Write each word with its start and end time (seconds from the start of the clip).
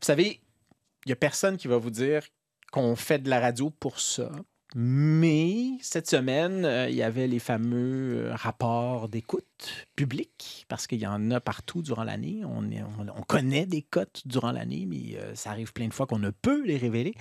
Vous 0.00 0.06
savez, 0.06 0.40
il 1.04 1.08
n'y 1.08 1.12
a 1.12 1.16
personne 1.16 1.56
qui 1.56 1.68
va 1.68 1.76
vous 1.76 1.90
dire 1.90 2.22
qu'on 2.72 2.96
fait 2.96 3.18
de 3.18 3.28
la 3.28 3.40
radio 3.40 3.70
pour 3.70 4.00
ça. 4.00 4.30
Mais 4.74 5.78
cette 5.82 6.08
semaine, 6.08 6.64
euh, 6.64 6.88
il 6.88 6.94
y 6.94 7.02
avait 7.02 7.26
les 7.26 7.40
fameux 7.40 8.26
euh, 8.26 8.34
rapports 8.34 9.08
d'écoute 9.08 9.46
publique, 9.96 10.66
parce 10.68 10.86
qu'il 10.86 10.98
y 10.98 11.06
en 11.06 11.30
a 11.30 11.40
partout 11.40 11.82
durant 11.82 12.04
l'année. 12.04 12.42
On, 12.44 13.22
connaît 13.22 13.66
des 13.66 13.82
cotes 13.82 14.22
durant 14.26 14.50
l'année, 14.50 14.86
mais 14.86 15.16
euh, 15.16 15.34
ça 15.34 15.50
arrive 15.50 15.72
plein 15.72 15.86
de 15.86 15.94
fois 15.94 16.06
qu'on 16.06 16.18
ne 16.18 16.30
peut 16.30 16.64
les 16.64 16.76
révéler. 16.76 17.14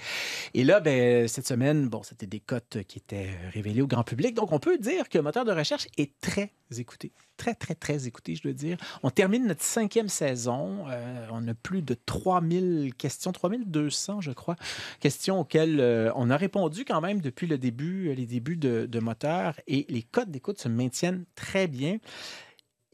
Et 0.54 0.64
là, 0.64 0.80
ben, 0.80 1.28
cette 1.28 1.48
semaine, 1.48 1.88
bon, 1.88 2.02
c'était 2.04 2.26
des 2.26 2.40
cotes 2.40 2.80
qui 2.88 2.98
étaient 2.98 3.30
révélées 3.54 3.82
au 3.82 3.88
grand 3.88 4.04
public. 4.04 4.34
Donc, 4.34 4.52
on 4.52 4.60
peut 4.60 4.78
dire 4.78 5.10
que 5.10 5.20
Moteur 5.20 5.46
de 5.46 5.52
recherche 5.52 5.88
est 5.98 6.20
très 6.20 6.52
écouté. 6.78 7.12
Très, 7.38 7.56
très, 7.56 7.74
très 7.74 8.06
écouté, 8.06 8.36
je 8.36 8.44
dois 8.44 8.52
dire. 8.52 8.78
On 9.02 9.10
termine 9.10 9.48
notre 9.48 9.64
cinquième 9.64 10.10
saison. 10.10 10.86
Euh, 10.90 11.26
on 11.32 11.48
a 11.48 11.54
plus 11.54 11.82
de 11.82 11.96
3000 12.06 12.94
questions, 12.98 13.32
3200, 13.32 14.22
je 14.22 14.32
crois, 14.32 14.56
questions 15.00 15.40
auxquelles 15.40 15.80
euh, 15.80 16.12
on 16.16 16.30
a 16.30 16.38
répondu 16.38 16.84
quand 16.84 17.00
même 17.00 17.22
depuis 17.22 17.48
le 17.48 17.58
début, 17.58 18.14
les 18.14 18.26
débuts 18.26 18.58
de, 18.58 18.86
de 18.86 19.00
Moteur. 19.00 19.60
Et 19.68 19.86
les 19.90 20.04
cotes 20.04 20.30
d'écoute 20.30 20.60
se 20.60 20.68
maintiennent 20.68 21.24
très 21.36 21.68
bien. 21.68 21.98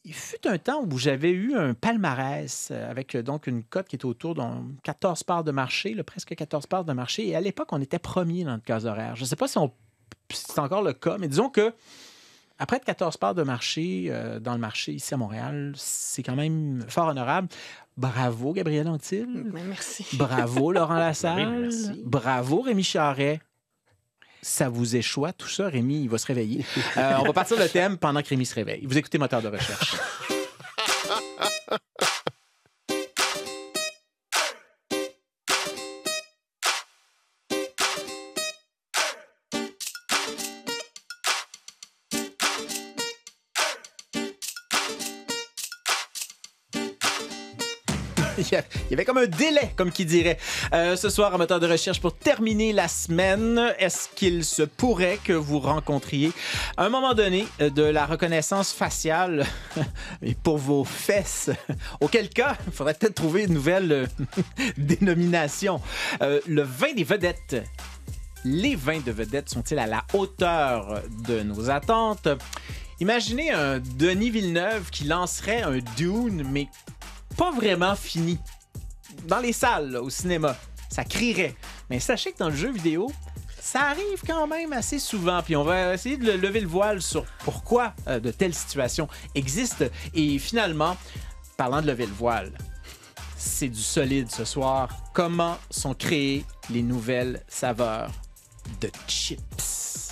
Il 0.06 0.14
fut 0.14 0.48
un 0.48 0.60
temps 0.60 0.86
où 0.86 0.98
j'avais 1.00 1.32
eu 1.32 1.56
un 1.56 1.74
palmarès 1.74 2.70
euh, 2.72 2.92
avec 2.92 3.16
euh, 3.16 3.24
donc 3.24 3.48
une 3.48 3.64
cote 3.64 3.88
qui 3.88 3.96
était 3.96 4.06
autour 4.06 4.36
de 4.36 4.42
14 4.84 5.24
parts 5.24 5.44
de 5.44 5.52
marché, 5.52 5.96
là, 5.96 6.04
presque 6.04 6.36
14 6.36 6.68
parts 6.68 6.86
de 6.86 6.94
marché. 6.94 7.28
Et 7.28 7.36
à 7.36 7.42
l'époque, 7.42 7.70
on 7.72 7.82
était 7.82 7.98
premier 7.98 8.44
dans 8.44 8.52
notre 8.52 8.64
case 8.64 8.86
horaire. 8.86 9.16
Je 9.16 9.22
ne 9.22 9.26
sais 9.26 9.36
pas 9.36 9.48
si, 9.48 9.58
c'est 10.30 10.60
encore 10.60 10.84
le 10.84 10.94
cas, 10.94 11.18
mais 11.18 11.28
disons 11.28 11.50
que 11.50 11.74
après 12.60 12.80
de 12.80 12.86
14 12.86 13.18
parts 13.18 13.34
de 13.34 13.42
marché 13.42 14.06
euh, 14.10 14.40
dans 14.40 14.54
le 14.54 14.60
marché 14.60 14.94
ici 14.94 15.14
à 15.14 15.18
Montréal, 15.18 15.74
c'est 15.76 16.22
quand 16.22 16.36
même 16.36 16.86
fort 16.88 17.08
honorable. 17.08 17.48
Bravo, 17.98 18.54
Gabriel 18.54 18.88
Anctil. 18.88 19.28
Ben, 19.52 19.66
merci. 19.68 20.06
Bravo, 20.14 20.72
Laurent 20.72 20.94
Lassalle. 21.00 21.48
Oui, 21.48 21.62
merci. 21.64 22.04
Bravo, 22.06 22.62
Rémi 22.62 22.84
Charret. 22.84 23.42
Ça 24.48 24.70
vous 24.70 24.96
échoue, 24.96 25.26
tout 25.36 25.48
ça. 25.48 25.70
Rémi, 25.70 26.04
il 26.04 26.08
va 26.08 26.20
se 26.20 26.28
réveiller. 26.28 26.64
Euh, 26.98 27.14
on 27.20 27.24
va 27.24 27.34
partir 27.34 27.58
le 27.58 27.68
thème 27.68 27.98
pendant 27.98 28.22
que 28.22 28.30
Rémi 28.30 28.46
se 28.46 28.54
réveille. 28.54 28.86
Vous 28.86 28.96
écoutez 28.96 29.18
Moteur 29.18 29.42
de 29.42 29.48
recherche. 29.48 29.96
Il 48.38 48.92
y 48.92 48.94
avait 48.94 49.06
comme 49.06 49.18
un 49.18 49.28
délai, 49.28 49.72
comme 49.76 49.92
qui 49.92 50.06
dirait. 50.06 50.38
Euh, 50.74 50.96
ce 50.96 51.10
soir, 51.10 51.34
en 51.34 51.38
moteur 51.38 51.60
de 51.60 51.68
recherche, 51.68 52.02
pour 52.02 52.16
terminer 52.16 52.74
la 52.74 52.88
semaine, 52.88 53.74
est-ce 53.80 54.10
qu'il 54.14 54.44
se 54.44 54.64
pourrait 54.64 55.20
que 55.24 55.34
vous 55.34 55.60
rencontriez, 55.60 56.32
à 56.78 56.86
un 56.86 56.90
moment 56.90 57.14
donné, 57.14 57.48
euh, 57.62 57.70
de 57.70 57.84
la 57.84 58.06
reconnaissance 58.06 58.74
faciale 58.74 59.46
pour 60.44 60.58
vos 60.58 60.84
fesses? 60.84 61.50
Auquel 62.02 62.30
cas, 62.30 62.58
il 62.68 62.74
faudrait 62.74 62.94
peut-être 62.94 63.16
trouver 63.16 63.44
une 63.44 63.54
nouvelle 63.54 63.92
euh, 63.92 64.06
dénomination. 64.78 65.80
Le 66.22 66.62
vin 66.62 66.94
des 66.94 67.04
vedettes. 67.04 67.64
Les 68.44 68.76
vins 68.76 69.00
de 69.00 69.12
vedettes 69.12 69.50
sont-ils 69.50 69.80
à 69.80 69.88
la 69.88 70.04
hauteur 70.14 71.02
de 71.28 71.42
nos 71.42 71.70
attentes? 71.70 72.28
Imaginez 73.00 73.52
un 73.52 73.80
Denis 73.80 74.30
Villeneuve 74.30 74.90
qui 74.90 75.04
lancerait 75.04 75.64
un 75.64 75.80
Dune, 75.98 76.46
mais 76.50 76.68
pas 77.38 77.52
vraiment 77.52 77.96
fini. 77.96 78.38
Dans 79.28 79.40
les 79.40 79.54
salles, 79.54 79.96
au 79.98 80.10
cinéma, 80.10 80.56
ça 80.90 81.04
crierait. 81.04 81.56
Mais 81.90 82.00
sachez 82.00 82.32
que 82.32 82.38
dans 82.40 82.50
le 82.50 82.56
jeu 82.56 82.72
vidéo, 82.72 83.12
ça 83.60 83.82
arrive 83.88 84.22
quand 84.26 84.46
même 84.48 84.74
assez 84.74 85.00
souvent. 85.00 85.42
Puis 85.42 85.56
on 85.56 85.64
va 85.64 85.94
essayer 85.94 86.18
de 86.18 86.26
le- 86.26 86.38
lever 86.38 86.60
le 86.62 86.68
voile 86.68 87.02
sur 87.02 87.26
pourquoi 87.44 87.94
euh, 88.08 88.20
de 88.20 88.32
telles 88.32 88.54
situations 88.54 89.08
existent. 89.34 89.86
Et 90.14 90.38
finalement, 90.40 90.96
parlant 91.58 91.82
de 91.82 91.88
lever 91.88 92.06
le 92.06 92.14
voile, 92.14 92.52
c'est 93.38 93.70
du 93.70 93.82
solide 93.82 94.30
ce 94.32 94.46
soir. 94.46 94.90
Comment 95.14 95.58
sont 95.72 95.94
créées 95.94 96.46
les 96.70 96.82
nouvelles 96.84 97.44
saveurs 97.48 98.12
de 98.82 98.90
chips? 99.08 100.05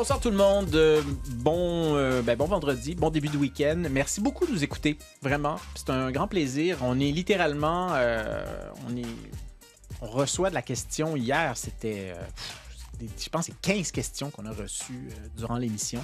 Bonsoir 0.00 0.18
tout 0.18 0.30
le 0.30 0.36
monde. 0.38 0.74
Euh, 0.76 1.02
bon, 1.42 1.94
euh, 1.94 2.22
ben, 2.22 2.34
bon 2.34 2.46
vendredi, 2.46 2.94
bon 2.94 3.10
début 3.10 3.28
de 3.28 3.36
week-end. 3.36 3.82
Merci 3.90 4.22
beaucoup 4.22 4.46
de 4.46 4.50
nous 4.50 4.64
écouter. 4.64 4.96
Vraiment, 5.20 5.56
c'est 5.74 5.90
un 5.90 6.10
grand 6.10 6.26
plaisir. 6.26 6.78
On 6.80 6.98
est 6.98 7.10
littéralement, 7.10 7.88
euh, 7.92 8.42
on 8.88 8.96
est, 8.96 9.04
on 10.00 10.06
reçoit 10.06 10.48
de 10.48 10.54
la 10.54 10.62
question 10.62 11.16
hier. 11.16 11.54
C'était, 11.54 12.14
je 12.98 13.28
pense, 13.28 13.44
c'est 13.44 13.60
15 13.60 13.90
questions 13.90 14.30
qu'on 14.30 14.46
a 14.46 14.52
reçues 14.52 15.10
durant 15.36 15.58
l'émission. 15.58 16.02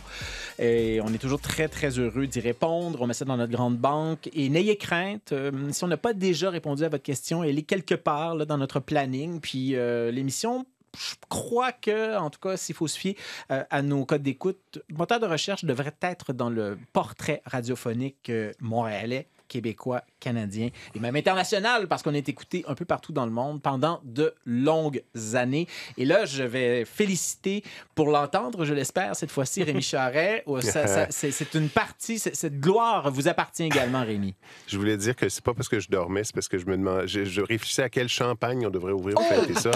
Et 0.59 1.01
on 1.03 1.09
est 1.15 1.19
toujours 1.19 1.41
très, 1.41 1.69
très 1.69 1.99
heureux 1.99 2.27
d'y 2.27 2.41
répondre. 2.41 3.01
On 3.01 3.07
met 3.07 3.15
ça 3.15 3.25
dans 3.25 3.39
notre 3.39 3.53
grande 3.53 3.79
banque. 3.79 4.29
Et 4.35 4.51
n'ayez 4.51 4.77
crainte, 4.77 5.33
si 5.71 5.85
on 5.85 5.89
n'a 5.89 5.97
pas 5.97 6.13
déjà 6.13 6.51
répondu 6.51 6.85
à 6.85 6.91
votre 6.91 7.03
question, 7.03 7.43
elle 7.43 7.59
est 7.59 7.63
quelque 7.63 7.95
part 7.95 8.45
dans 8.45 8.59
notre 8.59 8.79
planning. 8.79 9.41
Puis 9.41 9.71
l'émission 9.71 10.67
je 10.97 11.15
crois 11.29 11.73
que, 11.73 12.17
en 12.17 12.31
tout 12.31 12.41
cas, 12.41 12.57
s'il 12.57 12.75
faut 12.75 12.89
se 12.89 12.99
fier 12.99 13.17
euh, 13.51 13.65
à 13.71 13.83
nos 13.83 14.05
codes 14.05 14.23
d'écoute, 14.23 14.83
moteur 14.91 15.21
de 15.21 15.27
recherche 15.27 15.65
devrait 15.65 15.97
être 16.03 16.33
dans 16.33 16.51
le 16.51 16.79
portrait 16.93 17.43
radiophonique 17.47 18.31
euh, 18.31 18.53
montréalais, 18.61 19.29
québécois, 19.49 20.03
canadien 20.21 20.71
et 20.95 20.99
même 21.01 21.17
international 21.17 21.89
parce 21.89 22.03
qu'on 22.03 22.15
est 22.15 22.29
écouté 22.29 22.65
un 22.69 22.75
peu 22.75 22.85
partout 22.85 23.13
dans 23.13 23.27
le 23.27 23.33
monde 23.33 23.61
pendant 23.63 24.01
de 24.05 24.35
longues 24.45 25.03
années. 25.35 25.67
Et 25.99 26.05
là, 26.05 26.25
je 26.25 26.43
vais 26.43 26.85
féliciter 26.85 27.63
pour 27.95 28.09
l'entendre, 28.09 28.65
je 28.65 28.75
l'espère, 28.75 29.15
cette 29.17 29.31
fois-ci, 29.31 29.63
Rémi 29.63 29.83
Charret. 29.83 30.43
Oh, 30.47 30.59
C'est 31.11 31.55
une 31.55 31.69
partie, 31.69 32.19
cette 32.19 32.61
gloire 32.61 33.11
vous 33.11 33.29
appartient 33.29 33.65
également, 33.65 34.05
Rémi. 34.05 34.35
Je 34.67 34.79
voulais 34.79 34.97
dire 34.97 35.15
que 35.15 35.29
c'est 35.29 35.45
pas 35.45 35.55
parce 35.55 35.69
que 35.69 35.81
je 35.81 35.89
dormais, 35.89 36.25
c'est 36.25 36.35
parce 36.35 36.49
que 36.49 36.59
je 36.59 36.67
me 36.67 36.77
demandais, 36.77 37.07
je, 37.07 37.25
je 37.25 37.41
réfléchissais 37.41 37.83
à 37.83 37.89
quel 37.89 38.09
champagne 38.09 38.67
on 38.67 38.71
devrait 38.71 38.93
ouvrir 38.93 39.15
pour 39.17 39.25
Oh! 39.31 39.35
fêter 39.43 39.55
ça. 39.59 39.71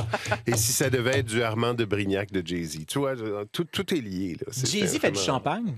Et 0.47 0.57
si 0.57 0.73
ça 0.73 0.91
devait 0.91 1.19
être 1.19 1.27
du 1.27 1.43
Armand 1.43 1.75
de 1.75 1.85
Brignac 1.85 2.31
de 2.33 2.47
Jay-Z. 2.47 2.87
Tu 2.87 2.99
vois, 2.99 3.15
tout, 3.53 3.65
tout 3.65 3.95
est 3.95 4.01
lié. 4.01 4.37
Jay-Z 4.53 4.99
fait 4.99 5.11
du 5.13 5.21
champagne? 5.21 5.75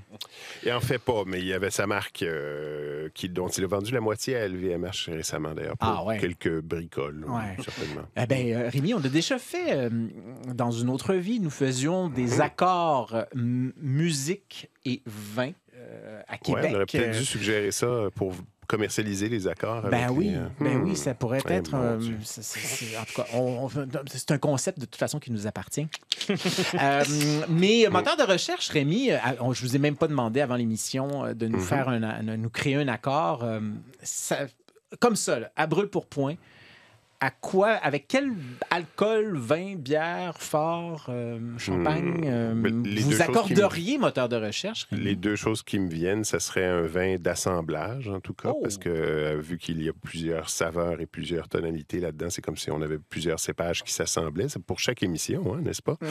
Il 0.64 0.72
en 0.72 0.80
fait 0.80 0.98
pas, 0.98 1.22
mais 1.26 1.40
il 1.40 1.46
y 1.46 1.52
avait 1.52 1.70
sa 1.70 1.86
marque 1.86 2.22
euh, 2.22 3.08
qui, 3.14 3.28
dont 3.28 3.48
il 3.48 3.64
a 3.64 3.66
vendu 3.66 3.92
la 3.92 4.00
moitié 4.00 4.36
à 4.36 4.48
LVMH 4.52 5.08
récemment, 5.10 5.54
d'ailleurs, 5.54 5.76
pour 5.76 5.88
Ah 5.88 6.04
ouais. 6.04 6.18
quelques 6.18 6.60
bricoles, 6.60 7.24
Ouais. 7.28 7.56
certainement. 7.62 8.02
Eh 8.16 8.26
bien, 8.26 8.56
euh, 8.60 8.68
Rémi, 8.68 8.94
on 8.94 8.98
a 9.04 9.08
déjà 9.08 9.38
fait, 9.38 9.72
euh, 9.76 9.90
dans 10.54 10.70
une 10.70 10.88
autre 10.90 11.14
vie, 11.14 11.40
nous 11.40 11.50
faisions 11.50 12.08
des 12.08 12.40
accords 12.40 13.14
euh, 13.14 13.24
musique 13.76 14.70
et 14.84 15.02
vin 15.06 15.50
euh, 15.76 16.20
à 16.28 16.32
Ouais, 16.32 16.38
Québec. 16.42 16.66
on 16.70 16.74
aurait 16.76 16.86
peut-être 16.86 17.18
dû 17.18 17.24
suggérer 17.24 17.70
ça 17.70 18.08
pour 18.14 18.32
commercialiser 18.76 19.28
les 19.28 19.46
accords. 19.46 19.82
Ben 19.82 20.04
avec 20.04 20.16
oui, 20.16 20.28
les, 20.30 20.36
euh, 20.36 20.46
ben 20.60 20.78
hmm. 20.78 20.82
oui, 20.84 20.96
ça 20.96 21.14
pourrait 21.14 21.42
être. 21.46 21.74
euh, 21.74 22.00
c'est- 22.24 22.96
en 22.98 23.04
tout 23.04 23.14
cas, 23.14 23.26
on- 23.34 23.66
on- 23.66 23.70
c'est 24.06 24.30
un 24.30 24.38
concept 24.38 24.78
de 24.80 24.86
toute 24.86 24.96
façon 24.96 25.18
qui 25.18 25.30
nous 25.30 25.46
appartient. 25.46 25.86
Euh, 26.80 27.04
mais 27.48 27.86
moteur 27.90 28.16
de 28.16 28.22
recherche, 28.22 28.68
Rémi, 28.70 29.10
euh, 29.10 29.18
on- 29.40 29.52
je 29.52 29.62
vous 29.62 29.76
ai 29.76 29.78
même 29.78 29.96
pas 29.96 30.08
demandé 30.08 30.40
avant 30.40 30.56
l'émission 30.56 31.24
euh, 31.26 31.34
de 31.34 31.46
nous 31.48 31.58
Mhm. 31.58 31.64
faire 31.64 31.88
un, 31.88 32.22
nous 32.36 32.50
créer 32.50 32.76
un 32.76 32.88
accord. 32.88 33.44
euh, 33.44 33.60
ça- 34.02 34.46
comme 35.00 35.16
ça, 35.16 35.38
là, 35.40 35.52
à 35.56 35.66
brûle 35.66 35.88
pour 35.88 36.06
point. 36.06 36.34
À 37.24 37.30
quoi, 37.30 37.68
avec 37.68 38.06
quel 38.08 38.32
alcool, 38.70 39.36
vin, 39.36 39.76
bière, 39.76 40.36
fort, 40.42 41.06
euh, 41.08 41.38
champagne, 41.56 42.22
euh, 42.26 42.52
Ben, 42.52 42.82
vous 42.84 43.22
accorderiez 43.22 43.96
moteur 43.96 44.28
de 44.28 44.34
recherche? 44.34 44.88
Les 44.90 45.14
deux 45.14 45.36
choses 45.36 45.62
qui 45.62 45.78
me 45.78 45.88
viennent, 45.88 46.24
ça 46.24 46.40
serait 46.40 46.64
un 46.66 46.82
vin 46.82 47.18
d'assemblage, 47.20 48.08
en 48.08 48.18
tout 48.18 48.34
cas, 48.34 48.50
Oh. 48.52 48.58
parce 48.60 48.76
que 48.76 48.88
euh, 48.88 49.36
vu 49.40 49.56
qu'il 49.58 49.80
y 49.84 49.88
a 49.88 49.92
plusieurs 49.92 50.48
saveurs 50.50 51.00
et 51.00 51.06
plusieurs 51.06 51.48
tonalités 51.48 52.00
là-dedans, 52.00 52.28
c'est 52.28 52.42
comme 52.42 52.56
si 52.56 52.72
on 52.72 52.82
avait 52.82 52.98
plusieurs 52.98 53.38
cépages 53.38 53.84
qui 53.84 53.92
s'assemblaient. 53.92 54.48
C'est 54.48 54.64
pour 54.64 54.80
chaque 54.80 55.04
émission, 55.04 55.54
hein, 55.54 55.60
n'est-ce 55.62 55.82
pas? 55.82 55.98
Mhm. 56.02 56.08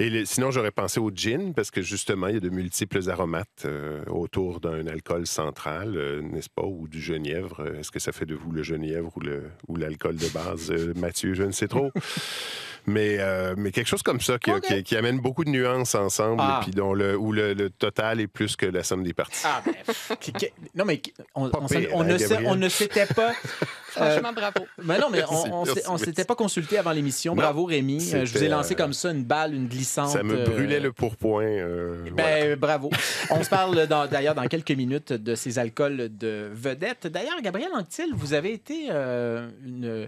Et 0.00 0.24
sinon, 0.26 0.50
j'aurais 0.50 0.72
pensé 0.72 0.98
au 0.98 1.12
gin, 1.14 1.54
parce 1.54 1.70
que 1.70 1.82
justement, 1.82 2.26
il 2.26 2.34
y 2.34 2.38
a 2.38 2.40
de 2.40 2.50
multiples 2.50 3.08
aromates 3.08 3.64
autour 4.08 4.58
d'un 4.58 4.88
alcool 4.88 5.24
central, 5.28 6.20
n'est-ce 6.32 6.50
pas? 6.50 6.64
Ou 6.66 6.88
du 6.88 7.00
genièvre. 7.00 7.64
Est-ce 7.78 7.92
que 7.92 8.00
ça 8.00 8.10
fait 8.10 8.26
de 8.26 8.34
vous 8.34 8.50
le 8.50 8.64
genièvre 8.64 9.12
ou 9.16 9.20
le- 9.20 9.44
ou 9.68 9.76
l'alcool 9.76 10.16
de 10.16 10.26
base, 10.34 10.47
Mathieu? 10.96 11.34
Je 11.34 11.42
ne 11.42 11.52
sais 11.52 11.68
trop. 11.68 11.92
Mais, 12.88 13.16
euh, 13.18 13.54
mais 13.56 13.70
quelque 13.70 13.86
chose 13.86 14.02
comme 14.02 14.20
ça 14.20 14.38
qui, 14.38 14.50
OK. 14.50 14.62
qui- 14.62 14.82
qui 14.82 14.96
amène 14.96 15.18
beaucoup 15.20 15.44
de 15.44 15.50
nuances 15.50 15.94
ensemble, 15.94 16.40
Ah. 16.42 16.60
puis 16.62 16.70
dont 16.72 16.94
le, 16.94 17.16
où 17.16 17.32
le, 17.32 17.52
le 17.52 17.68
total 17.70 18.20
est 18.20 18.26
plus 18.26 18.56
que 18.56 18.66
la 18.66 18.82
somme 18.82 19.02
des 19.04 19.12
parties. 19.12 19.42
Ah, 19.44 19.62
ben, 19.64 19.74
non, 20.74 20.84
mais 20.84 21.00
on, 21.34 21.50
Pas 21.50 21.58
on 21.60 21.68
s'en- 21.68 21.78
pire, 21.78 21.90
on 21.92 22.00
hein, 22.00 22.04
ne 22.04 22.18
sait- 22.18 22.38
on 22.46 22.54
ne 22.54 22.68
s'était 22.68 23.06
pas. 23.06 23.32
Franchement, 23.90 24.32
bravo. 24.32 24.66
Mais 24.82 24.98
non, 24.98 25.08
mais 25.10 25.22
on, 25.30 25.64
merci. 25.64 26.04
s'était 26.04 26.24
pas 26.24 26.34
consulté 26.34 26.78
avant 26.78 26.92
l'émission. 26.92 27.34
Bravo, 27.34 27.64
Rémi. 27.64 28.10
Euh, 28.14 28.24
Je 28.24 28.32
vous 28.32 28.44
ai 28.44 28.48
lancé 28.48 28.74
euh, 28.74 28.76
comme 28.76 28.92
ça 28.92 29.10
une 29.10 29.24
balle, 29.24 29.54
une 29.54 29.66
glissante. 29.68 30.10
Ça 30.10 30.22
me 30.22 30.40
euh, 30.40 30.44
brûlait 30.44 30.80
le 30.80 30.92
pourpoint. 30.92 31.42
euh, 31.44 32.04
Ben, 32.12 32.38
voilà. 32.40 32.56
bravo. 32.56 32.90
On 33.30 33.42
se 33.42 33.48
parle 33.50 33.86
dans- 33.86 34.06
d'ailleurs 34.06 34.34
dans 34.34 34.46
quelques 34.46 34.70
minutes 34.70 35.12
de 35.12 35.34
ces 35.34 35.58
alcools 35.58 36.08
de 36.16 36.48
vedette. 36.52 37.06
D'ailleurs, 37.06 37.40
Gabriel 37.42 37.70
Anctil, 37.74 38.10
vous 38.14 38.32
avez 38.34 38.52
été 38.52 38.88
euh, 38.90 39.48
une, 39.66 40.06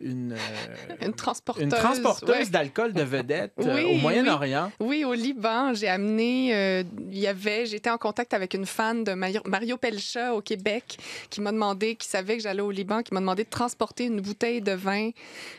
une, 0.00 0.32
euh, 0.32 0.36
Une 1.06 1.12
transporteuse. 1.12 1.64
une 1.64 1.70
transporteuse 1.70 2.46
ouais. 2.46 2.46
d'alcool 2.46 2.92
de 2.92 3.02
vedette 3.02 3.52
euh, 3.60 3.74
Oui, 3.74 3.84
au 3.84 3.98
Moyen-Orient. 3.98 4.70
Oui, 4.80 5.04
au 5.04 5.14
Liban, 5.14 5.74
j'ai 5.74 5.88
amené, 5.88 6.54
euh, 6.54 6.82
il 7.10 7.18
y 7.18 7.26
avait, 7.26 7.66
j'étais 7.66 7.90
en 7.90 7.98
contact 7.98 8.34
avec 8.34 8.54
une 8.54 8.66
fan 8.66 9.04
de 9.04 9.12
Mario, 9.14 9.40
Mario 9.46 9.76
Pelcha 9.76 10.34
au 10.34 10.40
Québec 10.40 10.98
qui 11.30 11.40
m'a 11.40 11.52
demandé, 11.52 11.96
qui 11.96 12.08
savait 12.08 12.36
que 12.36 12.42
j'allais 12.42 12.62
au 12.62 12.70
Liban, 12.70 13.02
qui 13.02 13.14
m'a 13.14 13.20
demandé 13.20 13.44
de 13.44 13.50
transporter 13.50 14.04
une 14.04 14.20
bouteille 14.20 14.60
de 14.60 14.72
vin 14.72 15.10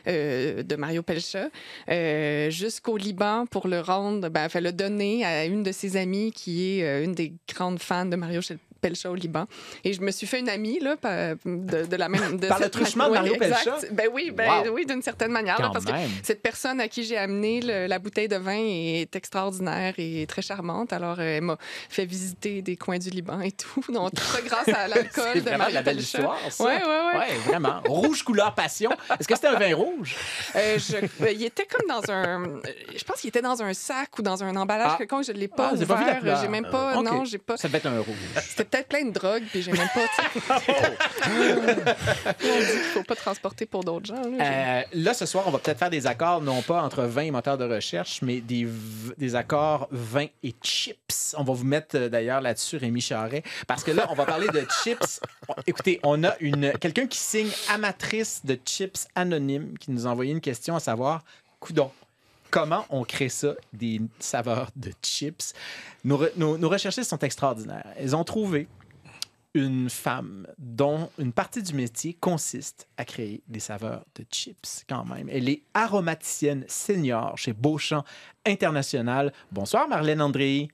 euh, 0.06 0.62
de 0.62 0.76
Mario 0.76 1.02
Pelcha 1.02 1.48
euh, 1.88 2.50
jusqu'au 2.50 2.96
Liban 2.96 3.46
pour 3.46 3.68
le 3.68 3.80
rendre, 3.80 4.28
ben, 4.28 4.46
enfin, 4.46 4.60
le 4.60 4.72
donner 4.72 5.24
à 5.24 5.44
une 5.44 5.62
de 5.62 5.72
ses 5.72 5.96
amies 5.96 6.32
qui 6.32 6.80
est 6.80 7.04
une 7.04 7.12
des 7.12 7.34
grandes 7.52 7.80
fans 7.80 8.06
de 8.06 8.16
Mario 8.16 8.40
Pelcha 8.40 8.69
au 9.06 9.14
Liban. 9.14 9.46
Et 9.84 9.92
je 9.92 10.00
me 10.00 10.10
suis 10.10 10.26
fait 10.26 10.40
une 10.40 10.48
amie 10.48 10.78
là, 10.80 10.96
de, 11.44 11.84
de 11.86 11.96
la 11.96 12.08
même. 12.08 12.38
De 12.38 12.46
Par 12.46 12.58
le 12.60 12.68
truchement 12.70 13.08
de 13.08 13.14
Mario 13.14 13.34
exact. 13.34 13.64
Pelcha? 13.64 13.78
Ben 13.92 14.08
oui, 14.12 14.30
ben, 14.30 14.62
Wow. 14.66 14.72
oui 14.74 14.86
d'une 14.86 15.02
certaine 15.02 15.30
manière. 15.32 15.60
là, 15.60 15.70
parce 15.72 15.84
que 15.84 15.92
cette 16.22 16.42
personne 16.42 16.80
à 16.80 16.88
qui 16.88 17.04
j'ai 17.04 17.16
amené 17.18 17.60
le- 17.60 17.86
la 17.86 17.98
bouteille 17.98 18.28
de 18.28 18.36
vin 18.36 18.56
est 18.58 19.14
extraordinaire 19.14 19.94
et 19.98 20.26
très 20.26 20.42
charmante. 20.42 20.92
Alors, 20.92 21.18
euh, 21.20 21.36
elle 21.36 21.42
m'a 21.42 21.56
fait 21.88 22.04
visiter 22.04 22.62
des 22.62 22.76
coins 22.76 22.98
du 22.98 23.10
Liban 23.10 23.40
et 23.40 23.52
tout. 23.52 23.82
Donc, 23.92 24.14
tout 24.14 24.22
ça 24.22 24.40
grâce 24.42 24.68
à 24.68 24.88
l'alcool 24.88 25.24
C'est 25.32 25.40
de 25.40 25.44
vraiment 25.44 25.58
Marie 25.58 25.72
la 25.74 25.82
belle 25.82 25.96
Pelcha. 25.96 26.18
histoire, 26.18 26.38
ça. 26.50 26.64
Ouais, 26.64 26.76
ouais, 26.76 26.82
ouais. 26.82 27.18
Ouais, 27.18 27.34
vraiment. 27.46 27.80
Rouge 27.86 28.22
couleur 28.22 28.54
passion. 28.54 28.90
Est-ce 29.18 29.28
que 29.28 29.34
c'était 29.34 29.48
un 29.48 29.58
vin 29.58 29.74
rouge? 29.74 30.16
Euh, 30.56 30.78
je- 30.78 30.96
euh, 31.24 31.30
il 31.32 31.44
était 31.44 31.64
comme 31.66 31.86
dans 31.88 32.10
un. 32.12 32.44
euh, 32.44 32.60
Je 32.96 33.04
pense 33.04 33.20
qu'il 33.20 33.28
était 33.28 33.40
dans 33.42 33.62
un 33.62 33.72
sac 33.72 34.18
ou 34.18 34.22
dans 34.22 34.42
un 34.42 34.54
emballage 34.56 34.92
Ah. 34.94 34.98
quelconque. 34.98 35.24
Je 35.24 35.32
ne 35.32 35.38
l'ai 35.38 35.48
pas 35.48 35.70
Ah, 35.72 35.76
j'ai 35.78 35.86
pas 35.86 35.94
vu 35.94 36.00
la 36.04 36.10
ouvert. 36.10 36.18
couleur. 36.20 36.40
J'ai 36.42 36.48
même 36.48 36.68
pas. 36.70 36.96
Ok. 36.98 37.04
Non, 37.04 37.24
j'ai 37.24 37.38
pas. 37.38 37.56
Ça 37.56 37.68
devait 37.68 37.78
être 37.78 37.86
un 37.86 38.00
rouge. 38.00 38.16
Peut-être 38.70 38.88
plein 38.88 39.04
de 39.04 39.10
drogue, 39.10 39.42
puis 39.50 39.62
j'ai 39.62 39.72
même 39.72 39.88
pas. 39.94 40.06
sais. 40.06 40.66
On 41.30 42.58
dit 42.58 42.66
qu'il 42.66 42.90
faut 42.94 43.02
pas 43.02 43.16
transporter 43.16 43.66
pour 43.66 43.82
d'autres 43.82 44.06
gens. 44.06 44.22
là. 44.22 44.44
Euh, 44.44 44.82
là, 44.92 45.14
ce 45.14 45.26
soir, 45.26 45.44
on 45.46 45.50
va 45.50 45.58
peut-être 45.58 45.78
faire 45.78 45.90
des 45.90 46.06
accords, 46.06 46.40
non 46.40 46.62
pas 46.62 46.82
entre 46.82 47.02
vin 47.02 47.22
et 47.22 47.30
moteur 47.30 47.58
de 47.58 47.64
recherche, 47.64 48.22
mais 48.22 48.40
des, 48.40 48.68
des 49.18 49.34
accords 49.34 49.88
vin 49.90 50.26
et 50.42 50.54
chips. 50.62 51.34
On 51.36 51.42
va 51.42 51.52
vous 51.52 51.64
mettre 51.64 51.96
euh, 51.96 52.08
d'ailleurs 52.08 52.40
là-dessus, 52.40 52.76
Rémi 52.76 53.00
Charret, 53.00 53.42
parce 53.66 53.82
que 53.82 53.90
là, 53.90 54.06
on 54.10 54.14
va 54.14 54.24
parler 54.24 54.48
de 54.48 54.64
chips. 54.84 55.20
Écoutez, 55.66 55.98
on 56.02 56.22
a 56.24 56.34
une 56.40 56.72
quelqu'un 56.78 57.06
qui 57.06 57.18
signe 57.18 57.50
amatrice 57.72 58.42
de 58.44 58.58
chips 58.64 59.08
anonyme 59.14 59.76
qui 59.78 59.90
nous 59.90 60.06
a 60.06 60.10
envoyé 60.10 60.32
une 60.32 60.40
question 60.40 60.76
à 60.76 60.80
savoir, 60.80 61.24
coudon. 61.58 61.90
Comment 62.50 62.84
on 62.90 63.04
crée 63.04 63.28
ça, 63.28 63.54
des 63.72 64.00
saveurs 64.18 64.70
de 64.76 64.92
chips? 65.02 65.52
Nos, 66.04 66.18
re- 66.18 66.32
nos, 66.36 66.58
nos 66.58 66.68
recherchistes 66.68 67.10
sont 67.10 67.18
extraordinaires. 67.18 67.86
Elles 67.96 68.16
ont 68.16 68.24
trouvé 68.24 68.66
une 69.54 69.90
femme 69.90 70.46
dont 70.58 71.10
une 71.18 71.32
partie 71.32 71.62
du 71.62 71.74
métier 71.74 72.14
consiste 72.20 72.86
à 72.96 73.04
créer 73.04 73.42
des 73.48 73.58
saveurs 73.60 74.04
de 74.14 74.24
chips 74.30 74.84
quand 74.88 75.04
même. 75.04 75.28
Elle 75.28 75.48
est 75.48 75.62
aromaticienne 75.74 76.64
senior 76.68 77.36
chez 77.36 77.52
Beauchamp 77.52 78.04
International. 78.46 79.32
Bonsoir 79.50 79.88
Marlène 79.88 80.22
André. 80.22 80.68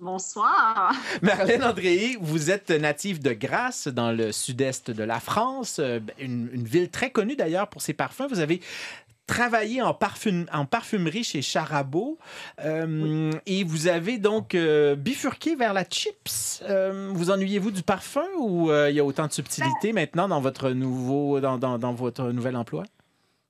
Bonsoir. 0.00 0.92
Marlène 1.22 1.64
André, 1.64 2.16
vous 2.20 2.50
êtes 2.50 2.70
native 2.70 3.20
de 3.20 3.32
Grasse 3.32 3.88
dans 3.88 4.12
le 4.12 4.30
sud-est 4.30 4.92
de 4.92 5.02
la 5.02 5.18
France, 5.18 5.78
euh, 5.80 5.98
une, 6.20 6.48
une 6.52 6.64
ville 6.64 6.88
très 6.88 7.10
connue 7.10 7.34
d'ailleurs 7.34 7.68
pour 7.68 7.82
ses 7.82 7.94
parfums. 7.94 8.26
Vous 8.30 8.38
avez 8.38 8.60
travaillé 9.28 9.80
en, 9.82 9.94
parfum, 9.94 10.46
en 10.52 10.66
parfumerie 10.66 11.22
chez 11.22 11.40
Charabot 11.42 12.18
euh, 12.64 13.30
et 13.46 13.62
vous 13.62 13.86
avez 13.86 14.18
donc 14.18 14.56
euh, 14.56 14.96
bifurqué 14.96 15.54
vers 15.54 15.72
la 15.72 15.84
chips. 15.84 16.60
Euh, 16.68 17.10
vous 17.14 17.30
ennuyez-vous 17.30 17.70
du 17.70 17.82
parfum 17.84 18.24
ou 18.40 18.72
il 18.72 18.94
y 18.96 18.98
a 19.00 19.04
autant 19.04 19.28
de 19.28 19.32
subtilité 19.32 19.92
maintenant 19.92 20.26
dans 20.28 20.40
votre 20.40 20.70
nouveau 20.70 21.38
dans, 21.38 21.58
dans- 21.58 21.78
dans 21.78 21.92
votre 21.92 22.32
nouvel 22.32 22.56
emploi? 22.56 22.82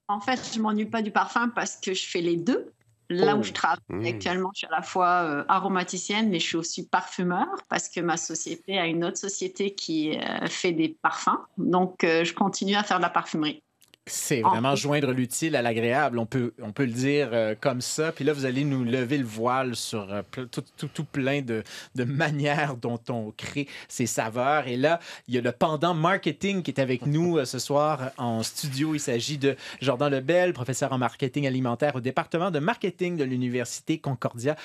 En 0.09 0.21
fait, 0.21 0.41
je 0.55 0.61
m'ennuie 0.61 0.87
pas 0.87 1.01
du 1.03 1.11
parfum 1.11 1.49
parce 1.55 1.77
que 1.77 1.95
je 1.95 2.07
fais 2.07 2.21
les 2.21 2.37
deux. 2.37 2.71
Là 3.11 3.33
Oh. 3.35 3.39
où 3.39 3.43
je 3.43 3.53
travaille 3.55 3.79
Mmh. 3.89 4.05
actuellement, 4.05 4.51
je 4.55 4.59
suis 4.59 4.67
à 4.67 4.71
la 4.77 4.83
fois 4.83 5.45
aromaticienne, 5.49 6.29
mais 6.29 6.41
je 6.41 6.47
suis 6.47 6.57
aussi 6.59 6.87
parfumeur 6.87 7.47
parce 7.71 7.89
que 7.89 8.01
ma 8.01 8.19
société 8.19 8.79
a 8.79 8.87
une 8.87 9.03
autre 9.03 9.17
société 9.17 9.75
qui 9.75 10.19
fait 10.51 10.73
des 10.73 10.95
parfums. 11.01 11.39
Donc, 11.57 11.95
je 12.03 12.35
continue 12.35 12.75
à 12.75 12.83
faire 12.83 12.99
de 12.99 13.03
la 13.03 13.09
parfumerie. 13.09 13.63
C'est 14.09 14.43
En 14.45 14.51
vraiment 14.51 14.71
fait- 14.71 14.77
joindre 14.83 15.13
l'utile 15.13 15.55
à 15.57 15.63
l'agréable. 15.63 16.19
On 16.19 16.27
peut, 16.27 16.53
on 16.63 16.73
peut 16.73 16.85
le 16.85 16.93
dire 16.93 17.31
euh, 17.33 17.55
comme 17.61 17.81
ça. 17.81 18.13
Puis 18.13 18.25
là, 18.25 18.33
vous 18.33 18.45
allez 18.45 18.65
nous 18.65 18.85
lever 18.85 19.19
le 19.19 19.25
voile 19.25 19.77
sur 19.77 20.13
euh, 20.13 20.23
tout, 20.31 20.63
tout- 20.77 20.89
tout 20.89 21.05
plein 21.05 21.43
de, 21.43 21.63
de 21.95 22.05
manières 22.05 22.77
dont 22.77 23.01
on 23.09 23.33
crée 23.37 23.69
ces 23.89 24.07
saveurs. 24.07 24.67
Et 24.69 24.77
là, 24.77 25.01
il 25.29 25.35
y 25.35 25.39
a 25.39 25.41
le 25.41 25.53
pendant 25.53 25.95
marketing 25.95 26.63
qui 26.63 26.71
est 26.71 26.81
avec 26.81 27.07
nous 27.07 27.39
euh, 27.39 27.45
ce 27.45 27.59
soir 27.59 28.11
en 28.17 28.43
studio. 28.43 28.95
Il 28.95 29.01
s'agit 29.01 29.39
de 29.39 29.57
Jordan 29.81 30.11
Lebel, 30.11 30.53
professeur 30.53 30.93
en 30.93 30.99
marketing 30.99 31.47
alimentaire 31.47 31.95
au 31.97 32.01
département 32.01 32.51
de 32.51 32.59
marketing 32.59 33.17
de 33.17 33.25
l'Université 33.25 33.99
Concordia. 33.99 34.57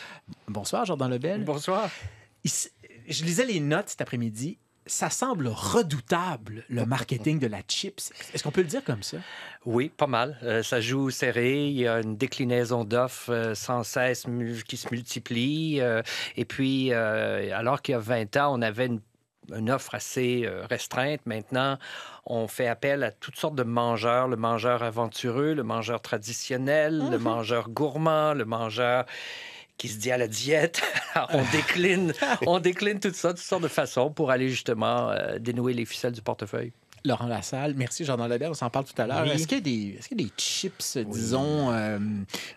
Bonsoir, 0.48 0.86
Jordan 0.86 1.10
Lebel. 1.12 1.44
Bonsoir. 1.44 1.90
Il 2.44 2.52
je 3.10 3.26
lisais 3.26 3.46
les 3.46 3.60
notes 3.60 3.90
cet 3.90 4.00
après-midi. 4.00 4.58
Ça 4.86 5.10
semble 5.10 5.48
redoutable, 5.48 6.66
le 6.68 6.86
marketing 6.86 7.40
de 7.40 7.48
la 7.48 7.62
chips. 7.62 8.12
Est-ce 8.34 8.44
qu'on 8.44 8.52
peut 8.52 8.62
le 8.62 8.68
dire 8.68 8.84
comme 8.84 9.02
ça? 9.04 9.18
Oui, 9.66 9.90
pas 9.90 10.08
mal. 10.08 10.38
Euh, 10.44 10.62
ça 10.62 10.82
joue 10.82 11.10
serré. 11.10 11.68
Il 11.68 11.78
y 11.80 11.88
a 11.88 12.02
une 12.02 12.18
déclinaison 12.18 12.84
d'offres 12.84 13.32
euh, 13.32 13.56
sans 13.56 13.84
cesse 13.84 14.26
qui 14.68 14.76
se 14.76 14.88
multiplie. 14.92 15.80
euh, 15.80 16.02
et 16.36 16.44
puis, 16.44 16.92
euh, 16.92 17.58
alors 17.58 17.82
qu'il 17.82 17.94
y 17.94 17.96
a 17.96 18.00
20 18.00 18.36
ans, 18.38 18.54
on 18.58 18.62
avait 18.62 18.88
une, 18.88 19.00
une 19.56 19.72
offre 19.72 19.96
assez 19.96 20.50
restreinte. 20.70 21.22
Maintenant, 21.26 21.78
on 22.26 22.48
fait 22.48 22.68
appel 22.68 23.04
à 23.04 23.12
toutes 23.12 23.38
sortes 23.38 23.56
de 23.56 23.64
mangeurs. 23.64 24.28
Le 24.28 24.36
mangeur 24.38 24.84
aventureux, 24.84 25.54
le 25.54 25.64
mangeur 25.64 26.02
traditionnel, 26.02 27.10
le 27.10 27.18
mangeur 27.18 27.70
gourmand, 27.70 28.34
le 28.34 28.46
mangeur 28.46 29.06
qui 29.78 29.90
se 29.90 29.98
dit 29.98 30.12
à 30.12 30.18
la 30.18 30.28
diète. 30.28 30.82
Alors, 31.14 31.30
on 31.34 31.52
décline, 31.52 32.14
on 32.48 32.60
décline 32.60 33.00
tout 33.00 33.14
ça, 33.14 33.30
toutes 33.30 33.40
sortes 33.40 33.64
de 33.64 33.68
façons 33.68 34.12
pour 34.12 34.32
aller 34.32 34.50
justement 34.50 35.12
euh, 35.12 35.40
dénouer 35.40 35.74
les 35.74 35.86
ficelles 35.86 36.14
du 36.14 36.22
portefeuille. 36.22 36.74
Laurent 37.06 37.28
Lassalle, 37.28 37.74
merci 37.76 38.06
Jordan 38.06 38.30
Lebel, 38.30 38.52
on 38.52 38.54
s'en 38.54 38.70
parle 38.70 38.86
tout 38.86 39.00
à 39.02 39.06
l'heure. 39.06 39.24
Oui. 39.26 39.32
Est-ce 39.32 39.46
qu'il 39.46 39.58
y, 39.58 39.62
a 39.62 39.64
des- 39.64 39.96
est-ce 40.00 40.08
qu'il 40.08 40.22
y 40.22 40.24
a 40.24 40.28
des 40.28 40.32
chips, 40.38 40.98
disons, 41.12 41.72
euh, 41.74 42.00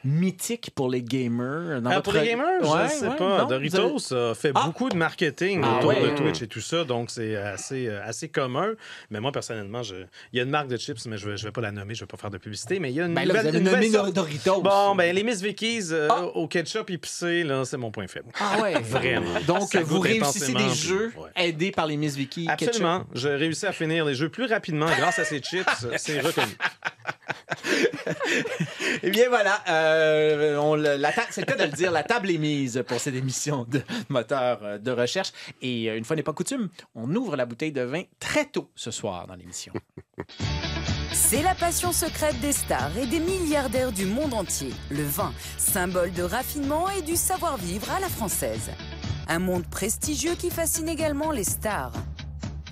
mythiques 0.04 0.70
pour 0.74 0.88
les 0.88 1.02
gamers? 1.02 1.80
Dans 1.82 1.90
Ah, 1.90 1.94
votre- 1.96 2.12
pour 2.12 2.20
les 2.20 2.28
gamers, 2.28 2.60
Ouais, 2.62 2.84
je 2.88 2.92
sais 2.94 3.08
ouais, 3.08 3.16
pas. 3.16 3.38
non, 3.42 3.46
Doritos 3.48 4.12
avez- 4.12 4.30
a 4.30 4.34
fait 4.34 4.52
Ah! 4.54 4.62
beaucoup 4.66 4.88
de 4.88 4.96
marketing 4.96 5.62
Ah 5.64 5.78
autour 5.78 5.88
ouais. 5.90 6.00
de 6.12 6.16
Twitch 6.16 6.42
et 6.42 6.46
tout 6.46 6.60
ça, 6.60 6.84
donc 6.84 7.10
c'est 7.10 7.34
assez, 7.34 7.88
euh, 7.88 8.00
assez 8.04 8.28
commun. 8.28 8.74
Mais 9.10 9.18
moi, 9.18 9.32
personnellement, 9.32 9.82
je... 9.82 9.96
il 10.32 10.36
y 10.36 10.40
a 10.40 10.44
une 10.44 10.50
marque 10.50 10.68
de 10.68 10.76
chips, 10.76 11.04
mais 11.06 11.18
je 11.18 11.26
ne 11.26 11.30
vais, 11.32 11.36
je 11.36 11.44
vais 11.44 11.50
pas 11.52 11.60
la 11.60 11.72
nommer, 11.72 11.94
je 11.96 12.02
ne 12.02 12.06
vais 12.06 12.10
pas 12.10 12.16
faire 12.16 12.30
de 12.30 12.38
publicité, 12.38 12.78
mais 12.78 12.90
il 12.92 12.94
y 12.94 13.00
a 13.00 13.06
une 13.06 13.14
Ben 13.14 13.22
là, 13.26 13.34
vous 13.34 13.38
nouvelle, 13.38 13.48
avez 13.48 13.58
une 13.58 13.64
nommé 13.64 13.88
nouvelle 13.90 14.12
Doritos. 14.12 14.62
Bon, 14.62 14.94
ben 14.94 15.12
les 15.12 15.24
Miss 15.24 15.40
Vickies 15.42 15.88
euh, 15.90 16.06
Ah! 16.10 16.22
au 16.24 16.46
ketchup 16.46 16.88
épicé, 16.90 17.42
là, 17.42 17.64
c'est 17.64 17.78
mon 17.78 17.90
point 17.90 18.06
faible. 18.06 18.28
Ah 18.38 18.60
ouais, 18.62 18.74
Vraiment. 18.80 19.40
Donc, 19.46 19.72
Ça 19.72 19.82
vous 19.82 19.98
réussissez 19.98 20.52
des 20.54 20.68
jeux 20.72 21.12
aidés 21.34 21.72
par 21.72 21.86
les 21.88 21.96
Miss 21.96 22.14
Vicky. 22.14 22.46
ketchup. 22.46 22.68
Absolument. 22.68 23.04
J'ai 23.12 23.34
réussi 23.34 23.66
à 23.66 23.72
finir 23.72 24.04
les 24.04 24.14
jeux 24.14 24.28
plus 24.36 24.52
rapidement 24.52 24.84
grâce 24.98 25.18
à 25.18 25.24
ces 25.24 25.40
chips. 25.40 25.66
C'est 25.96 26.20
reconnu. 26.20 26.52
Eh 29.02 29.10
bien 29.10 29.28
voilà, 29.30 29.62
euh, 29.68 30.56
on 30.58 30.74
le- 30.76 30.96
la 30.96 31.10
ta- 31.10 31.26
c'est 31.30 31.40
le 31.40 31.46
cas 31.46 31.56
de 31.56 31.62
le 31.64 31.74
dire, 31.76 31.90
la 31.90 32.02
table 32.02 32.30
est 32.30 32.36
mise 32.38 32.84
pour 32.86 33.00
cette 33.00 33.14
émission 33.14 33.64
de 33.68 33.80
moteur 34.10 34.58
euh, 34.62 34.78
de 34.78 34.90
recherche. 34.90 35.32
Et 35.62 35.88
euh, 35.90 35.96
une 35.96 36.04
fois 36.04 36.16
n'est 36.16 36.22
pas 36.22 36.34
coutume, 36.34 36.68
on 36.94 37.14
ouvre 37.14 37.34
la 37.36 37.46
bouteille 37.46 37.72
de 37.72 37.80
vin 37.80 38.02
très 38.20 38.44
tôt 38.44 38.70
ce 38.74 38.90
soir 38.90 39.26
dans 39.26 39.34
l'émission. 39.36 39.72
C'est 41.12 41.42
la 41.42 41.54
passion 41.54 41.92
secrète 41.92 42.38
des 42.40 42.52
stars 42.52 42.96
et 42.98 43.06
des 43.06 43.20
milliardaires 43.20 43.92
du 43.92 44.04
monde 44.04 44.34
entier. 44.34 44.72
Le 44.90 45.02
vin, 45.02 45.32
symbole 45.56 46.12
de 46.12 46.22
raffinement 46.22 46.90
et 46.90 47.00
du 47.02 47.16
savoir-vivre 47.16 47.90
à 47.90 48.00
la 48.00 48.08
française. 48.10 48.70
Un 49.28 49.38
monde 49.38 49.66
prestigieux 49.68 50.34
qui 50.34 50.50
fascine 50.50 50.88
également 50.90 51.30
les 51.32 51.44
stars. 51.44 51.92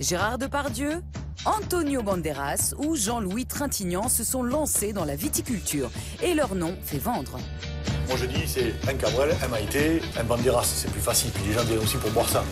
Gérard 0.00 0.38
Depardieu, 0.38 1.02
Antonio 1.44 2.02
Banderas 2.02 2.74
ou 2.78 2.96
Jean-Louis 2.96 3.46
Trintignant 3.46 4.08
se 4.08 4.24
sont 4.24 4.42
lancés 4.42 4.92
dans 4.92 5.04
la 5.04 5.14
viticulture 5.14 5.88
et 6.20 6.34
leur 6.34 6.56
nom 6.56 6.74
fait 6.82 6.98
vendre. 6.98 7.38
Moi 8.08 8.16
je 8.16 8.26
dis 8.26 8.42
c'est 8.46 8.74
un 8.88 8.94
Cabrel, 8.94 9.36
un 9.42 9.48
Maïté, 9.48 10.02
un 10.18 10.24
Banderas, 10.24 10.64
c'est 10.64 10.90
plus 10.90 11.00
facile. 11.00 11.30
Puis 11.30 11.44
les 11.46 11.52
gens 11.52 11.62
viennent 11.64 11.78
aussi 11.78 11.96
pour 11.98 12.10
boire 12.10 12.28
ça. 12.28 12.44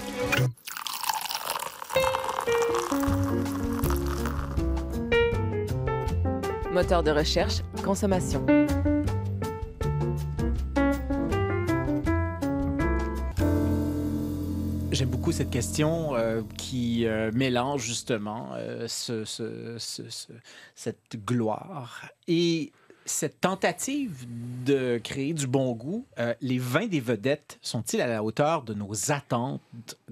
Moteur 6.72 7.02
de 7.02 7.10
recherche, 7.10 7.62
consommation. 7.84 8.46
Beaucoup 15.06 15.32
cette 15.32 15.50
question 15.50 16.14
euh, 16.14 16.42
qui 16.56 17.06
euh, 17.06 17.30
mélange 17.34 17.82
justement 17.84 18.50
euh, 18.54 18.86
ce- 18.88 19.24
ce- 19.24 19.76
ce- 19.78 20.08
ce- 20.08 20.32
cette 20.74 21.16
gloire 21.24 22.06
et 22.28 22.72
cette 23.04 23.40
tentative 23.40 24.24
de 24.64 24.98
créer 25.02 25.34
du 25.34 25.48
bon 25.48 25.72
goût. 25.72 26.06
Les 26.40 26.58
vins 26.58 26.86
des 26.86 27.00
vedettes 27.00 27.58
sont-ils 27.60 28.00
à 28.00 28.06
la 28.06 28.22
hauteur 28.22 28.62
de 28.62 28.74
nos 28.74 29.10
attentes, 29.10 29.60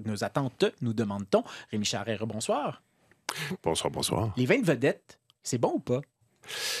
nos 0.05 0.25
attentes, 0.25 0.65
nous 0.81 0.91
demande-t-on. 0.91 1.41
Rémi 1.71 1.85
Charret, 1.85 2.19
bonsoir. 2.25 2.81
Bonsoir, 3.63 3.91
bonsoir. 3.91 4.33
Les 4.35 4.45
vins 4.45 4.59
de 4.59 4.65
vedettes, 4.65 5.19
c'est 5.41 5.57
bon 5.57 5.71
ou 5.75 5.79
pas? 5.79 6.01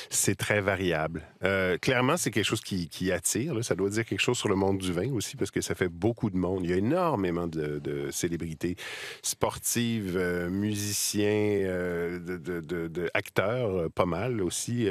C'est 0.09 0.35
très 0.35 0.61
variable. 0.61 1.23
Euh, 1.43 1.77
clairement, 1.77 2.17
c'est 2.17 2.31
quelque 2.31 2.45
chose 2.45 2.61
qui, 2.61 3.11
attire. 3.11 3.63
Ça 3.63 3.75
doit 3.75 3.89
dire 3.89 4.05
quelque 4.05 4.19
chose 4.19 4.37
sur 4.37 4.49
le 4.49 4.55
monde 4.55 4.77
du 4.77 4.93
vin 4.93 5.11
aussi, 5.13 5.35
parce 5.35 5.51
que 5.51 5.61
ça 5.61 5.75
fait 5.75 5.89
beaucoup 5.89 6.29
de 6.29 6.37
monde. 6.37 6.63
Il 6.63 6.69
y 6.69 6.73
a 6.73 6.77
énormément 6.77 7.47
de, 7.47 8.09
célébrités 8.11 8.75
sportives, 9.21 10.15
euh, 10.17 10.49
musiciens, 10.49 11.27
euh, 11.27 12.19
de, 12.19 13.09
acteurs, 13.13 13.91
pas 13.91 14.05
mal 14.05 14.41
aussi, 14.41 14.89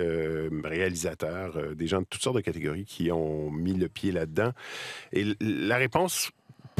réalisateurs, 0.65 1.75
des 1.75 1.87
gens 1.87 2.01
de 2.01 2.07
toutes 2.09 2.23
sortes 2.23 2.37
de 2.37 2.41
catégories 2.41 2.85
qui 2.85 3.11
ont 3.11 3.51
mis 3.51 3.75
le 3.75 3.89
pied 3.89 4.13
là-dedans. 4.13 4.53
Et 5.13 5.25
la 5.41 5.77
réponse 5.77 6.31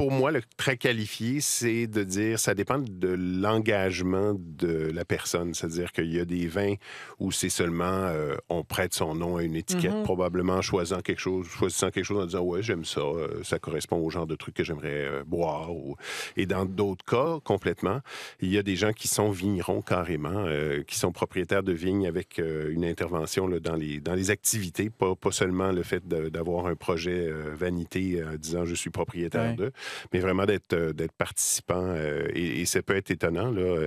pour 0.01 0.11
moi, 0.13 0.31
le 0.33 0.41
très 0.57 0.79
qualifié, 0.79 1.41
c'est 1.43 1.87
de 1.87 2.03
dire 2.05 2.39
ça 2.39 2.55
dépend 2.55 2.79
de 2.79 3.09
l'engagement 3.09 4.35
de 4.35 4.91
la 4.95 5.05
personne. 5.05 5.53
C'est-à-dire 5.53 5.93
qu'il 5.93 6.11
y 6.15 6.19
a 6.19 6.25
des 6.25 6.47
vins 6.47 6.75
où 7.19 7.33
c'est 7.33 7.51
seulement 7.51 7.85
euh, 8.07 8.35
on 8.49 8.65
prête 8.65 8.95
son 8.95 9.15
nom 9.15 9.37
à 9.37 9.43
une 9.43 9.57
étiquette, 9.57 9.93
Mhm. 9.93 10.03
probablement 10.05 10.63
choisissant 10.63 11.03
quelque 11.03 11.19
chose, 11.21 11.47
choisissant 11.49 11.91
quelque 11.91 12.05
chose 12.05 12.23
en 12.23 12.27
disant 12.27 12.41
ouais 12.43 12.63
j'aime 12.63 12.85
ça, 12.87 13.01
euh, 13.03 13.43
ça 13.43 13.59
correspond 13.59 13.99
au 13.99 14.09
genre 14.09 14.27
de 14.27 14.37
truc 14.37 14.55
que 14.55 14.65
j'aimerais 14.65 15.05
euh, 15.05 15.25
boire. 15.27 15.71
ou- 15.75 15.97
Et 16.37 16.47
dans 16.47 16.65
d'autres 16.65 17.05
cas, 17.05 17.39
complètement, 17.45 18.01
il 18.41 18.51
y 18.51 18.57
a 18.59 18.63
des 18.63 18.77
gens 18.77 18.93
qui 18.93 19.07
sont 19.09 19.31
vignerons 19.31 19.83
carrément, 19.83 20.45
euh, 20.47 20.83
qui 20.83 20.97
sont 20.99 21.13
propriétaires 21.13 21.63
de 21.63 21.73
vignes 21.73 22.07
avec 22.07 22.39
euh, 22.39 22.73
une 22.73 22.87
intervention 22.87 23.47
là, 23.47 23.61
dans 23.61 23.77
les 23.77 24.01
dans 24.01 24.15
les 24.15 24.31
activités, 24.31 24.89
pas, 24.89 25.15
pas 25.15 25.31
seulement 25.33 25.73
le 25.73 25.83
fait 25.83 26.07
d'avoir 26.09 26.67
un 26.67 26.75
projet 26.75 27.29
vanité 27.53 28.21
euh, 28.23 28.39
disant 28.39 28.65
je 28.65 28.75
suis 28.75 28.91
propriétaire 28.91 29.51
Ouais. 29.51 29.57
d'eux, 29.57 29.73
mais 30.13 30.21
vraiment 30.21 30.45
d'être 30.47 30.73
euh, 30.73 30.93
d'être 30.93 31.13
participant. 31.13 31.83
euh, 31.85 32.27
et, 32.35 32.61
et 32.63 32.67
ça 32.67 32.83
peut 32.83 32.97
être 32.97 33.11
étonnant. 33.11 33.51
Là. 33.51 33.87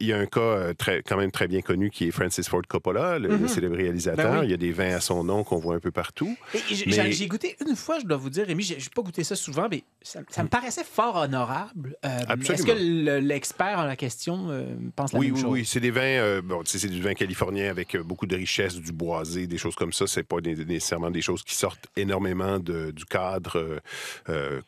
Il 0.00 0.06
y 0.06 0.12
a 0.12 0.18
un 0.18 0.26
cas 0.26 0.40
euh, 0.40 0.74
très, 0.74 1.02
quand 1.02 1.16
même 1.16 1.30
très 1.30 1.48
bien 1.48 1.62
connu 1.62 1.90
qui 1.90 2.08
est 2.08 2.10
Francis 2.10 2.48
Ford 2.48 2.62
Coppola, 2.68 3.18
le, 3.18 3.28
le 3.28 3.38
Mhm. 3.38 3.48
célèbre 3.48 3.76
réalisateur. 3.76 4.32
Ben 4.32 4.40
oui. 4.40 4.46
Il 4.46 4.50
y 4.50 4.54
a 4.54 4.56
des 4.58 4.72
vins 4.72 4.94
à 4.94 5.00
son 5.00 5.24
nom 5.24 5.44
qu'on 5.44 5.58
voit 5.58 5.74
un 5.74 5.80
peu 5.80 5.90
partout. 5.90 6.36
J'ai 6.68 6.86
Mais- 6.86 7.26
goûté 7.26 7.56
une 7.66 7.76
fois, 7.76 7.98
je 8.00 8.06
dois 8.06 8.16
vous 8.16 8.30
dire, 8.30 8.46
Rémi, 8.46 8.62
j'ai 8.62 8.76
pas 8.94 9.02
goûté 9.02 9.24
ça 9.24 9.36
souvent, 9.36 9.68
mais 9.70 9.82
ça, 10.02 10.20
ça 10.30 10.42
me 10.42 10.48
paraissait 10.48 10.84
fort 10.84 11.16
honorable. 11.16 11.96
Euh, 12.04 12.18
Est-ce 12.52 12.64
que 12.64 12.72
le- 12.72 13.18
l'expert 13.20 13.78
en 13.78 13.84
la 13.84 13.96
question 13.96 14.48
euh, 14.50 14.64
pense 14.96 15.12
la 15.12 15.18
Oui, 15.18 15.26
même 15.26 15.34
oui, 15.36 15.40
chose? 15.42 15.50
oui. 15.52 15.64
C'est 15.64 15.80
des 15.80 15.90
vins, 15.90 16.00
euh, 16.02 16.42
bon, 16.42 16.62
c'est 16.64 16.88
du 16.88 17.00
vin 17.00 17.14
californien 17.14 17.70
avec 17.70 17.96
beaucoup 17.98 18.26
de 18.26 18.36
richesse, 18.36 18.76
du 18.76 18.92
boisé, 18.92 19.46
des 19.46 19.58
choses 19.58 19.74
comme 19.74 19.92
ça. 19.92 20.06
C'est 20.06 20.22
pas 20.22 20.40
né- 20.40 20.54
nécessairement 20.56 21.10
des 21.10 21.22
choses 21.22 21.42
qui 21.42 21.54
sortent 21.54 21.86
énormément 21.96 22.58
de- 22.58 22.90
du 22.90 23.04
cadre 23.04 23.80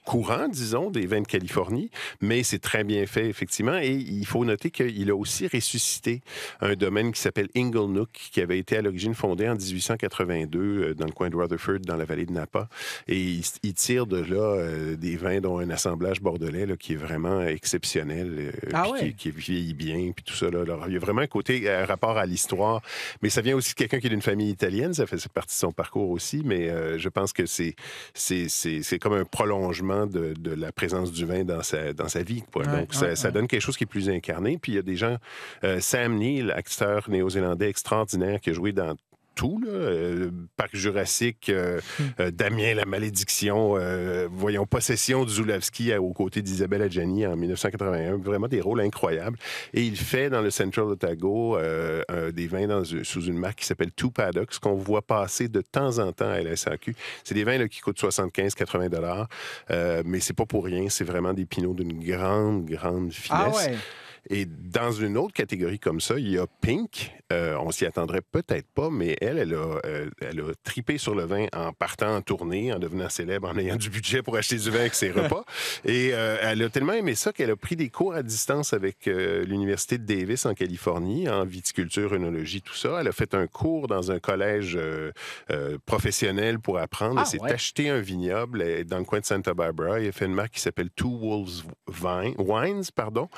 courant, 0.04 0.48
disons, 0.48 0.71
des 0.90 1.06
vins 1.06 1.20
de 1.20 1.26
Californie, 1.26 1.90
mais 2.20 2.42
c'est 2.42 2.58
très 2.58 2.84
bien 2.84 3.06
fait, 3.06 3.28
effectivement. 3.28 3.78
Et 3.78 3.92
il 3.92 4.26
faut 4.26 4.44
noter 4.44 4.70
qu'il 4.70 5.10
a 5.10 5.16
aussi 5.16 5.46
ressuscité 5.46 6.20
un 6.60 6.74
domaine 6.74 7.12
qui 7.12 7.20
s'appelle 7.20 7.48
Inglenook, 7.56 8.10
qui 8.12 8.40
avait 8.40 8.58
été 8.58 8.76
à 8.76 8.82
l'origine 8.82 9.14
fondé 9.14 9.48
en 9.48 9.54
1882 9.54 10.58
euh, 10.58 10.94
dans 10.94 11.06
le 11.06 11.12
coin 11.12 11.30
de 11.30 11.36
Rutherford, 11.36 11.80
dans 11.80 11.96
la 11.96 12.04
vallée 12.04 12.26
de 12.26 12.32
Napa. 12.32 12.68
Et 13.08 13.18
il, 13.20 13.44
il 13.62 13.74
tire 13.74 14.06
de 14.06 14.18
là 14.18 14.36
euh, 14.40 14.96
des 14.96 15.16
vins 15.16 15.40
dont 15.40 15.58
un 15.58 15.70
assemblage 15.70 16.20
bordelais 16.20 16.66
là, 16.66 16.76
qui 16.76 16.94
est 16.94 16.96
vraiment 16.96 17.42
exceptionnel, 17.42 18.34
euh, 18.38 18.70
Ah 18.72 18.90
ouais? 18.90 19.12
qui, 19.12 19.14
qui 19.14 19.30
vieillit 19.30 19.74
bien, 19.74 20.12
puis 20.14 20.24
tout 20.24 20.34
ça. 20.34 20.50
Là. 20.50 20.62
Alors, 20.62 20.84
il 20.88 20.94
y 20.94 20.96
a 20.96 21.00
vraiment 21.00 21.22
un 21.22 21.26
côté, 21.26 21.70
un 21.70 21.84
rapport 21.84 22.16
à 22.16 22.26
l'histoire, 22.26 22.80
mais 23.22 23.30
ça 23.30 23.40
vient 23.40 23.56
aussi 23.56 23.70
de 23.70 23.76
quelqu'un 23.76 24.00
qui 24.00 24.06
est 24.06 24.10
d'une 24.10 24.22
famille 24.22 24.50
italienne, 24.50 24.94
ça 24.94 25.06
fait 25.06 25.16
partie 25.28 25.54
de 25.54 25.60
son 25.60 25.72
parcours 25.72 26.10
aussi, 26.10 26.42
mais 26.44 26.68
euh, 26.68 26.98
je 26.98 27.08
pense 27.08 27.32
que 27.32 27.46
c'est, 27.46 27.74
c'est, 28.14 28.48
c'est, 28.48 28.82
c'est 28.82 28.98
comme 28.98 29.14
un 29.14 29.24
prolongement 29.24 30.06
de, 30.06 30.34
de 30.38 30.51
la 30.56 30.72
présence 30.72 31.12
du 31.12 31.24
vin 31.24 31.44
dans 31.44 31.62
sa, 31.62 31.92
dans 31.92 32.08
sa 32.08 32.22
vie. 32.22 32.42
quoi. 32.52 32.66
Ouais, 32.66 32.80
Donc, 32.80 32.94
ça, 32.94 33.06
ouais, 33.06 33.16
ça 33.16 33.28
ouais. 33.28 33.32
donne 33.34 33.46
quelque 33.48 33.60
chose 33.60 33.76
qui 33.76 33.84
est 33.84 33.86
plus 33.86 34.08
incarné. 34.08 34.58
Puis 34.60 34.72
il 34.72 34.74
y 34.76 34.78
a 34.78 34.82
des 34.82 34.96
gens, 34.96 35.16
euh, 35.64 35.80
Sam 35.80 36.16
Neill, 36.16 36.50
acteur 36.50 37.08
néo-zélandais 37.08 37.68
extraordinaire 37.68 38.40
qui 38.40 38.50
a 38.50 38.52
joué 38.52 38.72
dans 38.72 38.94
tout, 39.34 39.60
là, 39.64 39.70
euh, 39.70 40.30
Parc 40.56 40.76
Jurassique, 40.76 41.48
euh, 41.48 41.80
Hmm. 41.98 42.02
euh, 42.20 42.30
Damien 42.30 42.74
la 42.74 42.84
malédiction, 42.84 43.76
voyons 44.30 44.66
Possession 44.66 45.24
de 45.24 45.30
Zulawski 45.30 45.94
aux 45.94 46.12
côtés 46.12 46.42
d'Isabelle 46.42 46.82
Adjani 46.82 47.26
en 47.26 47.36
1981, 47.36 48.16
vraiment 48.16 48.48
des 48.48 48.60
rôles 48.60 48.80
incroyables. 48.80 49.38
Et 49.74 49.82
il 49.82 49.96
fait 49.96 50.30
dans 50.30 50.40
le 50.40 50.50
Central 50.50 50.86
Otago 50.86 51.58
des 52.32 52.46
vins 52.46 52.66
dans, 52.66 52.82
sous 52.84 53.24
une 53.24 53.38
marque 53.38 53.60
qui 53.60 53.66
s'appelle 53.66 53.92
Two 53.92 54.10
Paddocks 54.10 54.58
qu'on 54.58 54.74
voit 54.74 55.02
passer 55.02 55.48
de 55.48 55.60
temps 55.60 55.98
en 55.98 56.12
temps 56.12 56.30
à 56.30 56.40
la 56.40 56.56
SAQ. 56.56 56.94
C'est 57.24 57.34
des 57.34 57.44
vins 57.44 57.58
là, 57.58 57.68
qui 57.68 57.80
coûtent 57.80 58.00
75-80 58.00 58.88
dollars, 58.88 59.28
mais 60.04 60.20
c'est 60.20 60.34
pas 60.36 60.46
pour 60.46 60.64
rien. 60.64 60.88
C'est 60.88 61.04
vraiment 61.04 61.32
des 61.32 61.46
pinots 61.46 61.74
d'une 61.74 62.02
grande, 62.02 62.64
grande 62.64 63.12
finesse. 63.12 63.66
Ah 63.66 63.70
ouais. 63.70 63.76
Et 64.30 64.44
dans 64.46 64.92
une 64.92 65.16
autre 65.16 65.32
catégorie 65.34 65.78
comme 65.80 66.00
ça, 66.00 66.14
il 66.16 66.30
y 66.30 66.38
a 66.38 66.46
Pink. 66.60 67.12
Euh, 67.32 67.56
on 67.60 67.70
s'y 67.70 67.86
attendrait 67.86 68.20
peut-être 68.20 68.66
pas, 68.74 68.90
mais 68.90 69.16
elle, 69.20 69.38
elle 69.38 69.54
a, 69.54 69.80
euh, 69.86 70.10
elle 70.20 70.40
a 70.40 70.52
tripé 70.64 70.98
sur 70.98 71.14
le 71.14 71.24
vin 71.24 71.46
en 71.54 71.72
partant 71.72 72.14
en 72.16 72.20
tournée, 72.20 72.72
en 72.72 72.78
devenant 72.78 73.08
célèbre, 73.08 73.48
en 73.48 73.56
ayant 73.58 73.76
du 73.76 73.88
budget 73.90 74.22
pour 74.22 74.36
acheter 74.36 74.56
du 74.56 74.70
vin 74.70 74.80
avec 74.80 74.94
ses 74.94 75.10
repas. 75.18 75.44
Et 75.84 76.10
euh, 76.12 76.36
elle 76.42 76.62
a 76.62 76.68
tellement 76.68 76.92
aimé 76.92 77.14
ça 77.14 77.32
qu'elle 77.32 77.50
a 77.50 77.56
pris 77.56 77.74
des 77.76 77.88
cours 77.88 78.14
à 78.14 78.22
distance 78.22 78.72
avec 78.74 79.08
euh, 79.08 79.44
l'Université 79.44 79.96
de 79.98 80.04
Davis 80.04 80.44
en 80.46 80.52
Californie, 80.54 81.28
en 81.28 81.44
viticulture, 81.44 82.12
œnologie, 82.12 82.60
tout 82.60 82.74
ça. 82.74 82.98
Elle 83.00 83.08
a 83.08 83.12
fait 83.12 83.34
un 83.34 83.46
cours 83.46 83.86
dans 83.88 84.10
un 84.12 84.18
collège 84.18 84.78
professionnel 85.86 86.58
pour 86.58 86.78
apprendre. 86.78 87.16
Ah, 87.18 87.22
elle 87.22 87.26
s'est 87.26 87.40
ouais. 87.42 87.52
acheté 87.52 87.88
un 87.88 88.00
vignoble 88.00 88.62
elle 88.62 88.84
dans 88.84 88.98
le 88.98 89.04
coin 89.04 89.20
de 89.20 89.24
Santa 89.24 89.54
Barbara. 89.54 90.00
Elle 90.00 90.08
a 90.08 90.12
fait 90.12 90.26
une 90.26 90.34
marque 90.34 90.52
qui 90.52 90.60
s'appelle 90.60 90.90
Two 90.90 91.18
Wolves 91.18 91.62
Vine- 91.88 92.34
Wines. 92.38 92.84
Pardon. 92.94 93.28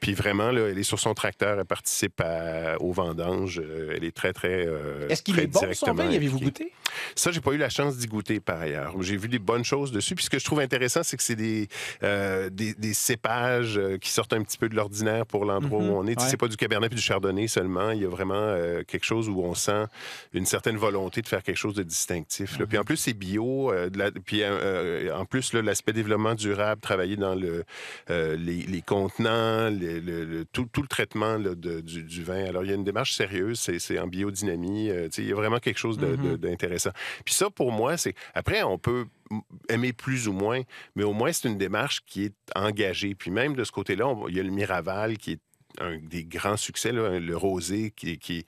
Puis 0.00 0.14
vraiment, 0.14 0.50
là, 0.50 0.68
elle 0.68 0.78
est 0.78 0.82
sur 0.82 0.98
son 0.98 1.14
tracteur, 1.14 1.58
elle 1.58 1.64
participe 1.64 2.20
à- 2.20 2.76
aux 2.80 2.92
vendanges. 3.14 3.60
Euh, 3.64 3.92
elle 3.96 4.04
est 4.04 4.14
très, 4.14 4.32
très. 4.32 4.66
euh, 4.66 5.08
Est-ce 5.08 5.22
qu'il 5.22 5.38
est 5.38 5.46
bon, 5.46 5.60
son 5.72 5.92
vin? 5.94 6.10
Y 6.10 6.16
avez-vous 6.16 6.40
goûté? 6.40 6.72
Ça, 7.14 7.30
j'ai 7.30 7.40
pas 7.40 7.52
eu 7.52 7.56
la 7.56 7.68
chance 7.68 7.96
d'y 7.96 8.06
goûter 8.06 8.40
par 8.40 8.60
ailleurs. 8.60 8.94
J'ai 9.00 9.16
vu 9.16 9.28
des 9.28 9.38
bonnes 9.38 9.64
choses 9.64 9.92
dessus. 9.92 10.14
Puis 10.16 10.24
ce 10.24 10.30
que 10.30 10.38
je 10.38 10.44
trouve 10.44 10.60
intéressant, 10.60 11.02
c'est 11.04 11.16
que 11.16 11.22
c'est 11.22 11.36
des, 11.36 11.68
euh, 12.02 12.50
des, 12.50 12.74
des 12.74 12.94
cépages 12.94 13.80
qui 14.00 14.10
sortent 14.10 14.32
un 14.32 14.42
petit 14.42 14.58
peu 14.58 14.68
de 14.68 14.74
l'ordinaire 14.74 15.24
pour 15.26 15.44
l'endroit 15.44 15.80
Mhm, 15.80 15.88
où 15.90 15.92
on 15.96 16.06
est. 16.06 16.20
Ouais. 16.20 16.26
C'est 16.28 16.36
pas 16.36 16.48
du 16.48 16.56
cabernet 16.56 16.88
puis 16.88 16.96
du 16.96 17.02
chardonnay 17.02 17.46
seulement. 17.46 17.90
Il 17.92 18.02
y 18.02 18.04
a 18.04 18.08
vraiment 18.08 18.34
euh, 18.34 18.82
quelque 18.86 19.04
chose 19.04 19.28
où 19.28 19.40
on 19.42 19.54
sent 19.54 19.84
une 20.32 20.46
certaine 20.46 20.76
volonté 20.76 21.22
de 21.22 21.28
faire 21.28 21.42
quelque 21.42 21.56
chose 21.56 21.74
de 21.74 21.82
distinctif. 21.84 22.58
là. 22.58 22.66
Puis 22.66 22.76
en 22.78 22.84
plus, 22.84 22.96
c'est 22.96 23.12
bio. 23.12 23.72
euh, 23.72 23.88
de 23.88 23.98
la- 23.98 24.10
puis 24.10 24.42
en 24.44 25.24
plus, 25.24 25.52
l'aspect 25.54 25.92
développement 25.92 26.34
durable, 26.34 26.80
travailler 26.80 27.16
dans 27.16 27.34
le, 27.34 27.64
les, 28.08 28.62
les 28.62 28.82
contenants, 28.82 29.70
le- 29.70 30.00
le- 30.00 30.24
le- 30.24 30.44
tout, 30.52 30.66
tout 30.72 30.82
le 30.82 30.88
traitement 30.88 31.36
là, 31.36 31.54
de- 31.54 31.80
du, 31.80 32.02
du 32.02 32.22
vin. 32.24 32.44
Alors, 32.46 32.64
il 32.64 32.68
y 32.70 32.72
a 32.72 32.76
une 32.76 32.84
démarche 32.84 32.99
sérieuse. 33.04 33.58
C'est 33.60 33.78
c'est 33.78 33.98
en 33.98 34.06
biodynamie. 34.06 34.90
euh, 34.90 35.08
il 35.18 35.26
y 35.28 35.32
a 35.32 35.34
vraiment 35.34 35.58
quelque 35.58 35.78
chose 35.78 35.98
Mhm. 35.98 36.36
d'intéressant. 36.36 36.90
Puis 37.24 37.34
ça, 37.34 37.50
pour 37.50 37.72
moi, 37.72 37.96
c'est... 37.96 38.14
Après, 38.34 38.62
on 38.62 38.78
peut 38.78 39.06
aimer 39.68 39.92
plus 39.92 40.26
ou 40.28 40.32
moins, 40.32 40.62
mais 40.96 41.04
au 41.04 41.12
moins, 41.12 41.32
c'est 41.32 41.48
une 41.48 41.58
démarche 41.58 42.00
qui 42.06 42.24
est 42.24 42.34
engagée. 42.56 43.14
Puis 43.14 43.30
même 43.30 43.54
de 43.54 43.64
ce 43.64 43.72
côté-là, 43.72 44.08
on- 44.08 44.28
il 44.28 44.36
y 44.36 44.40
a 44.40 44.42
le 44.42 44.50
Miraval 44.50 45.18
qui 45.18 45.32
est 45.32 45.40
un 45.78 45.98
des 45.98 46.24
grands 46.24 46.56
succès, 46.56 46.92
le 46.92 47.36
rosé, 47.36 47.92
qui, 47.94 48.18
qui, 48.18 48.44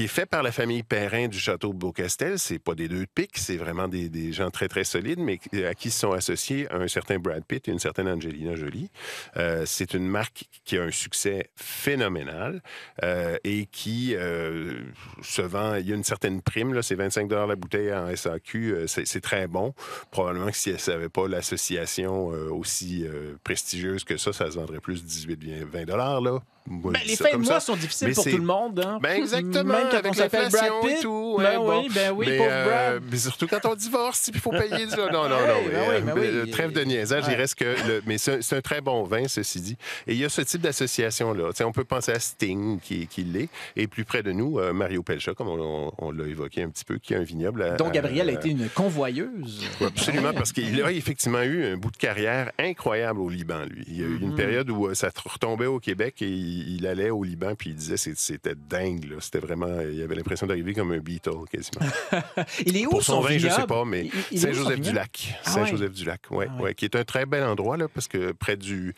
est 0.00 0.06
fait 0.06 0.26
par 0.26 0.42
la 0.42 0.52
famille 0.52 0.82
Perrin 0.82 1.28
du 1.28 1.38
château 1.38 1.72
de 1.72 1.78
Beaucastel. 1.78 2.38
C'est 2.38 2.58
pas 2.58 2.74
des 2.74 2.88
deux 2.88 3.00
de 3.00 3.08
pique, 3.12 3.36
c'est 3.38 3.56
vraiment 3.56 3.88
des, 3.88 4.08
des 4.08 4.32
gens 4.32 4.50
très, 4.50 4.68
très 4.68 4.84
solides, 4.84 5.18
mais 5.18 5.40
à 5.66 5.74
qui 5.74 5.90
se 5.90 6.00
sont 6.00 6.12
associés 6.12 6.66
un 6.70 6.88
certain 6.88 7.18
Brad 7.18 7.44
Pitt 7.44 7.68
et 7.68 7.70
une 7.70 7.78
certaine 7.78 8.08
Angelina 8.08 8.54
Jolie. 8.54 8.90
Euh, 9.36 9.64
c'est 9.66 9.94
une 9.94 10.06
marque 10.06 10.44
qui 10.64 10.78
a 10.78 10.82
un 10.82 10.90
succès 10.90 11.50
phénoménal 11.56 12.62
euh, 13.02 13.36
et 13.44 13.66
qui 13.66 14.14
euh, 14.14 14.80
se 15.22 15.42
vend. 15.42 15.76
Il 15.76 15.88
y 15.88 15.92
a 15.92 15.96
une 15.96 16.04
certaine 16.04 16.42
prime, 16.42 16.80
c'est 16.82 16.94
25 16.94 17.30
la 17.30 17.56
bouteille 17.56 17.92
en 17.92 18.14
SAQ. 18.14 18.86
c'est, 18.86 19.20
très 19.20 19.46
bon. 19.46 19.74
Probablement 20.10 20.50
que 20.50 20.56
si 20.56 20.70
elle 20.70 20.78
n'avait 20.88 21.08
pas 21.08 21.28
l'association 21.28 22.26
aussi 22.26 23.06
prestigieuse 23.44 24.04
que 24.04 24.16
ça, 24.16 24.32
ça 24.32 24.50
se 24.50 24.56
vendrait 24.56 24.80
plus 24.80 25.04
18-20 25.04 25.86
là. 25.96 26.42
Ben, 26.66 26.92
les 27.06 27.16
fins 27.16 27.32
de 27.32 27.36
mois 27.38 27.54
ça. 27.54 27.60
sont 27.60 27.76
difficiles 27.76 28.08
Mais 28.08 28.14
pour 28.14 28.24
tout 28.24 28.36
le 28.36 28.42
monde. 28.42 28.80
Hein? 28.80 28.98
Ben 29.02 29.16
exactement, 29.16 29.64
Même 29.74 29.88
quand 29.90 29.96
avec 29.98 30.16
l'inflation 30.16 30.86
et 30.88 31.00
tout. 31.00 31.36
Ben 31.38 31.58
oui, 31.58 31.66
bon. 31.66 31.86
ben 31.94 32.12
oui, 32.12 32.26
mais, 32.28 32.36
pauvre 32.38 32.48
euh, 32.52 32.90
Brad. 32.98 33.02
mais 33.10 33.16
surtout 33.18 33.46
quand 33.48 33.64
on 33.66 33.74
divorce, 33.74 34.30
il 34.32 34.38
faut 34.40 34.50
payer 34.50 34.86
du... 34.86 34.96
Non, 34.96 35.10
non, 35.12 35.28
non. 35.28 35.36
Mais, 35.72 35.72
ben 35.72 35.82
oui, 35.88 35.94
euh, 35.94 36.00
ben 36.00 36.18
euh, 36.18 36.42
oui. 36.44 36.50
Trêve 36.50 36.72
de 36.72 36.80
niaisage, 36.82 37.24
Ouais. 37.26 37.32
il 37.32 37.36
reste 37.36 37.56
que... 37.56 37.64
le- 37.64 38.02
Mais 38.06 38.16
c'est 38.18 38.52
un- 38.52 38.60
très 38.60 38.80
bon 38.80 39.02
vin, 39.04 39.26
ceci 39.28 39.60
dit. 39.60 39.76
Et 40.06 40.12
il 40.14 40.18
y 40.18 40.24
a 40.24 40.28
ce 40.28 40.40
type 40.42 40.60
d'association-là. 40.62 41.50
On 41.64 41.72
peut 41.72 41.84
penser 41.84 42.12
à 42.12 42.18
Sting, 42.20 42.78
qui, 42.80 43.06
qui 43.06 43.22
l'est, 43.24 43.48
et 43.76 43.86
plus 43.86 44.04
près 44.04 44.22
de 44.22 44.32
nous, 44.32 44.58
euh, 44.58 44.72
Mario 44.72 45.02
Pelcha, 45.02 45.34
comme 45.34 45.48
on, 45.48 45.60
on- 45.88 45.92
on 45.98 46.10
l'a 46.12 46.26
évoqué 46.26 46.62
un 46.62 46.68
petit 46.70 46.84
peu, 46.84 46.98
qui 46.98 47.14
a 47.14 47.18
un 47.18 47.22
vignoble. 47.24 47.62
à- 47.62 47.70
dont 47.76 47.90
Gabriel 47.90 48.28
a 48.28 48.32
été 48.32 48.48
une 48.50 48.68
convoyeuse. 48.68 49.64
absolument, 49.84 50.32
parce 50.32 50.52
qu'il 50.52 50.80
a 50.82 50.90
effectivement 50.92 51.42
eu 51.42 51.64
un 51.64 51.76
bout 51.76 51.90
de 51.90 51.96
carrière 51.96 52.50
incroyable 52.58 53.20
au 53.20 53.28
Liban, 53.28 53.64
lui. 53.68 53.84
Il 53.88 54.00
y 54.00 54.02
a 54.02 54.06
eu 54.06 54.18
une 54.20 54.30
Mhm. 54.30 54.36
période 54.36 54.70
où 54.70 54.86
euh, 54.86 54.94
ça 54.94 55.10
retombait 55.24 55.66
au 55.66 55.80
Québec 55.80 56.22
et 56.22 56.26
il, 56.60 56.76
il 56.76 56.86
allait 56.86 57.10
au 57.10 57.24
Liban, 57.24 57.54
puis 57.56 57.70
il 57.70 57.76
disait 57.76 57.94
que 57.96 58.16
c'était 58.16 58.54
dingue. 58.54 59.06
C'était 59.20 59.38
vraiment... 59.40 59.80
Il 59.80 60.00
avait 60.02 60.14
l'impression 60.14 60.46
d'arriver 60.46 60.74
comme 60.74 60.92
un 60.92 60.98
Beatle, 60.98 61.44
quasiment. 61.50 61.86
Il 62.66 62.76
est 62.76 62.86
où 62.86 62.90
Pour 62.90 63.02
son 63.02 63.20
vin, 63.20 63.38
je 63.38 63.48
sais 63.48 63.66
pas, 63.66 63.84
mais 63.84 64.08
Saint-Joseph-du-Lac. 64.34 65.34
Ah. 65.44 65.50
Saint-Joseph-du-Lac, 65.50 66.20
ouais, 66.30 66.46
Ah 66.50 66.56
ouais. 66.56 66.62
ouais, 66.62 66.74
qui 66.74 66.84
est 66.84 66.96
un 66.96 67.04
très 67.04 67.26
bel 67.26 67.42
endroit, 67.44 67.76
là, 67.76 67.88
parce 67.88 68.08
que 68.08 68.32
près 68.32 68.56
du... 68.56 68.94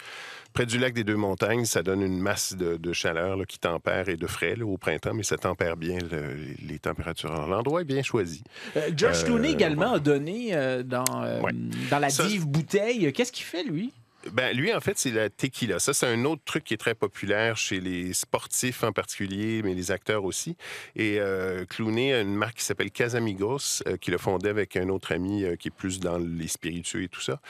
Près 0.53 0.67
du 0.67 0.79
lac 0.79 0.95
des 0.95 1.03
Deux 1.03 1.17
Montagnes, 1.17 1.65
ça 1.65 1.83
donne 1.83 2.01
une 2.01 2.17
masse 2.21 2.55
de, 2.55 2.77
de 2.77 2.93
chaleur 2.93 3.37
là, 3.37 3.45
qui 3.45 3.59
tempère 3.59 4.09
et 4.09 4.17
de 4.17 4.27
frais 4.29 4.55
là, 4.55 4.65
au 4.65 4.79
printemps, 4.79 5.13
mais 5.13 5.25
ça 5.25 5.37
tempère 5.37 5.77
bien 5.77 5.99
le- 5.99 6.37
les, 6.65 6.79
températures. 6.79 7.49
L'endroit 7.49 7.81
est 7.81 7.85
bien 7.85 8.05
choisi. 8.05 8.45
Euh, 8.77 8.89
George 8.97 9.23
Euh, 9.23 9.27
Clooney 9.27 9.51
également 9.51 9.95
a 9.95 9.99
donné 9.99 10.51
euh, 10.55 10.85
dans, 10.85 11.03
euh, 11.25 11.41
Ouais. 11.41 11.51
dans 11.91 11.99
la 11.99 12.09
Ça- 12.09 12.25
dive 12.29 12.47
bouteille. 12.47 13.13
Qu'est-ce 13.13 13.33
qu'il 13.33 13.45
fait, 13.45 13.65
lui? 13.65 13.93
Ben, 14.33 14.57
lui, 14.57 14.73
en 14.75 14.81
fait, 14.81 14.99
c'est 14.99 15.11
la 15.11 15.28
tequila. 15.31 15.78
Ça, 15.78 15.93
c'est 15.95 16.07
un 16.07 16.25
autre 16.25 16.43
truc 16.45 16.64
qui 16.64 16.75
est 16.75 16.78
très 16.78 16.95
populaire 16.95 17.57
chez 17.57 17.81
les 17.81 18.12
sportifs 18.14 18.83
en 18.83 18.93
particulier, 18.93 19.62
mais 19.62 19.75
les 19.75 19.90
acteurs 19.90 20.25
aussi. 20.25 20.57
Et 20.97 21.19
euh, 21.21 21.64
Clooney 21.66 22.12
a 22.14 22.21
une 22.21 22.35
marque 22.35 22.57
qui 22.59 22.64
s'appelle 22.64 22.90
Casamigos, 22.90 23.83
euh, 23.87 23.97
qu'il 23.97 24.14
a 24.14 24.19
fondée 24.19 24.49
avec 24.49 24.76
un 24.76 24.88
autre 24.88 25.12
ami 25.12 25.45
euh, 25.45 25.57
qui 25.57 25.69
est 25.69 25.71
plus 25.71 26.00
dans 26.00 26.19
les 26.19 26.49
spiritueux 26.49 27.02
et 27.02 27.09
tout 27.09 27.21
ça. 27.21 27.40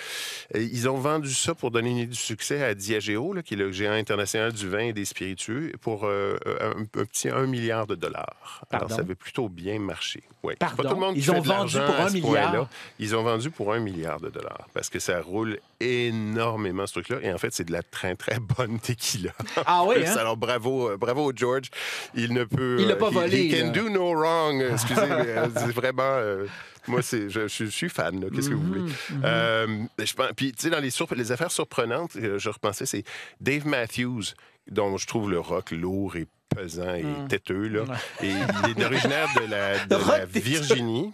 Et 0.54 0.62
ils 0.62 0.88
ont 0.88 0.97
vendu 0.99 1.33
ça 1.33 1.54
pour 1.54 1.71
donner 1.71 2.07
du 2.07 2.14
succès 2.16 2.62
à 2.62 2.75
Diageo, 2.75 3.33
là, 3.33 3.43
qui 3.43 3.54
est 3.54 3.59
le 3.59 3.71
géant 3.73 3.93
international 3.93 4.52
du 4.52 4.69
vin 4.69 4.81
et 4.81 4.93
des 4.93 5.04
spiritueux, 5.04 5.73
pour 5.81 6.04
euh, 6.04 6.37
un, 6.61 6.81
un 7.00 7.04
petit 7.04 7.28
1 7.28 7.47
milliard 7.47 7.87
de 7.87 7.95
dollars. 7.95 8.62
Alors, 8.71 8.87
Pardon? 8.88 8.95
ça 8.97 9.00
avait 9.02 9.14
plutôt 9.14 9.49
bien 9.49 9.78
marché. 9.78 10.23
Ouais. 10.43 10.57
Pardon? 10.57 10.83
Pas 10.83 10.88
tout 10.88 10.95
le 10.95 11.00
monde 11.00 11.14
qui 11.14 11.21
Ils 11.21 11.25
fait 11.25 11.31
ont 11.31 11.40
vendu 11.40 11.76
pour 11.78 11.95
à 11.95 12.02
un 12.04 12.09
ce 12.09 12.14
milliard? 12.14 12.50
point-là. 12.50 12.69
Ils 12.99 13.16
ont 13.16 13.23
vendu 13.23 13.50
pour 13.50 13.73
un 13.73 13.78
milliard 13.78 14.21
de 14.21 14.28
dollars 14.28 14.69
parce 14.75 14.90
que 14.90 14.99
ça 14.99 15.21
roule 15.21 15.59
énormément, 15.85 16.87
ce 16.87 16.93
truc-là. 16.95 17.19
Et 17.23 17.33
en 17.33 17.38
fait, 17.38 17.53
c'est 17.53 17.64
de 17.64 17.73
la 17.73 17.83
très, 17.83 18.14
très 18.17 18.38
bonne 18.41 18.79
tequila. 18.81 19.33
Ah 19.67 19.85
oui, 19.87 19.97
hein? 20.07 20.14
Alors, 20.19 20.37
bravo, 20.37 20.91
euh, 20.91 20.97
bravo 20.97 21.33
George. 21.35 21.71
Il 22.14 22.33
ne 22.33 22.45
peut... 22.45 22.79
Il 22.81 22.88
l'a 22.88 22.95
euh, 22.95 22.97
pas 22.99 23.11
he- 23.11 23.14
volé, 23.14 23.47
He 23.49 23.50
can 23.61 23.67
là. 23.67 23.73
do 23.73 23.88
no 23.88 24.12
wrong. 24.14 24.61
Euh, 24.62 24.73
Excusez, 24.73 25.00
euh, 25.11 25.49
c'est 25.55 25.73
vraiment... 25.73 26.03
euh, 26.03 26.47
moi, 26.87 27.00
je, 27.00 27.29
je- 27.29 27.49
je 27.49 27.64
suis 27.67 27.88
fan. 27.88 28.25
Qu'est-ce 28.35 28.50
que 28.50 28.55
vous 28.55 28.67
voulez? 28.67 28.81
Mhm, 28.83 29.23
Euh, 29.25 29.67
mais 29.99 30.07
je 30.07 30.14
pense, 30.14 30.29
puis, 30.37 30.53
tu 30.53 30.62
sais, 30.62 30.71
dans 30.71 30.81
les, 30.81 30.91
les 31.17 31.33
affaires 31.33 31.50
surprenantes, 31.50 32.17
euh, 32.17 32.38
je 32.38 32.49
repensais, 32.50 32.87
c'est 32.87 33.05
Dave 33.41 33.67
Matthews, 33.67 34.23
dont 34.71 34.97
je 34.97 35.07
trouve 35.07 35.31
le 35.31 35.38
rock 35.41 35.71
lourd 35.71 36.17
et 36.17 36.26
pesant 36.55 36.95
et 36.95 37.03
Mm. 37.03 37.29
têteux. 37.29 37.69
Là. 37.69 37.85
Et 38.23 38.29
il 38.29 38.81
est 38.81 38.85
originaire 38.85 39.29
de 39.41 39.51
la, 39.51 39.79
de. 39.87 40.39
Virginie. 40.39 41.13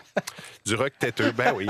Du 0.67 0.75
rock 0.75 0.93
têteux, 0.99 1.33
ben 1.33 1.53
oui. 1.57 1.67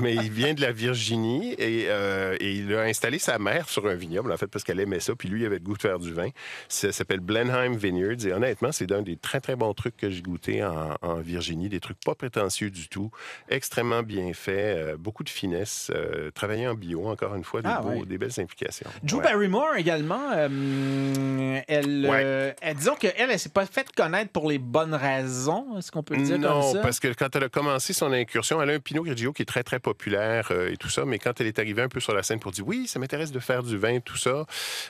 Mais 0.00 0.14
il 0.14 0.30
vient 0.30 0.54
de 0.54 0.60
la 0.60 0.72
Virginie 0.72 1.54
et, 1.58 1.86
euh, 1.88 2.36
et 2.40 2.52
il 2.52 2.74
a 2.74 2.82
installé 2.82 3.18
sa 3.18 3.38
mère 3.38 3.68
sur 3.68 3.86
un 3.86 3.94
vignoble, 3.94 4.30
en 4.32 4.36
fait, 4.36 4.46
parce 4.46 4.62
qu'elle 4.64 4.80
aimait 4.80 5.00
ça. 5.00 5.14
Puis 5.16 5.28
lui, 5.28 5.42
il 5.42 5.46
avait 5.46 5.56
le 5.58 5.64
goût 5.64 5.76
de 5.76 5.80
faire 5.82 5.98
du 5.98 6.12
vin. 6.12 6.28
Ça 6.68 6.92
s'appelle 6.92 7.20
Blenheim 7.20 7.76
Vineyards. 7.76 8.26
Et 8.26 8.32
honnêtement, 8.32 8.72
c'est 8.72 8.90
un 8.92 9.02
des 9.02 9.16
très, 9.16 9.40
très 9.40 9.56
bons 9.56 9.72
trucs 9.74 9.96
que 9.96 10.10
j'ai 10.10 10.22
goûté 10.22 10.62
en, 10.64 10.96
en 11.02 11.14
Virginie. 11.16 11.68
Des 11.68 11.80
trucs 11.80 11.98
pas 12.04 12.14
prétentieux 12.14 12.70
du 12.70 12.88
tout, 12.88 13.10
extrêmement 13.48 14.02
bien 14.02 14.32
faits, 14.34 14.76
euh, 14.76 14.96
beaucoup 14.98 15.24
de 15.24 15.28
finesse, 15.30 15.90
euh, 15.94 16.30
travaillé 16.32 16.66
en 16.68 16.74
bio, 16.74 17.06
encore 17.08 17.34
une 17.34 17.44
fois, 17.44 17.62
des, 17.62 17.68
Ah, 17.70 17.80
beaux- 17.82 18.00
ouais. 18.00 18.06
des 18.06 18.18
belles 18.18 18.38
implications. 18.38 18.88
Drew 19.02 19.16
Ouais. 19.18 19.24
Barrymore 19.24 19.76
également, 19.76 20.20
euh, 20.34 21.60
elle, 21.68 22.06
Ouais. 22.08 22.54
elle- 22.60 22.76
disons 22.76 22.94
qu'elle, 23.12 23.30
elle 23.30 23.38
s'est 23.38 23.48
pas 23.48 23.66
faite 23.66 23.92
connaître 23.92 24.30
pour 24.30 24.48
les 24.48 24.58
bonnes 24.58 24.94
raisons, 24.94 25.78
est-ce 25.78 25.90
qu'on 25.90 26.02
peut 26.02 26.16
le 26.16 26.22
dire 26.22 26.38
non, 26.38 26.60
comme 26.60 26.72
ça? 26.74 26.80
parce 26.80 27.00
que 27.00 27.08
quand 27.08 27.34
elle 27.34 27.44
a 27.44 27.48
commencé 27.48 27.92
son 27.92 28.12
incursion, 28.12 28.60
elle 28.62 28.70
a 28.70 28.72
un 28.74 28.80
Pinot 28.80 29.02
Grigio 29.04 29.32
qui 29.32 29.42
est 29.42 29.46
très, 29.46 29.62
très 29.62 29.78
populaire 29.78 30.48
euh, 30.50 30.70
et 30.70 30.76
tout 30.76 30.88
ça, 30.88 31.04
mais 31.04 31.18
quand 31.18 31.40
elle 31.40 31.46
est 31.46 31.58
arrivée 31.58 31.82
un 31.82 31.88
peu 31.88 32.00
sur 32.00 32.14
la 32.14 32.22
scène 32.22 32.40
pour 32.40 32.52
dire 32.52 32.66
oui, 32.66 32.86
ça 32.86 32.98
m'intéresse 32.98 33.32
de 33.32 33.38
faire 33.38 33.62
du 33.62 33.76
vin, 33.76 34.00
tout 34.00 34.16
ça, 34.16 34.44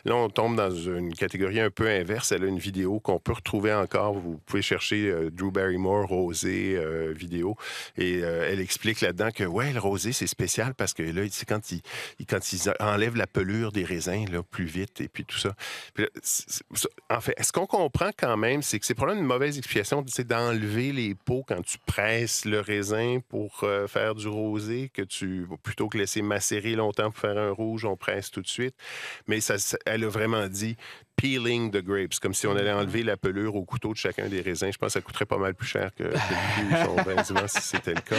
là, 0.04 0.14
on 0.14 0.28
tombe 0.28 0.56
dans 0.56 0.70
une 0.70 1.14
catégorie 1.14 1.60
un 1.60 1.70
peu 1.70 1.88
inverse. 1.88 2.32
Elle 2.32 2.44
a 2.44 2.46
une 2.46 2.58
vidéo 2.58 3.00
qu'on 3.00 3.18
peut 3.18 3.32
retrouver 3.32 3.72
encore. 3.72 4.14
Vous 4.14 4.40
pouvez 4.46 4.62
chercher 4.62 5.08
euh, 5.08 5.30
Drew 5.30 5.50
Barrymore 5.50 6.06
rosé 6.08 6.76
euh, 6.76 7.12
vidéo 7.14 7.56
et 7.96 8.18
elle 8.18 8.60
explique 8.60 9.00
là-dedans 9.00 9.30
que 9.34 9.44
ouais, 9.44 9.72
le 9.72 9.80
rosé, 9.80 10.12
c'est 10.12 10.26
spécial 10.26 10.74
parce 10.74 10.94
que 10.94 11.02
là, 11.02 11.22
c'est 11.30 11.46
quand 11.46 11.70
ils, 11.70 11.82
quand 12.28 12.52
ils 12.52 12.72
enlèvent 12.80 13.16
la 13.16 13.26
pelure 13.26 13.72
des 13.72 13.84
raisins 13.84 14.26
là, 14.30 14.42
plus 14.42 14.64
vite 14.64 15.00
et 15.00 15.08
puis 15.08 15.24
tout 15.24 15.38
ça. 15.38 15.54
Puis 15.94 16.04
là, 16.04 16.10
en 17.10 17.20
fait, 17.20 17.34
ce 17.40 17.52
qu'on 17.52 17.66
comprend 17.66 18.05
quand 18.16 18.36
même, 18.36 18.62
c'est 18.62 18.78
que 18.78 18.86
c'est 18.86 18.94
probablement 18.94 19.22
une 19.22 19.28
mauvaise 19.28 19.58
explication 19.58 20.04
d'enlever 20.24 20.92
les 20.92 21.14
peaux 21.14 21.44
quand 21.46 21.62
tu 21.62 21.78
presses 21.86 22.44
le 22.44 22.60
raisin 22.60 23.20
pour 23.28 23.60
euh, 23.64 23.86
faire 23.86 24.14
du 24.14 24.28
rosé, 24.28 24.90
que 24.92 25.02
tu 25.02 25.46
plutôt 25.62 25.88
que 25.88 25.98
laisser 25.98 26.22
macérer 26.22 26.74
longtemps 26.74 27.10
pour 27.10 27.20
faire 27.20 27.38
un 27.38 27.50
rouge, 27.50 27.84
on 27.84 27.96
presse 27.96 28.30
tout 28.30 28.42
de 28.42 28.48
suite. 28.48 28.74
Mais 29.26 29.40
ça, 29.40 29.58
ça- 29.58 29.78
elle 29.86 30.04
a 30.04 30.08
vraiment 30.08 30.48
dit 30.48 30.76
peeling 31.16 31.70
the 31.70 31.82
grapes, 31.82 32.18
comme 32.20 32.34
si 32.34 32.46
on 32.46 32.54
allait 32.54 32.72
enlever 32.72 33.02
la 33.02 33.16
pelure 33.16 33.54
au 33.56 33.64
couteau 33.64 33.92
de 33.92 33.96
chacun 33.98 34.28
des 34.28 34.40
raisins. 34.42 34.70
Je 34.70 34.78
pense 34.78 34.88
que 34.88 34.92
ça 34.92 35.00
coûterait 35.00 35.24
pas 35.26 35.38
mal 35.38 35.54
plus 35.54 35.66
cher 35.66 35.90
que, 35.94 36.04
que 36.04 36.14
son 37.24 37.46
si 37.46 37.62
c'était 37.62 37.94
le 37.94 38.00
cas. 38.00 38.16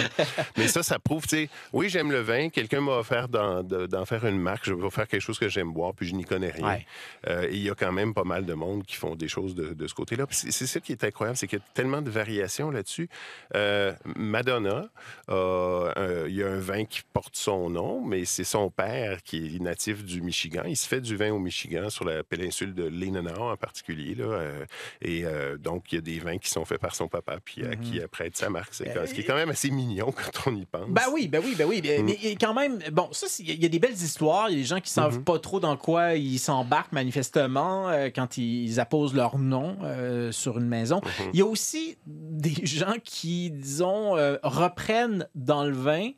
Mais 0.57 0.67
ça, 0.67 0.83
ça 0.83 0.99
prouve, 0.99 1.27
tu 1.27 1.37
sais, 1.37 1.49
oui, 1.73 1.89
j'aime 1.89 2.11
le 2.11 2.21
vin, 2.21 2.49
quelqu'un 2.49 2.81
m'a 2.81 2.93
offert 2.93 3.29
d'en, 3.29 3.63
de- 3.63 3.85
d'en 3.85 4.05
faire 4.05 4.25
une 4.25 4.39
marque, 4.39 4.65
je 4.65 4.73
vais 4.73 4.89
faire 4.89 5.07
quelque 5.07 5.21
chose 5.21 5.39
que 5.39 5.47
j'aime 5.47 5.71
boire, 5.71 5.93
puis 5.93 6.07
je 6.07 6.15
n'y 6.15 6.25
connais 6.25 6.49
rien. 6.51 6.67
Ouais. 6.67 6.85
Euh, 7.27 7.47
et 7.49 7.55
il 7.55 7.61
y 7.63 7.69
a 7.69 7.75
quand 7.75 7.91
même 7.91 8.13
pas 8.13 8.23
mal 8.23 8.45
de 8.45 8.53
monde 8.53 8.83
qui 8.83 8.95
font 8.95 9.15
des 9.15 9.27
choses 9.27 9.55
de, 9.55 9.73
de 9.73 9.87
ce 9.87 9.93
côté-là. 9.93 10.25
C'est, 10.31 10.51
ça 10.51 10.79
qui 10.79 10.91
est 10.91 11.03
incroyable, 11.03 11.37
c'est 11.37 11.47
qu'il 11.47 11.59
y 11.59 11.61
a 11.61 11.65
tellement 11.73 12.01
de 12.01 12.09
variations 12.09 12.71
là-dessus. 12.71 13.09
Euh, 13.55 13.93
Madonna, 14.15 14.87
euh, 15.29 16.25
il 16.27 16.35
y 16.35 16.43
a 16.43 16.47
un 16.47 16.59
vin 16.59 16.85
qui 16.85 17.01
porte 17.13 17.35
son 17.35 17.69
nom, 17.69 18.03
mais 18.05 18.25
c'est 18.25 18.43
son 18.43 18.69
père 18.69 19.21
qui 19.23 19.55
est 19.55 19.59
natif 19.59 20.03
du 20.03 20.21
Michigan. 20.21 20.63
Il 20.65 20.77
se 20.77 20.87
fait 20.87 21.01
du 21.01 21.15
vin 21.15 21.31
au 21.31 21.39
Michigan, 21.39 21.89
sur 21.89 22.05
la 22.05 22.23
péninsule 22.23 22.73
de 22.73 22.86
Leelanau 22.89 23.51
en 23.51 23.57
particulier. 23.57 24.15
Là, 24.15 24.25
euh, 24.25 24.65
et 25.01 25.25
euh, 25.25 25.57
donc, 25.57 25.91
il 25.91 25.95
y 25.95 25.97
a 25.97 26.01
des 26.01 26.19
vins 26.19 26.37
qui 26.37 26.49
sont 26.49 26.65
faits 26.65 26.79
par 26.79 26.95
son 26.95 27.07
papa, 27.07 27.37
puis 27.43 27.65
à 27.65 27.75
qui 27.75 28.01
apprête 28.01 28.35
sa 28.37 28.49
marque. 28.49 28.73
C'est, 28.73 28.93
ce 29.07 29.13
qui 29.13 29.21
est 29.21 29.23
quand 29.23 29.35
même 29.35 29.49
assez 29.49 29.69
mignon 29.71 30.11
quand 30.11 30.49
on 30.51 30.55
y 30.55 30.65
pense. 30.65 30.87
Ben 30.89 31.03
oui, 31.13 31.27
ben 31.27 31.41
oui, 31.43 31.55
ben 31.57 31.67
oui. 31.67 31.81
Mais, 31.83 31.99
Mm. 32.01 32.05
mais 32.05 32.35
quand 32.35 32.53
même, 32.53 32.79
bon, 32.91 33.09
ça, 33.11 33.27
il 33.39 33.61
y 33.61 33.65
a 33.65 33.69
des 33.69 33.79
belles 33.79 33.93
histoires. 33.93 34.49
Il 34.49 34.53
y 34.53 34.59
a 34.59 34.61
des 34.61 34.67
gens 34.67 34.79
qui 34.79 34.91
savent 34.91 35.17
Mhm. 35.17 35.23
pas 35.23 35.39
trop 35.39 35.59
dans 35.59 35.77
quoi 35.77 36.15
ils 36.15 36.39
s'embarquent 36.39 36.91
manifestement 36.91 37.89
euh, 37.89 38.09
quand 38.13 38.37
ils 38.37 38.79
apposent 38.79 39.13
leur 39.15 39.37
nom 39.37 39.77
euh, 39.83 40.31
sur 40.31 40.57
une 40.57 40.67
maison. 40.67 41.01
Mhm. 41.03 41.29
Il 41.33 41.39
y 41.39 41.41
a 41.41 41.45
aussi 41.45 41.97
des 42.05 42.53
gens 42.65 42.95
qui, 43.03 43.51
disons, 43.51 44.15
euh, 44.17 44.37
reprennent 44.43 45.27
dans 45.35 45.63
le 45.65 45.73
vin 45.73 46.09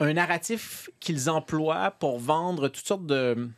un 0.00 0.12
narratif 0.12 0.88
qu'ils 1.00 1.28
emploient 1.28 1.90
pour 1.98 2.18
vendre 2.20 2.68
toutes 2.68 2.86
sortes 2.86 3.06
de 3.06 3.48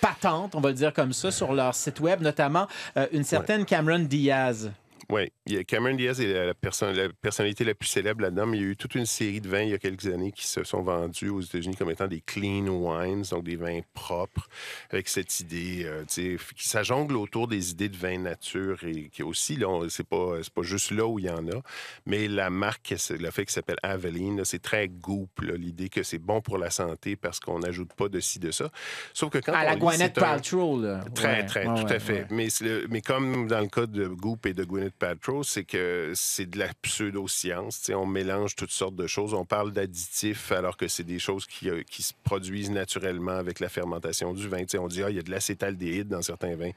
patentes, 0.00 0.54
on 0.54 0.60
va 0.60 0.70
le 0.70 0.74
dire 0.74 0.92
comme 0.92 1.12
ça, 1.12 1.30
sur 1.30 1.52
leur 1.52 1.74
site 1.74 2.00
web, 2.00 2.20
notamment 2.20 2.66
euh, 2.96 3.06
une 3.12 3.24
certaine 3.24 3.64
Cameron 3.64 4.00
Diaz. 4.00 4.70
Oui, 5.10 5.30
Cameron 5.66 5.94
Diaz 5.96 6.18
est 6.18 6.32
la, 6.46 6.54
perso- 6.54 6.90
la 6.90 7.10
personnalité 7.10 7.62
la 7.62 7.74
plus 7.74 7.88
célèbre 7.88 8.22
là-dedans, 8.22 8.46
mais 8.46 8.56
il 8.56 8.62
y 8.62 8.64
a 8.64 8.70
eu 8.70 8.76
toute 8.76 8.94
une 8.94 9.04
série 9.04 9.42
de 9.42 9.48
vins 9.48 9.60
il 9.60 9.68
y 9.68 9.74
a 9.74 9.78
quelques 9.78 10.06
années 10.06 10.32
qui 10.32 10.46
se 10.46 10.64
sont 10.64 10.80
vendus 10.80 11.28
aux 11.28 11.42
États-Unis 11.42 11.76
comme 11.76 11.90
étant 11.90 12.06
des 12.06 12.22
clean 12.22 12.66
wines, 12.68 13.22
donc 13.30 13.44
des 13.44 13.56
vins 13.56 13.80
propres, 13.92 14.48
avec 14.90 15.08
cette 15.08 15.40
idée, 15.40 15.82
euh, 15.84 16.04
tu 16.08 16.38
sais, 16.38 16.44
qui 16.56 16.66
ça 16.66 16.82
jongle 16.82 17.16
autour 17.16 17.48
des 17.48 17.72
idées 17.72 17.90
de 17.90 17.98
vin 17.98 18.16
nature 18.18 18.82
et 18.84 19.10
qui 19.10 19.22
aussi, 19.22 19.56
là, 19.56 19.86
c'est 19.90 20.08
pas, 20.08 20.38
pas 20.54 20.62
juste 20.62 20.90
là 20.90 21.06
où 21.06 21.18
il 21.18 21.26
y 21.26 21.30
en 21.30 21.46
a, 21.48 21.60
mais 22.06 22.26
la 22.26 22.48
marque, 22.48 22.94
le 23.10 23.30
fait 23.30 23.44
qui 23.44 23.52
s'appelle 23.52 23.76
Aveline, 23.82 24.42
c'est 24.46 24.62
très 24.62 24.88
goop, 24.88 25.28
l'idée 25.42 25.90
que 25.90 26.02
c'est 26.02 26.18
bon 26.18 26.40
pour 26.40 26.56
la 26.56 26.70
santé 26.70 27.14
parce 27.14 27.40
qu'on 27.40 27.58
n'ajoute 27.58 27.92
pas 27.92 28.08
de 28.08 28.20
ci, 28.20 28.38
de 28.38 28.50
ça. 28.50 28.70
Sauf 29.12 29.28
que 29.30 29.38
quand 29.38 29.52
À 29.52 29.60
on 29.60 29.64
la 29.64 29.74
lit, 29.74 29.80
Gwyneth 29.80 30.16
un- 30.16 30.20
Paltrow, 30.22 30.80
là. 30.80 31.04
Très, 31.14 31.40
Ouais, 31.42 31.46
très, 31.46 31.66
ouais, 31.66 31.74
tout 31.82 31.86
ouais, 31.88 31.92
à 31.92 32.00
fait. 32.00 32.26
Mais, 32.30 32.48
le- 32.62 32.86
mais 32.88 33.02
comme 33.02 33.48
dans 33.48 33.60
le 33.60 33.68
cas 33.68 33.84
de 33.84 34.06
Goop 34.08 34.46
et 34.46 34.54
de 34.54 34.64
Gwyneth 34.64 34.83
Paltrow, 34.90 35.42
c'est 35.42 35.64
que 35.64 36.12
c'est 36.14 36.46
de 36.46 36.58
la 36.58 36.68
pseudo-science. 36.82 37.90
On 37.94 38.06
mélange 38.06 38.54
toutes 38.56 38.70
sortes 38.70 38.96
de 38.96 39.06
choses. 39.06 39.34
On 39.34 39.44
parle 39.44 39.72
d'additifs 39.72 40.52
alors 40.52 40.76
que 40.76 40.88
c'est 40.88 41.04
des 41.04 41.18
choses 41.18 41.46
qui, 41.46 41.70
euh, 41.70 41.82
se 41.90 42.12
produisent 42.24 42.70
naturellement 42.70 43.32
avec 43.32 43.60
la 43.60 43.68
fermentation 43.68 44.32
du 44.32 44.48
vin. 44.48 44.58
Tu 44.58 44.70
sais, 44.70 44.78
on 44.78 44.88
dit, 44.88 45.02
ah, 45.02 45.10
il 45.10 45.16
y 45.16 45.18
a 45.18 45.22
de 45.22 45.30
l'acétaldéhyde 45.30 46.08
dans 46.08 46.22
certains 46.22 46.56
vins. 46.56 46.72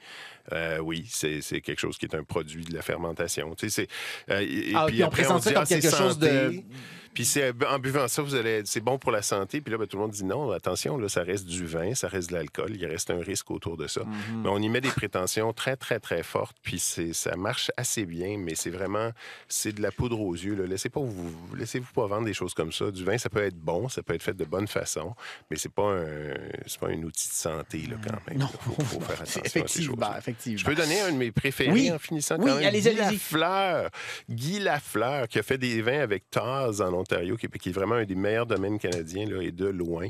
Euh, 0.53 0.79
oui, 0.79 1.05
c'est 1.10 1.41
c'est 1.41 1.62
quelque 1.62 1.79
chose 1.79 1.97
qui 1.97 2.05
est 2.05 2.15
un 2.15 2.23
produit 2.23 2.63
de 2.63 2.73
la 2.73 2.81
fermentation. 2.81 3.53
Tu 3.55 3.69
sais, 3.69 3.88
euh, 4.29 4.39
et- 4.39 4.73
Ah, 4.75 4.86
puis 4.88 4.95
puis 4.95 5.03
on 5.03 5.07
après, 5.07 5.21
présente 5.23 5.43
ça 5.43 5.49
dit, 5.49 5.53
comme 5.55 5.63
ah, 5.63 5.67
quelque 5.67 5.95
chose 5.95 6.19
de-. 6.19 6.53
Puis 7.17 7.25
c'est, 7.25 7.51
en 7.67 7.79
buvant 7.79 8.07
ça, 8.07 8.21
vous 8.21 8.36
allez, 8.36 8.62
c'est 8.65 8.79
bon 8.79 8.99
pour 8.99 9.12
la 9.12 9.23
santé. 9.23 9.60
Puis 9.60 9.71
là, 9.71 9.79
ben, 9.79 9.88
tout 9.88 9.97
le 9.97 10.03
monde 10.03 10.12
dit 10.12 10.23
non, 10.23 10.51
attention, 10.51 10.99
là, 10.99 11.10
ça 11.10 11.23
reste 11.23 11.47
du 11.47 11.65
vin, 11.65 11.95
ça 11.95 12.07
reste 12.07 12.29
de 12.29 12.36
l'alcool, 12.36 12.75
il 12.75 12.86
reste 12.86 13.10
un 13.10 13.17
risque 13.17 13.49
autour 13.49 13.75
de 13.75 13.88
ça. 13.88 14.03
Mhm. 14.03 14.43
Mais 14.43 14.49
on 14.49 14.60
y 14.60 14.69
met 14.69 14.81
des 14.81 14.91
prétentions 14.91 15.51
très, 15.51 15.75
très, 15.77 15.99
très 15.99 16.21
fortes. 16.21 16.55
Puis 16.62 16.77
c'est, 16.77 17.13
ça 17.13 17.36
marche 17.36 17.71
assez 17.75 18.05
bien, 18.05 18.38
mais 18.38 18.53
c'est 18.53 18.69
vraiment, 18.69 19.10
c'est 19.47 19.71
de 19.71 19.81
la 19.81 19.91
poudre 19.91 20.19
aux 20.21 20.36
yeux. 20.36 20.53
Là. 20.53 20.67
Laissez 20.67 20.89
pas 20.89 20.99
vous, 20.99 21.33
laissez-vous 21.55 21.91
pas 21.91 22.05
vendre 22.05 22.25
des 22.25 22.36
choses 22.36 22.53
comme 22.53 22.71
ça. 22.71 22.91
Du 22.91 23.03
vin, 23.03 23.17
ça 23.17 23.31
peut 23.31 23.41
être 23.43 23.57
bon, 23.57 23.89
ça 23.89 24.03
peut 24.03 24.13
être 24.13 24.21
fait 24.21 24.38
de 24.38 24.45
bonne 24.45 24.67
façon, 24.67 25.15
mais 25.49 25.57
c'est 25.57 25.73
pas 25.73 25.89
un, 25.93 26.36
c'est 26.67 26.79
pas 26.79 26.89
un 26.89 27.01
outil 27.01 27.29
de 27.29 27.33
santé 27.33 27.79
là, 27.89 27.95
quand 28.07 28.29
même. 28.29 28.38
Non. 28.41 28.49
Il 28.67 28.75
faut, 28.75 28.83
faut 28.83 28.99
faire 29.01 29.21
attention 29.21 29.41
à 29.41 29.47
ces. 29.67 29.81
Effectivement. 30.39 30.58
Je 30.58 30.65
peux 30.65 30.76
donner 30.76 31.00
un 31.02 31.12
de 31.12 31.17
mes 31.17 31.32
préférés 31.32 31.71
Oui. 31.71 31.91
en 31.91 32.00
finissant 32.00 32.38
quand 32.38 32.43
Oui, 32.43 32.52
même. 32.54 32.63
allez-y, 32.67 32.89
Guy. 32.91 32.95
Lafleur. 32.97 33.89
Guy 34.30 34.60
Lafleur, 34.60 35.28
qui 35.28 35.39
a 35.39 35.43
fait 35.43 35.58
des 35.58 35.82
vins 35.82 36.00
avec 36.00 36.30
Taz 36.30 36.82
en 36.82 36.93
Ontario, 36.93 37.36
qui 37.38 37.45
est, 37.47 37.58
qui 37.58 37.69
est 37.69 37.73
vraiment 37.73 37.95
un 37.95 38.06
des 38.06 38.15
meilleurs 38.15 38.45
domaines 38.45 38.80
canadiens, 38.80 39.26
là, 39.26 39.41
et 39.41 39.52
de 39.52 39.67
loin. 39.67 40.08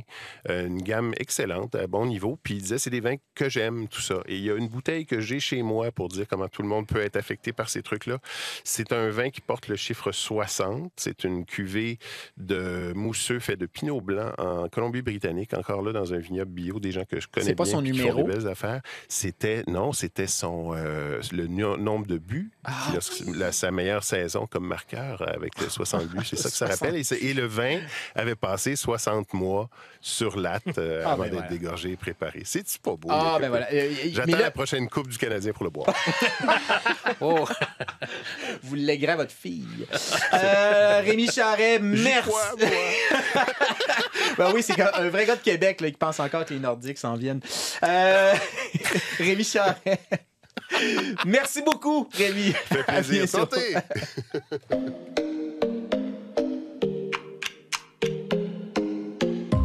Euh, 0.50 0.68
une 0.68 0.82
gamme 0.82 1.14
excellente, 1.18 1.76
à 1.76 1.88
bon 1.88 2.06
niveau. 2.06 2.38
Puis 2.44 2.56
il 2.56 2.62
disait, 2.62 2.78
c'est 2.78 2.90
des 2.90 3.00
vins 3.00 3.16
que 3.36 3.50
j'aime, 3.50 3.88
tout 3.88 4.02
ça. 4.02 4.22
Et 4.28 4.36
il 4.38 4.44
y 4.44 4.52
a 4.52 4.56
une 4.56 4.68
bouteille 4.68 5.06
que 5.06 5.20
j'ai 5.20 5.40
chez 5.40 5.62
moi 5.64 5.92
pour 5.92 6.08
dire 6.10 6.28
comment 6.28 6.48
tout 6.48 6.62
le 6.62 6.68
monde 6.68 6.88
peut 6.88 7.02
être 7.02 7.16
affecté 7.16 7.54
par 7.54 7.70
ces 7.70 7.82
trucs-là. 7.82 8.20
C'est 8.64 8.92
un 8.94 9.10
vin 9.10 9.30
qui 9.30 9.42
porte 9.42 9.68
le 9.68 9.76
chiffre 9.76 10.12
60. 10.12 10.92
C'est 10.96 11.24
une 11.24 11.46
cuvée 11.46 11.98
de 12.38 12.94
mousseux 12.96 13.40
fait 13.40 13.56
de 13.56 13.66
pinot 13.66 14.02
blanc 14.02 14.32
en 14.38 14.68
Colombie-Britannique, 14.70 15.54
encore 15.54 15.82
là, 15.82 15.92
dans 15.92 16.14
un 16.14 16.18
vignoble 16.18 16.52
bio, 16.52 16.80
des 16.80 16.92
gens 16.92 17.06
que 17.06 17.20
je 17.20 17.28
connais 17.28 17.46
C'est 17.48 17.56
pas 17.56 17.64
bien, 17.64 17.74
son 17.74 17.82
numéro? 17.82 18.24
des 18.24 18.34
belles 18.34 18.48
affaires. 18.48 18.82
C'était, 19.08 19.64
non, 19.68 19.94
c'était 20.18 20.28
son, 20.28 20.74
euh, 20.76 21.22
le 21.32 21.46
nombre 21.46 22.08
de 22.08 22.18
buts, 22.18 22.50
Ah, 22.64 22.72
la- 23.36 23.52
sa 23.52 23.70
meilleure 23.70 24.04
saison 24.04 24.48
comme 24.48 24.66
marqueur 24.66 25.24
avec 25.28 25.60
le 25.62 25.70
60 25.70 26.08
buts, 26.08 26.26
c'est 26.26 26.38
ça 26.38 26.50
que 26.50 26.56
ça 26.56 26.66
60. 26.68 26.80
rappelle. 26.88 27.00
Et, 27.00 27.04
c'est- 27.04 27.18
et 27.20 27.34
le 27.36 27.46
vin 27.46 27.80
avait 28.16 28.34
passé 28.36 28.76
60 28.76 29.32
mois 29.34 29.70
sur 30.02 30.38
latte 30.40 30.78
euh, 30.80 31.04
Ah, 31.06 31.12
avant 31.12 31.24
ben 31.24 31.30
d'être 31.30 31.34
voilà. 31.42 31.50
dégorgé 31.50 31.92
et 31.92 31.96
préparé. 31.98 32.42
C'est-tu 32.46 32.80
pas 32.80 32.96
beau? 32.96 33.10
Ah, 33.12 33.38
ben 33.40 33.50
voilà. 33.50 33.68
Euh, 33.72 33.94
J'attends 34.12 34.32
là, 34.32 34.42
la 34.42 34.52
prochaine 34.52 34.90
Coupe 34.90 35.08
du 35.08 35.18
Canadien 35.20 35.54
pour 35.54 35.66
le 35.66 35.70
boire. 35.70 35.94
Oh. 37.22 37.48
Vous 38.64 38.76
léguerez 38.76 39.14
à 39.14 39.16
votre 39.16 39.32
fille. 39.32 39.88
Euh, 40.34 41.02
Rémi 41.04 41.28
Charret, 41.32 41.80
merci. 41.80 42.28
crois, 42.30 42.54
moi. 42.60 42.68
ben 44.38 44.52
oui, 44.54 44.62
c'est 44.62 44.80
un 44.80 45.10
vrai 45.10 45.26
gars 45.26 45.36
de 45.38 45.42
Québec 45.42 45.82
là, 45.82 45.90
qui 45.90 45.98
pense 45.98 46.20
encore 46.20 46.46
que 46.46 46.54
les 46.54 46.60
Nordiques 46.60 46.98
s'en 46.98 47.16
viennent. 47.16 47.40
Rémi 49.20 49.44
Charret. 49.44 50.00
Merci 51.26 51.62
beaucoup, 51.62 52.08
Rémi. 52.14 52.52
fait 52.52 52.80
À 52.88 53.02
plaisir. 53.02 53.28
Santé! 53.28 53.76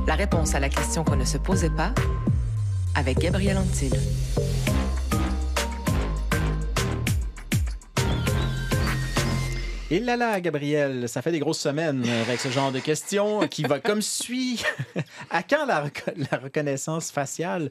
La 0.07 0.15
réponse 0.15 0.55
à 0.55 0.61
la 0.61 0.69
question 0.69 1.05
qu'on 1.05 1.17
ne 1.17 1.25
se 1.25 1.38
posait 1.38 1.71
pas 1.71 1.95
avec 2.95 3.19
Gabriel 3.19 3.59
Antil. 3.59 3.91
Et 9.91 10.01
là 10.01 10.17
là, 10.17 10.41
Gabriel, 10.41 11.07
ça 11.07 11.21
fait 11.21 11.33
des 11.33 11.38
grosses 11.38 11.61
semaines 11.61 12.03
avec 12.27 12.41
ce 12.41 12.49
genre 12.49 12.73
de 12.73 12.79
questions 12.79 13.47
qui 13.47 13.62
va 13.62 13.79
comme 13.79 14.01
suit. 14.01 14.62
à 15.31 15.43
quand 15.43 15.67
la 15.67 16.38
reconnaissance 16.38 17.11
faciale 17.11 17.71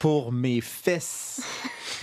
pour 0.00 0.32
mes 0.32 0.60
fesses? 0.60 1.42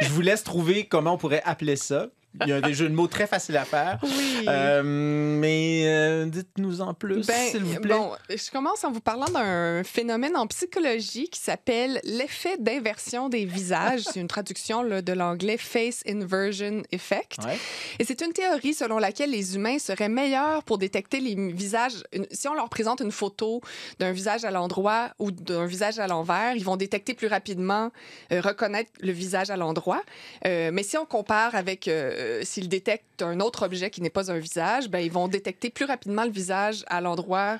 Je 0.00 0.08
vous 0.08 0.22
laisse 0.22 0.42
trouver 0.42 0.86
comment 0.86 1.12
on 1.12 1.18
pourrait 1.18 1.42
appeler 1.44 1.76
ça. 1.76 2.08
Il 2.42 2.48
y 2.48 2.52
a 2.52 2.60
des 2.60 2.74
jeux 2.74 2.88
de 2.88 2.94
mots 2.94 3.08
très 3.08 3.26
faciles 3.26 3.56
à 3.56 3.64
faire. 3.64 3.98
Oui. 4.02 4.44
Euh, 4.48 4.82
mais 4.84 5.82
euh, 5.86 6.26
dites-nous 6.26 6.80
en 6.80 6.94
plus, 6.94 7.26
Ben, 7.26 7.50
s'il 7.50 7.64
vous 7.64 7.80
plaît. 7.80 7.94
Bon, 7.94 8.12
je 8.28 8.50
commence 8.50 8.84
en 8.84 8.90
vous 8.90 9.00
parlant 9.00 9.26
d'un 9.26 9.82
phénomène 9.84 10.36
en 10.36 10.46
psychologie 10.46 11.28
qui 11.28 11.40
s'appelle 11.40 12.00
l'effet 12.04 12.56
d'inversion 12.58 13.28
des 13.28 13.44
visages. 13.44 14.02
C'est 14.02 14.20
une 14.20 14.28
traduction 14.28 14.82
là, 14.82 15.02
de 15.02 15.12
l'anglais 15.12 15.56
Face 15.56 16.02
Inversion 16.06 16.82
Effect. 16.92 17.38
Ouais. 17.44 17.58
Et 17.98 18.04
c'est 18.04 18.20
une 18.20 18.32
théorie 18.32 18.74
selon 18.74 18.98
laquelle 18.98 19.30
les 19.30 19.56
humains 19.56 19.78
seraient 19.78 20.08
meilleurs 20.08 20.62
pour 20.62 20.78
détecter 20.78 21.20
les 21.20 21.34
visages. 21.52 22.04
Si 22.30 22.48
on 22.48 22.54
leur 22.54 22.68
présente 22.68 23.00
une 23.00 23.12
photo 23.12 23.60
d'un 23.98 24.12
visage 24.12 24.44
à 24.44 24.50
l'endroit 24.50 25.10
ou 25.18 25.30
d'un 25.30 25.66
visage 25.66 25.98
à 25.98 26.06
l'envers, 26.06 26.54
ils 26.54 26.64
vont 26.64 26.76
détecter 26.76 27.14
plus 27.14 27.28
rapidement, 27.28 27.90
euh, 28.32 28.40
reconnaître 28.40 28.90
le 29.00 29.12
visage 29.12 29.50
à 29.50 29.56
l'endroit. 29.56 30.02
Mais 30.44 30.82
si 30.82 30.96
on 30.96 31.06
compare 31.06 31.54
avec 31.54 31.88
euh, 32.28 32.40
s'ils 32.44 32.68
détectent 32.68 33.22
un 33.22 33.40
autre 33.40 33.64
objet 33.64 33.90
qui 33.90 34.02
n'est 34.02 34.10
pas 34.10 34.30
un 34.30 34.38
visage, 34.38 34.88
ben, 34.88 35.00
ils 35.00 35.10
vont 35.10 35.28
détecter 35.28 35.70
plus 35.70 35.84
rapidement 35.84 36.24
le 36.24 36.30
visage 36.30 36.84
à 36.88 37.00
l'endroit 37.00 37.58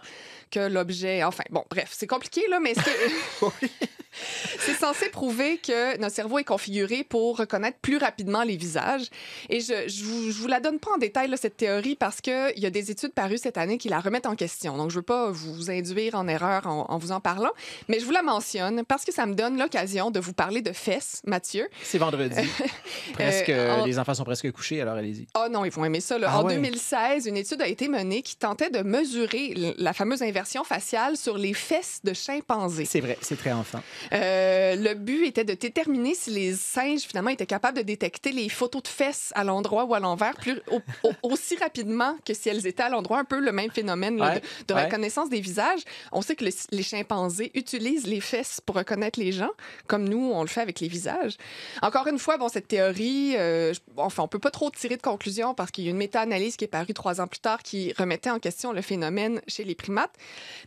que 0.51 0.61
l'objet. 0.61 1.25
Enfin, 1.25 1.45
bon, 1.51 1.65
bref, 1.71 1.91
c'est 1.93 2.07
compliqué, 2.07 2.43
là, 2.49 2.61
mais 2.61 2.75
c'est 2.75 3.47
c'est 4.61 4.75
censé 4.75 5.09
prouver 5.11 5.59
que 5.59 5.99
notre 5.99 6.15
cerveau 6.15 6.39
est 6.39 6.45
configuré 6.45 7.05
pour 7.05 7.37
reconnaître 7.39 7.79
plus 7.81 7.97
rapidement 7.99 8.43
les 8.43 8.57
visages. 8.57 9.07
Et 9.49 9.61
je 9.61 9.89
je 9.89 10.05
vous, 10.05 10.31
je 10.31 10.39
vous 10.41 10.47
la 10.49 10.61
donne 10.61 10.79
pas 10.79 10.91
en 10.95 10.99
détail, 10.99 11.29
là, 11.29 11.37
cette 11.37 11.57
théorie, 11.57 11.95
parce 11.95 12.21
qu'il 12.21 12.53
y 12.57 12.67
a 12.67 12.71
des 12.71 12.91
études 12.91 13.13
parues 13.13 13.39
cette 13.39 13.59
année 13.59 13.79
qui 13.79 13.89
la 13.89 14.01
remettent 14.01 14.27
en 14.27 14.37
question. 14.37 14.77
Donc, 14.77 14.91
je 14.91 14.97
veux 14.97 15.03
pas 15.03 15.31
vous 15.31 15.71
induire 15.71 16.15
en 16.15 16.27
erreur 16.29 16.67
en, 16.67 16.87
en 16.89 16.99
vous 16.99 17.13
en 17.13 17.21
parlant, 17.21 17.51
mais 17.89 18.01
je 18.01 18.05
vous 18.05 18.11
la 18.13 18.23
mentionne 18.23 18.85
parce 18.85 19.05
que 19.05 19.13
ça 19.13 19.27
me 19.27 19.35
donne 19.35 19.59
l'occasion 19.59 20.11
de 20.11 20.21
vous 20.21 20.33
parler 20.33 20.63
de 20.63 20.73
fesses, 20.73 21.23
Mathieu. 21.27 21.69
C'est 21.83 21.99
vendredi. 21.99 22.41
presque, 23.13 23.49
Euh, 23.49 23.81
en- 23.81 23.85
Les 23.87 23.99
enfants 23.99 24.15
sont 24.15 24.25
presque 24.25 24.51
couchés, 24.53 24.81
alors 24.81 24.95
allez-y. 24.97 25.27
Oh 25.37 25.47
non, 25.51 25.65
ils 25.65 25.71
vont 25.71 25.85
aimer 25.85 26.01
ça. 26.01 26.19
là. 26.19 26.29
Ah 26.31 26.41
en 26.41 26.45
ouais. 26.45 26.55
2016, 26.55 27.27
une 27.27 27.37
étude 27.37 27.63
a 27.63 27.67
été 27.69 27.89
menée 27.89 28.23
qui 28.23 28.37
tentait 28.37 28.71
de 28.71 28.81
mesurer 28.83 29.75
la 29.79 29.93
fameuse 29.93 30.23
inversion 30.23 30.65
faciale 30.65 31.17
sur 31.17 31.39
les 31.39 31.55
fesses 31.55 32.01
de 32.05 32.13
chimpanzés. 32.13 32.85
C'est 32.85 33.01
vrai, 33.01 33.19
c'est 33.21 33.37
très 33.39 33.53
enfant. 33.53 33.81
Euh, 34.13 34.77
le 34.77 34.95
but 34.95 35.27
était 35.27 35.45
de 35.45 35.55
déterminer 35.55 36.15
si 36.15 36.31
les 36.31 36.55
singes, 36.55 37.03
finalement, 37.03 37.31
étaient 37.31 37.47
capables 37.47 37.77
de 37.79 37.83
détecter 37.83 38.33
les 38.33 38.49
photos 38.49 38.83
de 38.83 38.89
fesses 38.89 39.33
à 39.35 39.45
l'endroit 39.45 39.85
ou 39.85 39.95
à 39.95 40.01
l'envers 40.01 40.35
plus, 40.37 40.61
au- 40.71 40.81
au- 41.03 41.13
aussi 41.23 41.57
rapidement 41.57 42.17
que 42.25 42.35
si 42.35 42.49
elles 42.49 42.67
étaient 42.67 42.83
à 42.83 42.89
l'endroit. 42.89 43.19
Un 43.19 43.25
peu 43.25 43.41
le 43.41 43.53
même 43.53 43.71
phénomène 43.71 44.17
là, 44.19 44.29
Ouais, 44.35 44.41
de, 44.41 44.65
de 44.69 44.75
ouais. 44.75 44.85
reconnaissance 44.85 45.29
des 45.29 45.41
visages. 45.41 45.81
On 46.13 46.23
sait 46.23 46.37
que 46.37 46.45
le- 46.45 46.51
les 46.71 46.83
chimpanzés 46.83 47.51
utilisent 47.55 48.07
les 48.07 48.21
fesses 48.21 48.61
pour 48.65 48.77
reconnaître 48.77 49.19
les 49.21 49.33
gens, 49.33 49.51
comme 49.87 50.09
nous, 50.09 50.31
on 50.33 50.43
le 50.43 50.49
fait 50.49 50.61
avec 50.61 50.81
les 50.81 50.89
visages. 50.89 51.37
Encore 51.83 52.07
une 52.07 52.19
fois, 52.19 52.37
bon, 52.39 52.49
cette 52.49 52.69
théorie, 52.69 53.37
euh, 53.37 53.73
je- 53.75 53.81
enfin, 53.97 54.23
on 54.23 54.29
peut 54.29 54.39
pas 54.39 54.51
trop 54.51 54.71
tirer 54.71 54.97
de 54.97 55.03
conclusion 55.03 55.55
parce 55.55 55.71
qu'il 55.71 55.85
y 55.85 55.89
a 55.89 55.91
une 55.91 55.97
méta-analyse 55.97 56.57
qui 56.57 56.65
est 56.65 56.69
parue 56.69 56.95
trois 56.95 57.21
ans 57.21 57.27
plus 57.27 57.41
tard 57.41 57.63
qui 57.63 57.93
remettait 57.99 58.31
en 58.31 58.39
question 58.39 58.73
le 58.73 58.83
phénomène 58.83 59.41
chez 59.49 59.65
les 59.65 59.75
primates. 59.75 60.13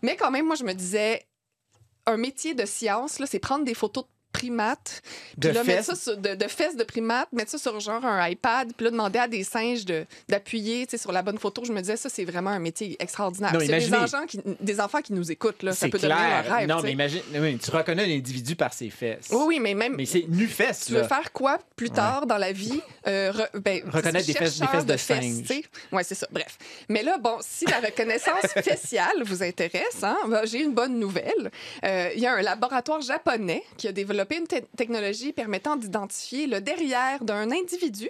Mais 0.02 0.16
quand 0.16 0.32
même, 0.32 0.46
moi, 0.46 0.56
je 0.56 0.64
me 0.64 0.74
disais, 0.74 1.24
un 2.06 2.18
métier 2.18 2.54
de 2.54 2.66
science, 2.66 3.22
c'est 3.26 3.40
prendre 3.40 3.66
des 3.66 3.74
photos 3.74 4.06
de 4.06 4.10
primates, 4.32 5.02
De 5.38 5.48
puis 5.50 5.58
là, 5.58 5.64
mettre 5.64 5.86
fesses. 5.86 5.86
ça 6.00 6.12
sur- 6.12 6.18
de, 6.18 6.36
de 6.36 6.48
fesses 6.48 6.76
de 6.76 6.84
primates, 6.84 7.32
mettre 7.32 7.52
ça 7.52 7.58
sur 7.58 7.80
genre 7.80 8.04
un 8.06 8.28
iPad, 8.28 8.72
puis 8.76 8.86
là, 8.86 8.92
demander 8.92 9.20
à 9.20 9.28
des 9.28 9.44
singes 9.44 9.86
de- 9.86 10.06
d'appuyer 10.30 10.86
sais, 10.90 10.98
sur 10.98 11.12
la 11.12 11.22
bonne 11.22 11.38
photo. 11.38 11.64
Je 11.66 11.72
me 11.74 11.80
disais, 11.82 11.98
ça, 11.98 12.10
c'est 12.10 12.26
vraiment 12.26 12.50
un 12.52 12.60
métier 12.60 12.96
extraordinaire. 13.00 13.52
Non, 13.54 13.60
a 13.60 13.62
des, 13.62 13.68
imaginez. 13.68 13.98
enfants 13.98 14.26
qui, 14.26 14.40
des 14.60 14.80
enfants 14.80 15.02
qui 15.02 15.14
nous 15.14 15.32
écoutent, 15.32 15.64
là, 15.64 15.74
ça 15.74 15.88
peut 15.90 15.98
devenir 15.98 16.16
clair. 16.18 16.46
un 16.52 16.56
rêve. 16.58 16.68
non, 16.70 16.82
mais 16.82 16.92
imagine, 16.92 17.22
oui, 17.36 17.58
tu 17.58 17.72
reconnais 17.72 18.04
un 18.04 18.18
individu 18.18 18.56
par 18.56 18.74
ses 18.74 18.90
fesses. 18.90 19.28
Oui, 19.32 19.44
oui, 19.48 19.60
mais 19.60 19.74
même. 19.74 19.96
Mais 19.96 20.06
c'est 20.06 20.26
nu-fesses, 20.28 20.86
Tu 20.88 20.94
veux 20.94 21.02
là. 21.02 21.08
faire 21.08 21.32
quoi 21.32 21.60
plus 21.76 21.90
tard 21.90 22.26
dans 22.26 22.38
la 22.38 22.52
vie? 22.52 22.82
Euh, 23.08 23.32
re- 23.32 23.60
ben, 23.60 23.82
Reconnaître 23.90 24.28
des 24.28 24.34
fesses- 24.34 24.60
des 24.60 24.68
fesses 24.68 24.86
de 24.86 24.98
singe. 24.98 25.62
Oui, 25.92 26.04
c'est 26.06 26.16
ça. 26.16 26.28
Bref. 26.32 26.58
Mais 26.90 27.04
là, 27.04 27.18
bon, 27.18 27.38
si 27.42 27.66
la 27.66 27.80
reconnaissance 27.80 28.42
faciale 28.64 29.24
vous 29.24 29.44
intéresse, 29.44 30.04
hein, 30.04 30.18
ben, 30.28 30.46
j'ai 30.46 30.60
une 30.62 30.74
bonne 30.74 31.00
nouvelle. 31.00 31.52
Euh, 31.84 32.10
Il 32.16 32.22
y 32.22 32.28
a 32.28 32.34
un 32.34 32.42
laboratoire 32.42 33.02
japonais 33.02 33.64
qui 33.78 33.88
a 33.88 33.92
développé 33.92 34.21
une 34.30 34.48
te- 34.48 34.64
technologie 34.78 35.34
permettant 35.34 35.76
d'identifier 35.76 36.48
le 36.48 36.62
derrière 36.62 37.24
d'un 37.24 37.52
individu 37.52 38.10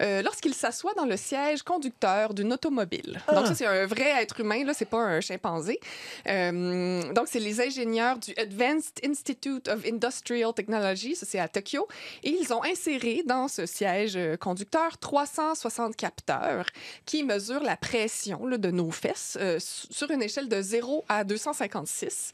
euh, 0.00 0.22
lorsqu'il 0.22 0.54
s'assoit 0.54 0.94
dans 0.94 1.04
le 1.04 1.16
siège 1.16 1.62
conducteur 1.62 2.34
d'une 2.34 2.52
automobile. 2.52 3.20
Ah. 3.26 3.34
Donc, 3.34 3.46
ça, 3.46 3.54
c'est 3.54 3.66
un 3.66 3.86
vrai 3.86 4.10
être 4.22 4.40
humain, 4.40 4.64
là, 4.64 4.74
c'est 4.74 4.84
pas 4.84 4.98
un 4.98 5.20
chimpanzé. 5.20 5.80
Euh, 6.28 7.12
donc, 7.12 7.28
c'est 7.28 7.40
les 7.40 7.60
ingénieurs 7.60 8.18
du 8.18 8.32
Advanced 8.36 9.00
Institute 9.04 9.68
of 9.68 9.84
Industrial 9.86 10.52
Technology, 10.52 11.14
ça 11.14 11.26
c'est 11.26 11.38
à 11.38 11.48
Tokyo, 11.48 11.86
et 12.22 12.30
ils 12.30 12.52
ont 12.52 12.62
inséré 12.64 13.22
dans 13.26 13.48
ce 13.48 13.66
siège 13.66 14.16
euh, 14.16 14.36
conducteur 14.36 14.98
360 14.98 15.96
capteurs 15.96 16.66
qui 17.06 17.22
mesurent 17.22 17.62
la 17.62 17.76
pression 17.76 18.46
là, 18.46 18.58
de 18.58 18.70
nos 18.70 18.90
fesses 18.90 19.36
euh, 19.40 19.58
sur 19.60 20.10
une 20.10 20.22
échelle 20.22 20.48
de 20.48 20.60
0 20.60 21.04
à 21.08 21.24
256. 21.24 22.32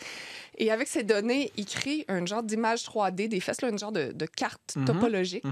Et 0.60 0.70
avec 0.70 0.88
ces 0.88 1.04
données, 1.04 1.52
ils 1.56 1.66
créent 1.66 2.04
un 2.08 2.26
genre 2.26 2.42
d'image 2.42 2.82
3D 2.82 3.17
3D 3.18 3.28
des 3.28 3.40
fesses, 3.40 3.60
là, 3.62 3.68
une 3.68 3.78
genre 3.78 3.92
de, 3.92 4.12
de 4.12 4.26
carte 4.26 4.74
Mhm. 4.76 4.84
topologique. 4.86 5.44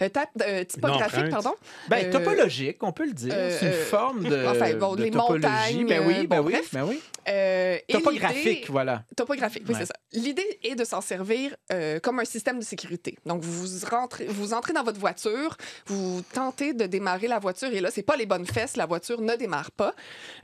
Euh, 0.00 0.08
euh, 0.42 0.64
typographique, 0.64 1.30
pardon. 1.30 1.54
Ben, 1.88 2.06
Euh, 2.06 2.12
topologique, 2.12 2.82
on 2.82 2.92
peut 2.92 3.06
le 3.06 3.12
dire. 3.12 3.32
euh, 3.34 3.56
c'est 3.58 3.66
une 3.66 3.72
forme 3.72 4.24
de, 4.24 4.46
enfin, 4.46 4.74
bon, 4.74 4.94
de 4.96 5.04
les 5.04 5.10
topologie. 5.10 5.46
montagnes, 5.46 5.86
Ben 5.86 6.06
oui, 6.06 6.26
ben 6.26 6.40
bon, 6.40 6.46
oui, 6.46 6.52
bref. 6.54 6.68
ben 6.72 6.84
oui. 6.84 7.00
Euh, 7.28 7.78
Topographique, 7.88 8.68
voilà. 8.68 9.04
Topographique, 9.16 9.62
oui, 9.68 9.74
Ouais. 9.74 9.80
c'est 9.80 9.86
ça. 9.86 9.94
L'idée 10.12 10.58
est 10.64 10.74
de 10.74 10.84
s'en 10.84 11.00
servir 11.00 11.54
euh, 11.72 12.00
comme 12.00 12.18
un 12.18 12.24
système 12.24 12.58
de 12.58 12.64
sécurité. 12.64 13.16
Donc, 13.26 13.42
vous 13.42 13.66
rentrez, 13.88 14.26
vous 14.26 14.52
entrez 14.54 14.72
dans 14.72 14.82
votre 14.82 14.98
voiture, 14.98 15.56
vous 15.86 16.22
tentez 16.34 16.74
de 16.74 16.86
démarrer 16.86 17.28
la 17.28 17.38
voiture, 17.38 17.72
et 17.72 17.80
là, 17.80 17.90
c'est 17.92 18.02
pas 18.02 18.16
les 18.16 18.26
bonnes 18.26 18.46
fesses, 18.46 18.76
la 18.76 18.86
voiture 18.86 19.20
ne 19.20 19.36
démarre 19.36 19.70
pas. 19.70 19.94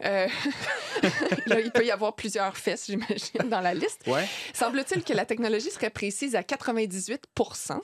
Euh, 0.05 0.29
là, 1.47 1.61
il 1.61 1.71
peut 1.73 1.85
y 1.85 1.91
avoir 1.91 2.15
plusieurs 2.15 2.57
fesses, 2.57 2.87
j'imagine, 2.87 3.49
dans 3.51 3.61
la 3.61 3.75
liste. 3.75 4.03
Ouais. 4.07 4.27
Semble-t-il 4.55 5.03
que 5.03 5.13
la 5.13 5.25
technologie 5.25 5.71
serait 5.71 5.91
précise 5.91 6.37
à 6.37 6.43
98 6.73 7.83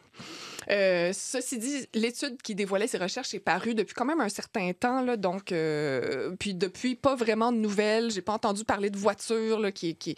Euh, 0.71 1.13
ceci 1.13 1.59
dit, 1.59 1.87
l'étude 1.95 2.41
qui 2.43 2.55
dévoilait 2.55 2.87
ces 2.87 2.99
recherches 2.99 3.35
est 3.35 3.39
parue 3.41 3.75
depuis 3.75 3.95
quand 3.95 4.05
même 4.05 4.21
un 4.21 4.29
certain 4.29 4.73
temps, 4.73 5.03
là, 5.03 5.17
donc 5.17 5.53
euh, 5.53 6.35
puis 6.39 6.55
depuis 6.55 6.95
pas 6.95 7.15
vraiment 7.15 7.53
de 7.53 7.59
nouvelles. 7.59 8.11
J'ai 8.11 8.23
pas 8.23 8.33
entendu 8.33 8.65
parler 8.65 8.91
de 8.91 8.97
voitures 8.99 9.59
là, 9.61 9.73
qui, 9.73 9.95
qui, 9.97 10.15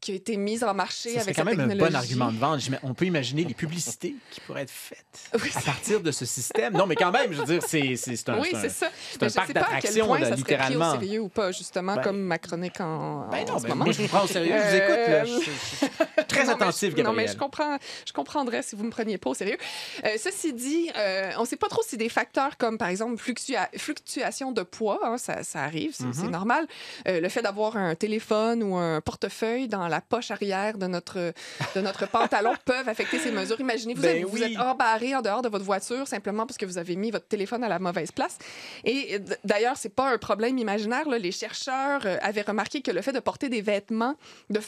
qui 0.00 0.12
a 0.12 0.14
été 0.14 0.36
mise 0.36 0.64
en 0.64 0.74
marché 0.74 1.10
C'est 1.10 1.20
avec 1.20 1.36
quand 1.36 1.44
même 1.44 1.60
un 1.60 1.76
bon 1.76 1.94
argument 1.94 2.30
de 2.32 2.38
vente. 2.38 2.60
On 2.82 2.94
peut 2.94 3.06
imaginer 3.06 3.44
les 3.44 3.54
publicités 3.54 4.14
qui 4.30 4.40
pourraient 4.40 4.62
être 4.62 4.70
faites 4.70 4.98
Oui, 5.42 5.50
à 5.54 5.60
partir 5.60 6.00
de 6.00 6.10
ce 6.10 6.24
système. 6.24 6.72
Non, 6.74 6.86
mais 6.86 6.94
quand 6.96 7.10
même, 7.12 7.32
je 7.32 7.38
veux 7.40 7.44
dire, 7.58 7.62
c'est 7.66 8.28
un, 8.28 8.40
oui, 8.40 8.48
c'est 8.52 8.68
ça. 8.68 8.88
c'est 9.12 9.22
un 9.22 9.30
parc 9.30 9.52
d'attractions, 9.52 10.14
ça 10.14 10.26
pris 10.30 10.36
littéralement. 10.36 10.90
au 10.96 11.00
sérieux 11.00 11.20
ou 11.20 11.28
pas, 11.28 11.52
justement, 11.52 11.96
Ben- 11.96 12.02
comme 12.02 12.20
ma 12.20 12.38
chronique 12.38 12.80
en, 12.80 13.28
Ben 13.28 13.38
en 13.48 13.52
non, 13.52 13.58
ce 13.58 13.62
ben, 13.64 13.68
moment. 13.70 13.84
moi, 13.84 13.92
je 13.92 14.02
vous 14.02 14.08
prends 14.08 14.24
au 14.24 14.28
sérieux. 14.28 14.54
Je 14.56 14.68
vous 14.70 14.76
écoute, 14.76 15.08
là. 15.08 15.24
Je- 15.24 15.32
je- 15.32 15.40
je 15.40 15.50
suis 15.50 16.26
très 16.28 16.44
Non, 16.44 16.52
attentif, 16.52 16.90
je- 16.96 17.02
Non, 17.02 17.12
mais 17.12 17.24
Gabriel. 17.24 17.30
je, 17.32 17.36
comprends, 17.36 17.78
je 18.06 18.12
comprendrais 18.12 18.62
si 18.62 18.76
vous 18.76 18.84
me 18.84 18.90
preniez 18.90 19.18
pas 19.18 19.30
au 19.30 19.34
sérieux. 19.34 19.56
Euh, 20.04 20.10
ceci 20.18 20.52
dit, 20.52 20.90
euh, 20.96 21.30
on 21.38 21.42
ne 21.42 21.46
sait 21.46 21.56
pas 21.56 21.68
trop 21.68 21.82
si 21.82 21.96
des 21.96 22.08
facteurs 22.08 22.56
comme, 22.56 22.78
par 22.78 22.88
exemple, 22.88 23.20
fluctua- 23.22 23.68
fluctuation 23.76 24.52
de 24.52 24.62
poids, 24.62 25.00
hein, 25.04 25.18
ça, 25.18 25.42
ça 25.42 25.62
arrive, 25.62 25.94
c'est 25.94 26.04
Mhm. 26.04 26.30
normal. 26.30 26.66
Euh, 27.06 27.20
le 27.20 27.28
fait 27.28 27.42
d'avoir 27.42 27.76
un 27.76 27.94
téléphone 27.94 28.62
ou 28.62 28.76
un 28.76 29.00
portefeuille 29.00 29.68
dans 29.68 29.88
la 29.88 30.00
poche 30.00 30.30
arrière 30.30 30.78
de 30.78 30.86
notre, 30.86 31.32
de 31.74 31.80
notre 31.80 32.06
pantalon 32.10 32.54
peuvent 32.64 32.88
affecter 32.88 33.18
ces 33.18 33.30
mesures. 33.32 33.60
Imaginez, 33.60 33.94
vous, 33.94 34.02
Ben 34.02 34.16
êtes, 34.18 34.24
vous 34.24 34.34
oui. 34.36 34.42
êtes 34.52 34.58
embarré 34.58 35.14
en 35.14 35.22
dehors 35.22 35.42
de 35.42 35.48
votre 35.48 35.64
voiture 35.64 36.06
simplement 36.06 36.46
parce 36.46 36.58
que 36.58 36.66
vous 36.66 36.78
avez 36.78 36.96
mis 36.96 37.10
votre 37.10 37.26
téléphone 37.26 37.64
à 37.64 37.68
la 37.68 37.78
mauvaise 37.78 38.12
place. 38.12 38.38
Et 38.84 39.18
d'ailleurs, 39.44 39.76
c'est 39.76 39.88
pas 39.94 40.10
un 40.12 40.18
problème 40.18 40.58
imaginaire. 40.58 41.08
là. 41.08 41.18
Les 41.18 41.32
chercheurs 41.32 42.02
avaient 42.22 42.42
remarqué 42.42 42.82
que 42.82 42.90
le 42.90 43.02
fait 43.02 43.12
de 43.12 43.20
porter 43.20 43.48
des 43.48 43.60
vêtements 43.62 44.14
de 44.50 44.60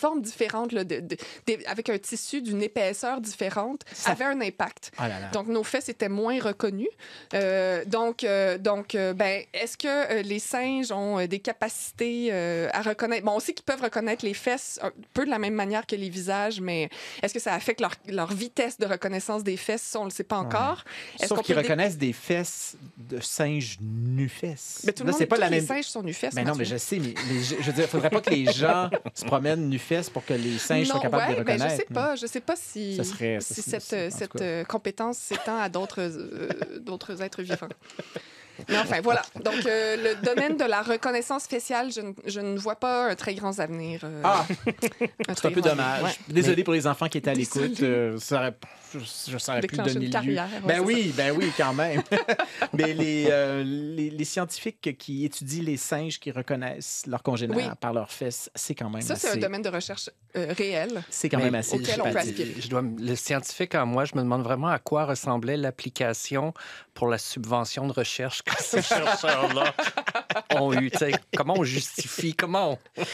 là, 0.73 0.85
de- 0.85 1.01
des- 1.47 1.65
avec 1.67 1.89
un 1.89 1.99
tissu 1.99 2.43
d'une 2.43 2.63
épaisseur 2.63 3.21
différente, 3.21 3.83
Ça- 3.93 4.11
avait 4.13 4.25
un 4.25 4.41
impact. 4.41 4.90
Oh 4.99 5.03
là 5.03 5.21
là. 5.21 5.29
Donc, 5.33 5.47
nos 5.49 5.63
fesses 5.63 5.89
étaient 5.89 6.09
moins 6.09 6.41
reconnues. 6.41 6.89
Euh, 7.35 7.85
donc, 7.87 8.25
euh, 8.25 8.59
donc 8.59 8.95
euh, 8.95 9.13
ben, 9.13 9.43
est-ce 9.55 9.77
que 9.77 10.23
les 10.23 10.39
singes 10.39 10.91
ont 10.93 11.25
des 11.27 11.39
capacités 11.39 12.33
à 12.73 12.83
reconnaître... 12.83 13.25
Bon, 13.25 13.33
on 13.33 13.41
sait 13.41 13.53
qu'ils 13.53 13.65
peuvent 13.65 13.83
reconnaître 13.83 14.25
les 14.25 14.35
fesses 14.35 14.79
un 14.83 14.91
peu 15.15 15.25
de 15.25 15.31
la 15.31 15.39
même 15.39 15.55
manière 15.55 15.87
que 15.87 15.97
les 15.97 16.09
visages, 16.09 16.61
mais 16.61 16.89
est-ce 17.23 17.33
que 17.35 17.41
ça 17.41 17.55
affecte 17.55 17.81
leur, 17.81 17.93
leur 18.09 18.33
vitesse 18.33 18.79
de 18.79 18.87
reconnaissance 18.87 19.43
des 19.45 19.57
fesses? 19.57 19.83
Ça, 19.83 19.99
on 20.01 20.05
ne 20.05 20.09
le 20.11 20.15
sait 20.15 20.25
pas 20.25 20.37
encore. 20.39 20.85
Est-ce 21.19 21.29
Sauf 21.29 21.43
qu'ils 21.43 21.55
dé- 21.55 21.63
reconnaissent 21.63 21.99
des 21.99 22.13
fesses 22.13 22.77
de 22.97 23.21
singes 23.21 23.79
nu-fesses. 23.81 24.83
Mais 24.85 24.93
tout 24.93 25.05
le 25.05 25.11
Là, 25.11 25.19
monde, 25.19 25.27
pas 25.27 25.37
tous 25.37 25.41
la 25.41 25.51
les 25.51 25.57
même. 25.59 25.67
singes 25.67 25.85
sont 25.85 26.03
nu-fesses, 26.03 26.35
Ben 26.35 26.47
non, 26.47 26.55
mais 26.55 26.65
je 26.65 26.77
sais, 26.77 26.99
mais 26.99 27.15
les- 27.29 27.43
je 27.43 27.55
veux 27.57 27.73
dire, 27.73 27.85
il 27.85 27.89
faudrait 27.89 28.11
pas 28.11 28.21
que 28.21 28.31
les 28.31 28.47
gens 28.53 28.91
se 29.15 29.25
promènent 29.25 29.69
nu-fesses 29.69 30.11
pour 30.11 30.25
que 30.25 30.35
les 30.35 30.59
singes 30.59 30.89
non, 30.89 30.95
soient 30.95 31.01
capables 31.03 31.23
ouais, 31.23 31.35
de 31.35 31.39
les 31.39 31.45
ben, 31.45 31.53
reconnaître. 31.55 31.73
je 31.75 31.77
sais 31.89 31.95
pas. 31.95 32.17
Je 32.17 32.27
sais 32.27 32.41
pas 32.41 32.55
si, 32.57 32.97
Ça 32.97 33.05
serait- 33.05 33.39
si 33.41 33.63
cette, 33.63 34.11
cette 34.13 34.41
euh, 34.41 34.65
compétence 34.81 35.19
s'étend 35.19 35.59
à 35.59 35.69
d'autres 35.69 36.01
euh, 36.01 36.79
d'autres 36.81 37.21
êtres 37.21 37.43
vivants. 37.43 37.69
Mais 38.69 38.79
enfin, 38.79 39.01
voilà. 39.03 39.23
Donc, 39.45 39.65
euh, 39.67 39.97
le 39.97 40.25
domaine 40.25 40.57
de 40.57 40.65
la 40.65 40.83
reconnaissance 40.83 41.47
faciale, 41.47 41.91
je, 41.93 42.01
ne- 42.01 42.13
je 42.27 42.41
ne 42.41 42.59
vois 42.59 42.77
pas 42.77 43.11
un 43.11 43.15
très 43.15 43.35
grand 43.35 43.59
avenir. 43.59 44.01
euh, 44.05 44.21
Ah, 44.25 44.47
un 45.29 45.35
c'est 45.35 45.47
un 45.47 45.51
peu 45.51 45.61
dommage. 45.61 46.03
Ouais. 46.03 46.11
Désolé 46.29 46.65
pour 46.65 46.75
les 46.75 46.87
enfants 46.87 47.09
qui 47.09 47.19
étaient 47.19 47.31
à 47.31 47.35
l'écoute. 47.35 47.83
euh, 47.83 48.19
ça 48.19 48.37
aurait- 48.39 48.55
je 48.93 48.99
je 49.33 49.39
saurais 49.39 49.61
plus 49.61 49.77
donner 49.77 49.93
une 49.93 50.01
lieu. 50.07 50.11
carrière, 50.11 50.49
ouais, 50.53 50.67
ben 50.67 50.81
oui, 50.81 51.15
ben 51.17 51.33
oui, 51.37 51.53
quand 51.57 51.73
même. 51.73 52.03
Mais 52.73 52.93
les, 52.93 53.27
euh, 53.31 53.63
les, 53.65 54.11
les 54.11 54.25
scientifiques 54.25 54.97
qui 54.99 55.25
étudient 55.25 55.63
les 55.63 55.77
singes 55.77 56.19
qui 56.19 56.31
reconnaissent 56.33 57.05
leurs 57.07 57.23
congénères 57.23 57.57
Oui. 57.57 57.65
par 57.81 57.93
leurs 57.93 58.11
fesses, 58.11 58.51
c'est 58.55 58.75
quand 58.75 58.91
même 58.91 59.03
Ça, 59.03 59.15
c'est 59.17 59.31
un 59.31 59.37
domaine 59.37 59.63
de 59.63 59.69
recherche 59.69 60.11
euh, 60.37 60.53
réel. 60.57 61.03
C'est 61.09 61.29
quand 61.29 61.39
Mais 61.39 61.45
même 61.45 61.55
assez 61.57 61.77
auquel 61.77 62.01
on 62.01 62.05
peut 62.05 62.09
sympathique. 62.11 62.41
aspirer. 62.41 62.61
Je 62.61 62.69
dois, 62.69 62.83
me- 62.83 63.01
le 63.01 63.15
scientifique 63.17 63.75
en 63.77 63.87
moi, 63.87 64.05
je 64.05 64.15
me 64.17 64.23
demande 64.23 64.43
vraiment 64.43 64.69
à 64.69 64.79
quoi 64.81 65.05
ressemblait 65.05 65.57
l'application 65.57 66.53
pour 67.01 67.09
la 67.09 67.17
subvention 67.17 67.87
de 67.87 67.95
recherche 67.95 68.43
que 68.43 68.53
ces 68.63 68.83
chercheurs-là 68.83 69.73
ont 70.51 70.71
eu. 70.75 70.91
Tu 70.91 70.99
sais, 70.99 71.13
Comment 71.35 71.55
on 71.57 71.65
justifie, 71.65 72.35
comment? 72.35 72.79
On... 72.99 73.05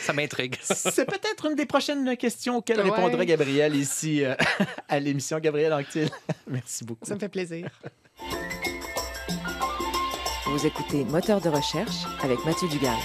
Ça 0.00 0.14
m'intrigue. 0.14 0.56
C'est 0.62 1.04
peut-être 1.04 1.44
une 1.50 1.54
des 1.54 1.66
prochaines 1.66 2.16
questions 2.16 2.56
auxquelles 2.56 2.80
Ouais. 2.80 2.88
répondrait 2.88 3.26
Gabriel 3.26 3.76
ici 3.76 4.24
euh, 4.24 4.34
à 4.88 4.98
l'émission. 4.98 5.38
Gabriel 5.40 5.74
Anctil, 5.74 6.08
merci 6.46 6.86
beaucoup. 6.86 7.04
Ça 7.04 7.16
me 7.16 7.20
fait 7.20 7.28
plaisir. 7.28 7.68
Vous 10.46 10.66
écoutez 10.66 11.04
Moteur 11.04 11.42
de 11.42 11.50
recherche 11.50 11.96
avec 12.22 12.42
Mathieu 12.46 12.68
Dugal. 12.68 12.96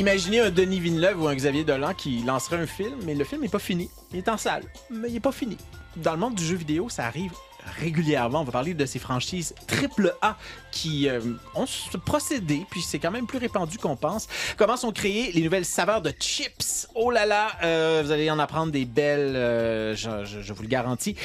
Imaginez 0.00 0.40
un 0.40 0.50
Denis 0.50 0.80
Villeneuve 0.80 1.22
ou 1.22 1.28
un 1.28 1.34
Xavier 1.34 1.62
Dolan 1.62 1.92
qui 1.92 2.22
lancerait 2.22 2.56
un 2.56 2.66
film, 2.66 2.94
mais 3.04 3.14
le 3.14 3.22
film 3.22 3.42
n'est 3.42 3.50
pas 3.50 3.58
fini. 3.58 3.90
Il 4.12 4.16
est 4.16 4.30
en 4.30 4.38
salle, 4.38 4.62
mais 4.90 5.08
il 5.08 5.12
n'est 5.12 5.20
pas 5.20 5.30
fini. 5.30 5.58
Dans 5.96 6.12
le 6.12 6.18
monde 6.18 6.36
du 6.36 6.42
jeu 6.42 6.56
vidéo, 6.56 6.88
ça 6.88 7.04
arrive 7.04 7.32
régulièrement. 7.78 8.40
On 8.40 8.44
va 8.44 8.52
parler 8.52 8.74
de 8.74 8.86
ces 8.86 8.98
franchises 8.98 9.54
triple 9.66 10.14
A 10.22 10.36
qui 10.70 11.08
euh, 11.08 11.20
ont 11.54 11.66
ce 11.66 11.96
procédé, 11.96 12.64
puis 12.70 12.80
c'est 12.80 12.98
quand 12.98 13.10
même 13.10 13.26
plus 13.26 13.38
répandu 13.38 13.78
qu'on 13.78 13.96
pense. 13.96 14.28
Comment 14.56 14.76
sont 14.76 14.92
créées 14.92 15.32
les 15.32 15.42
nouvelles 15.42 15.64
saveurs 15.64 16.00
de 16.00 16.10
chips? 16.10 16.88
Oh 16.94 17.10
là 17.10 17.26
là, 17.26 17.48
euh, 17.62 18.02
vous 18.04 18.12
allez 18.12 18.30
en 18.30 18.38
apprendre 18.38 18.72
des 18.72 18.84
belles, 18.84 19.34
euh, 19.34 19.94
je, 19.96 20.52
vous 20.52 20.62
le 20.62 20.68
garantis. 20.68 21.16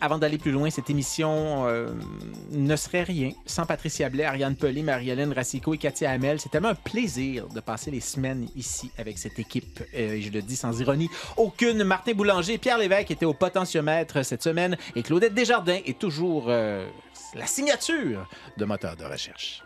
Avant 0.00 0.18
d'aller 0.18 0.38
plus 0.38 0.50
loin, 0.50 0.70
cette 0.70 0.90
émission 0.90 1.66
ne 2.50 2.76
serait 2.76 3.02
rien 3.02 3.32
sans 3.46 3.66
Patricia 3.66 4.08
Blais, 4.08 4.24
Ariane 4.24 4.56
Pelé, 4.56 4.82
Marie-Hélène 4.82 5.32
Racicot 5.32 5.74
et 5.74 5.78
Katia 5.78 6.10
Hamel. 6.10 6.40
C'est 6.40 6.48
tellement 6.48 6.68
un 6.68 6.74
plaisir 6.74 7.48
de 7.48 7.60
passer 7.60 7.90
les 7.90 8.00
semaines 8.00 8.48
ici 8.56 8.90
avec 8.98 9.18
cette 9.18 9.38
équipe. 9.38 9.82
Et 9.92 10.20
je 10.20 10.30
le 10.30 10.42
dis 10.42 10.56
sans 10.56 10.80
ironie 10.80 11.08
aucune. 11.36 11.84
Martin 11.84 12.12
Boulanger 12.12 12.58
Pierre 12.58 12.78
Lévesque 12.78 13.10
étaient 13.10 13.26
au 13.26 13.34
potentiomètre 13.34 14.24
cette 14.24 14.42
semaine 14.42 14.76
et 14.94 15.02
Claudette 15.02 15.34
Desjardins 15.34 15.71
est 15.84 15.98
toujours 15.98 16.46
euh, 16.48 16.88
la 17.34 17.46
signature 17.46 18.28
de 18.56 18.64
moteur 18.64 18.96
de 18.96 19.04
recherche. 19.04 19.62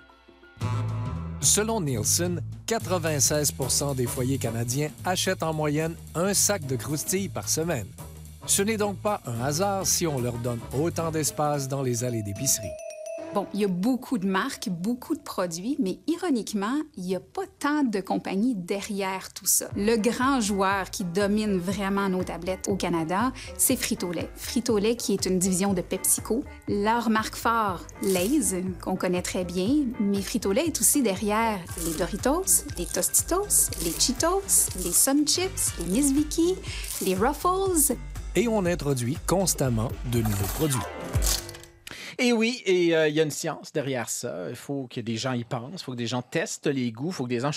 Selon 1.40 1.80
Nielsen, 1.80 2.40
96 2.66 3.52
des 3.96 4.06
foyers 4.06 4.38
canadiens 4.38 4.90
achètent 5.04 5.42
en 5.42 5.52
moyenne 5.52 5.94
un 6.14 6.34
sac 6.34 6.66
de 6.66 6.76
croustilles 6.76 7.28
par 7.28 7.48
semaine. 7.48 7.86
Ce 8.46 8.62
n'est 8.62 8.76
donc 8.76 8.98
pas 8.98 9.20
un 9.26 9.40
hasard 9.42 9.86
si 9.86 10.06
on 10.06 10.20
leur 10.20 10.34
donne 10.34 10.60
autant 10.78 11.10
d'espace 11.10 11.68
dans 11.68 11.82
les 11.82 12.04
allées 12.04 12.22
d'épicerie. 12.22 12.66
Bon, 13.36 13.46
il 13.52 13.60
y 13.60 13.64
a 13.66 13.68
beaucoup 13.68 14.16
de 14.16 14.26
marques, 14.26 14.70
beaucoup 14.70 15.14
de 15.14 15.20
produits, 15.20 15.76
mais 15.78 15.98
ironiquement, 16.06 16.80
il 16.96 17.04
n'y 17.04 17.16
a 17.16 17.20
pas 17.20 17.42
tant 17.58 17.82
de 17.82 18.00
compagnies 18.00 18.54
derrière 18.54 19.30
tout 19.34 19.44
ça. 19.44 19.68
Le 19.76 19.96
grand 19.96 20.40
joueur 20.40 20.90
qui 20.90 21.04
domine 21.04 21.58
vraiment 21.58 22.08
nos 22.08 22.24
tablettes 22.24 22.66
au 22.66 22.76
Canada, 22.76 23.34
c'est 23.58 23.76
Frito-Lay. 23.76 24.30
Frito-Lay 24.36 24.96
qui 24.96 25.12
est 25.12 25.26
une 25.26 25.38
division 25.38 25.74
de 25.74 25.82
PepsiCo. 25.82 26.44
Leur 26.66 27.10
marque 27.10 27.34
phare, 27.34 27.86
Lay's, 28.00 28.54
qu'on 28.82 28.96
connaît 28.96 29.20
très 29.20 29.44
bien, 29.44 29.84
mais 30.00 30.22
Frito-Lay 30.22 30.68
est 30.68 30.80
aussi 30.80 31.02
derrière 31.02 31.58
les 31.84 31.92
Doritos, 31.92 32.64
les 32.78 32.86
Tostitos, 32.86 33.68
les 33.84 33.92
Cheetos, 34.00 34.70
les 34.82 34.92
Sun 34.92 35.28
Chips, 35.28 35.74
les 35.78 35.92
Miss 35.92 36.10
Vicky, 36.10 36.54
les 37.02 37.14
Ruffles, 37.14 37.96
Et 38.34 38.48
on 38.48 38.64
introduit 38.64 39.18
constamment 39.26 39.90
de 40.10 40.22
nouveaux 40.22 40.54
produits. 40.54 41.45
Et 42.18 42.32
oui, 42.32 42.62
et 42.64 42.96
euh, 42.96 43.08
il 43.08 43.14
y 43.14 43.20
a 43.20 43.22
une 43.22 43.30
science 43.30 43.72
derrière 43.72 44.08
ça. 44.08 44.46
Il 44.48 44.56
faut 44.56 44.88
que 44.88 45.00
des 45.00 45.18
gens 45.18 45.34
y 45.34 45.44
pensent, 45.44 45.82
il 45.82 45.84
faut 45.84 45.92
que 45.92 45.98
des 45.98 46.06
gens 46.06 46.22
testent 46.22 46.66
les 46.66 46.90
goûts, 46.90 47.08
il 47.08 47.12
faut 47.12 47.24
que 47.24 47.28
des 47.28 47.40
gens 47.40 47.50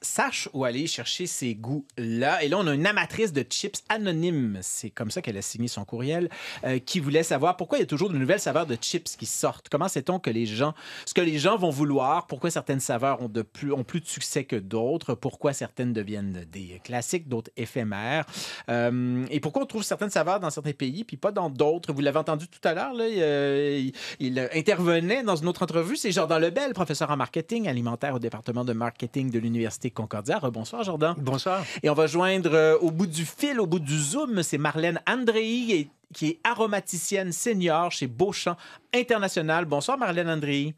sachent 0.00 0.48
où 0.52 0.64
aller 0.64 0.86
chercher 0.86 1.26
ces 1.26 1.56
goûts-là. 1.56 2.44
Et 2.44 2.48
là, 2.48 2.58
on 2.58 2.66
a 2.68 2.74
une 2.74 2.86
amatrice 2.86 3.32
de 3.32 3.42
chips 3.42 3.82
anonyme, 3.88 4.60
c'est 4.62 4.90
comme 4.90 5.10
ça 5.10 5.22
qu'elle 5.22 5.36
a 5.36 5.42
signé 5.42 5.66
son 5.66 5.84
courriel, 5.84 6.28
euh, 6.64 6.78
qui 6.78 7.00
voulait 7.00 7.24
savoir 7.24 7.56
pourquoi 7.56 7.78
il 7.78 7.80
y 7.80 7.84
a 7.84 7.86
toujours 7.86 8.08
de 8.08 8.16
nouvelles 8.16 8.38
saveurs 8.38 8.66
de 8.66 8.76
chips 8.76 9.16
qui 9.16 9.26
sortent. 9.26 9.68
Comment 9.68 9.88
sait-on 9.88 10.20
que 10.20 10.30
les 10.30 10.46
gens, 10.46 10.74
ce 11.04 11.12
que 11.12 11.20
les 11.20 11.40
gens 11.40 11.56
vont 11.56 11.70
vouloir, 11.70 12.28
pourquoi 12.28 12.50
certaines 12.50 12.80
saveurs 12.80 13.20
ont, 13.22 13.28
de 13.28 13.42
plus, 13.42 13.72
plus 13.82 14.00
de 14.00 14.06
succès 14.06 14.44
que 14.44 14.56
d'autres, 14.56 15.14
pourquoi 15.14 15.52
certaines 15.52 15.92
deviennent 15.92 16.46
des 16.52 16.80
classiques, 16.84 17.28
d'autres 17.28 17.50
éphémères, 17.56 18.24
euh, 18.68 19.26
et 19.30 19.40
pourquoi 19.40 19.64
on 19.64 19.66
trouve 19.66 19.82
certaines 19.82 20.10
saveurs 20.10 20.38
dans 20.38 20.50
certains 20.50 20.72
pays 20.72 21.02
puis 21.02 21.16
pas 21.16 21.32
dans 21.32 21.50
d'autres. 21.50 21.92
Vous 21.92 22.00
l'avez 22.00 22.18
entendu 22.18 22.46
tout 22.46 22.60
à 22.68 22.72
l'heure, 22.72 22.94
là, 22.94 23.04
euh, 23.04 23.90
il 24.20 24.38
intervenait 24.54 25.22
dans 25.22 25.36
une 25.36 25.48
autre 25.48 25.62
entrevue. 25.62 25.96
C'est 25.96 26.12
Jordan 26.12 26.40
Lebel, 26.40 26.72
professeur 26.72 27.10
en 27.10 27.16
marketing 27.16 27.68
alimentaire 27.68 28.14
au 28.14 28.18
département 28.18 28.64
de 28.64 28.72
marketing 28.72 29.30
de 29.30 29.38
l'Université 29.38 29.90
Concordia. 29.90 30.40
Bonsoir, 30.52 30.82
Jordan. 30.84 31.14
Bonsoir. 31.18 31.64
Et 31.82 31.90
on 31.90 31.94
va 31.94 32.06
joindre 32.06 32.50
euh, 32.54 32.78
au 32.78 32.90
bout 32.90 33.06
du 33.06 33.24
fil, 33.24 33.60
au 33.60 33.66
bout 33.66 33.78
du 33.80 33.98
zoom, 33.98 34.42
c'est 34.42 34.58
Marlène 34.58 35.00
Andrei, 35.08 35.70
et- 35.70 35.88
qui 36.14 36.28
est 36.28 36.38
aromaticienne 36.44 37.32
senior 37.32 37.90
chez 37.90 38.06
Beauchamp 38.06 38.56
International. 38.94 39.64
Bonsoir, 39.64 39.98
Marlène 39.98 40.28
Andrei. 40.28 40.74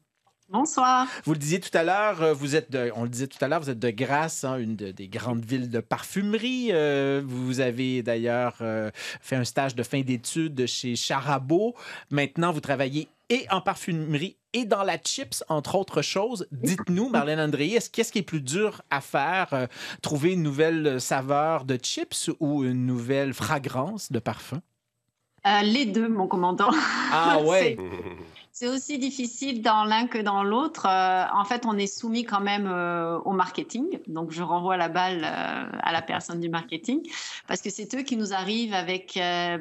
Bonsoir. 0.51 1.07
Vous 1.25 1.33
le 1.35 1.39
disiez 1.39 1.61
tout 1.61 1.77
à 1.77 1.83
l'heure, 1.83 2.23
euh, 2.23 2.33
vous 2.33 2.57
êtes 2.57 2.71
de, 2.71 2.91
on 2.97 3.03
le 3.03 3.11
disait 3.11 3.27
tout 3.27 3.37
à 3.43 3.49
l'heure, 3.49 3.61
vous 3.61 3.69
êtes 3.69 3.79
de 3.79 3.91
Grasse, 3.91 4.45
hein, 4.45 4.57
une 4.57 4.77
de- 4.77 4.93
des 4.93 5.07
grandes 5.07 5.45
villes 5.45 5.69
de 5.69 5.81
parfumerie. 5.81 6.69
Euh, 6.73 7.23
vous 7.23 7.61
avez 7.61 8.03
d'ailleurs 8.03 8.57
euh, 8.63 8.91
fait 9.21 9.37
un 9.37 9.45
stage 9.45 9.75
de 9.75 9.83
fin 9.83 10.01
d'études 10.01 10.67
chez 10.67 10.97
Charabot. 10.97 11.75
Maintenant, 12.11 12.51
vous 12.51 12.61
travaillez 12.61 13.09
et 13.29 13.45
en 13.51 13.61
parfumerie 13.61 14.39
et 14.55 14.65
dans 14.65 14.85
la 14.85 14.97
chips, 14.97 15.45
entre 15.51 15.75
autres 15.75 16.01
choses. 16.01 16.49
Dites-nous, 16.51 17.11
Marlène 17.11 17.41
André, 17.41 17.69
est-ce 17.73 17.91
qu'est-ce 17.91 18.11
qui 18.11 18.21
est 18.21 18.23
plus 18.23 18.41
dur 18.41 18.81
à 18.89 19.03
faire, 19.03 19.49
euh, 19.53 19.67
trouver 20.01 20.33
une 20.33 20.43
nouvelle 20.43 20.99
saveur 20.99 21.67
de 21.67 21.77
chips 21.77 22.31
ou 22.41 22.65
une 22.65 22.87
nouvelle 22.87 23.35
fragrance 23.35 24.11
de 24.11 24.19
parfum? 24.19 24.63
Les 25.63 25.85
deux, 25.87 26.09
mon 26.09 26.27
commandant. 26.27 26.71
Ah 27.13 27.39
ouais. 27.43 27.77
C'est 28.53 28.69
aussi 28.69 28.99
difficile 28.99 29.63
dans 29.63 29.85
l'un 29.85 30.07
que 30.07 30.19
dans 30.19 30.43
l'autre. 30.43 30.87
Euh, 30.87 31.25
en 31.33 31.45
fait, 31.45 31.65
on 31.67 31.79
est 31.79 31.87
soumis 31.87 32.25
quand 32.25 32.41
même 32.41 32.67
euh, 32.67 33.19
au 33.21 33.33
marketing. 33.33 34.01
Donc, 34.07 34.33
je 34.33 34.43
renvoie 34.43 34.77
la 34.77 34.89
balle 34.89 35.23
euh, 35.25 35.79
à 35.81 35.93
la 35.93 36.03
personne 36.03 36.41
du 36.41 36.49
marketing 36.49 37.01
parce 37.47 37.61
que 37.61 37.71
c'est 37.71 37.95
eux 37.95 38.03
qui 38.03 38.17
nous 38.17 38.33
arrivent 38.33 38.75
avec 38.75 39.19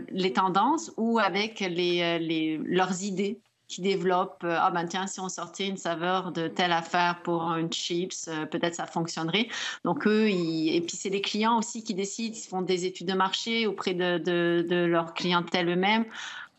les 0.10 0.34
tendances 0.34 0.92
ou 0.98 1.20
avec 1.20 1.60
leurs 1.60 3.04
idées 3.04 3.40
qui 3.68 3.82
développent. 3.82 4.46
ah 4.48 4.72
ben 4.72 4.86
tiens, 4.88 5.08
si 5.08 5.20
on 5.20 5.30
sortait 5.30 5.68
une 5.68 5.78
saveur 5.78 6.32
de 6.32 6.48
telle 6.48 6.72
affaire 6.72 7.22
pour 7.24 7.54
une 7.56 7.72
chips, 7.72 8.30
peut-être 8.50 8.76
ça 8.76 8.86
fonctionnerait. 8.86 9.48
Donc 9.84 10.08
eux, 10.08 10.30
et 10.30 10.82
puis 10.88 10.96
c'est 10.96 11.10
les 11.10 11.22
clients 11.22 11.58
aussi 11.58 11.84
qui 11.84 11.94
décident, 11.94 12.36
ils 12.36 12.48
font 12.48 12.62
des 12.62 12.86
études 12.86 13.08
de 13.08 13.14
marché 13.14 13.68
auprès 13.68 13.94
de, 13.94 14.18
de, 14.18 14.66
de 14.68 14.86
leur 14.86 15.14
clientèle 15.14 15.70
eux-mêmes. 15.70 16.06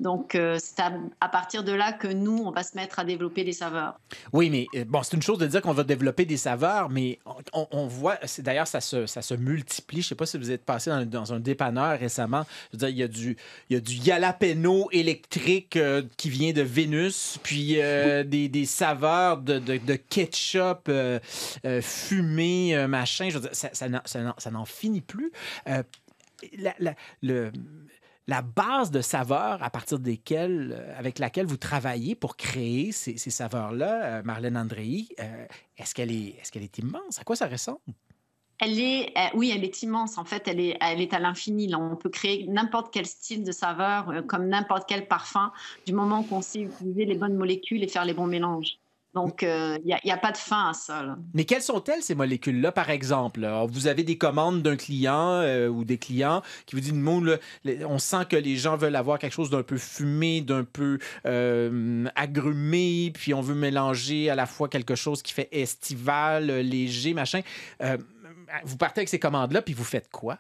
Donc 0.01 0.35
euh, 0.35 0.59
c'est 0.61 0.81
à, 0.81 0.93
à 1.21 1.29
partir 1.29 1.65
de 1.65 1.73
là 1.73 1.93
que 1.93 2.07
nous, 2.07 2.43
on 2.45 2.53
va 2.53 2.63
se 2.63 2.77
mettre 2.77 3.01
à 3.01 3.05
développer 3.05 3.43
des 3.43 3.53
saveurs. 3.53 3.99
Oui, 4.33 4.49
mais 4.49 4.67
euh, 4.77 4.85
bon, 4.87 5.03
c'est 5.03 5.17
une 5.17 5.23
chose 5.23 5.39
de 5.39 5.47
dire 5.47 5.61
qu'on 5.61 5.73
va 5.73 5.83
développer 5.83 6.25
des 6.25 6.37
saveurs, 6.37 6.89
mais 6.89 7.19
on, 7.53 7.87
voit, 7.87 8.19
d'ailleurs, 8.39 8.69
ça 8.69 8.81
se, 8.81 9.07
ça 9.07 9.23
se 9.23 9.35
multiplie. 9.35 10.01
Je 10.01 10.07
ne 10.07 10.09
sais 10.11 10.15
pas 10.15 10.27
si 10.27 10.39
vous 10.39 10.51
êtes 10.53 10.65
passé 10.65 10.91
dans, 11.07 11.33
un 11.33 11.41
dépanneur 11.41 11.99
récemment. 11.99 12.45
Je 12.73 12.77
veux 12.77 12.79
dire, 12.79 12.89
il 12.91 12.97
y 12.97 13.03
a 13.03 13.09
du, 13.09 13.37
il 13.69 13.75
y 13.75 13.77
a 13.77 13.81
du 13.81 13.93
jalapeno 13.93 14.89
électrique 14.93 15.77
euh, 15.77 16.03
qui 16.17 16.31
vient 16.31 16.53
de 16.53 16.63
Vénus, 16.63 17.39
puis 17.43 17.81
euh, 17.81 18.23
des, 18.23 18.49
des 18.49 18.67
saveurs 18.67 19.39
de, 19.39 19.59
ketchup 19.97 20.89
euh, 20.89 21.19
euh, 21.65 21.83
fumé, 21.83 22.77
euh, 22.77 22.87
machin. 22.87 23.31
Je 23.31 23.39
veux 23.39 23.49
dire, 23.49 23.51
ça, 23.53 24.51
n'en- 24.51 24.65
finit 24.65 25.01
plus. 25.01 25.33
Euh, 25.69 25.83
le, 27.23 27.51
la 28.29 28.43
base 28.43 28.91
de 28.91 29.01
saveurs 29.01 29.63
à 29.63 29.71
partir 29.71 29.99
desquelles, 29.99 30.77
euh, 30.79 30.99
avec 30.99 31.19
laquelle 31.19 31.47
vous 31.47 31.57
travaillez 31.57 32.15
pour 32.15 32.37
créer 32.37 32.93
ces, 32.93 33.17
saveurs-là, 33.17 34.05
euh, 34.05 34.23
Marlène 34.23 34.57
Andrei, 34.57 35.07
euh, 35.19 35.47
est-ce 35.79 35.95
qu'elle 35.95 36.13
est, 36.13 36.37
est, 36.55 36.79
immense? 36.79 37.19
À 37.19 37.25
quoi 37.25 37.37
ça 37.37 37.49
ressemble? 37.49 37.81
Elle 38.61 38.79
est, 38.81 39.15
oui, 39.35 39.53
elle 39.55 39.63
est 39.65 39.83
immense. 39.83 40.19
En 40.19 40.25
fait, 40.25 40.47
elle 40.47 40.59
est, 40.59 40.77
elle 40.81 41.01
est 41.01 41.15
à 41.15 41.21
l'infini. 41.21 41.73
On 41.77 41.95
peut 41.95 42.09
créer 42.11 42.45
n'importe 42.49 42.93
quel 42.93 43.07
style 43.07 43.45
de 43.45 43.53
saveur, 43.53 44.13
comme 44.27 44.49
n'importe 44.49 44.83
quel 44.89 45.07
parfum, 45.07 45.53
du 45.87 45.93
moment 45.93 46.25
qu'on 46.25 46.43
sait 46.43 46.63
utiliser 46.63 47.05
les 47.05 47.15
bonnes 47.15 47.37
molécules 47.37 47.85
et 47.85 47.89
faire 47.89 48.05
les 48.05 48.15
bons 48.15 48.27
mélanges. 48.27 48.81
Donc, 49.19 49.43
il 49.43 49.81
n'y 49.85 50.13
a, 50.13 50.17
pas 50.17 50.33
de 50.33 50.37
fin 50.37 50.71
à 50.71 50.73
ça. 50.73 51.17
Mais 51.35 51.45
quelles 51.45 51.63
sont-elles, 51.63 52.03
ces 52.03 52.15
molécules-là, 52.15 52.73
par 52.73 52.91
exemple? 52.91 53.49
Vous 53.69 53.87
avez 53.87 54.03
des 54.03 54.17
commandes 54.17 54.63
d'un 54.63 54.77
client 54.77 55.41
euh, 55.43 55.69
ou 55.69 55.85
des 55.85 55.99
clients 55.99 56.43
qui 56.67 56.77
vous 56.77 56.81
disent, 56.81 57.39
on 57.87 57.99
sent 57.99 58.27
que 58.29 58.37
les 58.37 58.57
gens 58.57 58.77
veulent 58.77 58.97
avoir 58.97 59.19
quelque 59.19 59.33
chose 59.33 59.51
d'un 59.51 59.63
peu 59.63 59.77
fumé, 59.77 60.41
d'un 60.41 60.65
peu 60.65 60.99
euh, 61.27 62.07
agrumé, 62.15 63.13
puis 63.15 63.35
on 63.35 63.41
veut 63.41 63.55
mélanger 63.55 64.31
à 64.31 64.35
la 64.35 64.47
fois 64.47 64.69
quelque 64.69 64.95
chose 64.95 65.23
qui 65.23 65.33
fait 65.33 65.49
estival, 65.53 66.51
euh, 66.51 66.63
léger, 66.63 67.15
machin. 67.15 67.41
Euh, 67.83 67.97
vous 68.65 68.77
partez 68.77 69.01
avec 69.01 69.09
ces 69.09 69.19
commandes-là, 69.19 69.63
puis 69.63 69.75
vous 69.75 69.85
faites 69.85 70.11
quoi? 70.11 70.39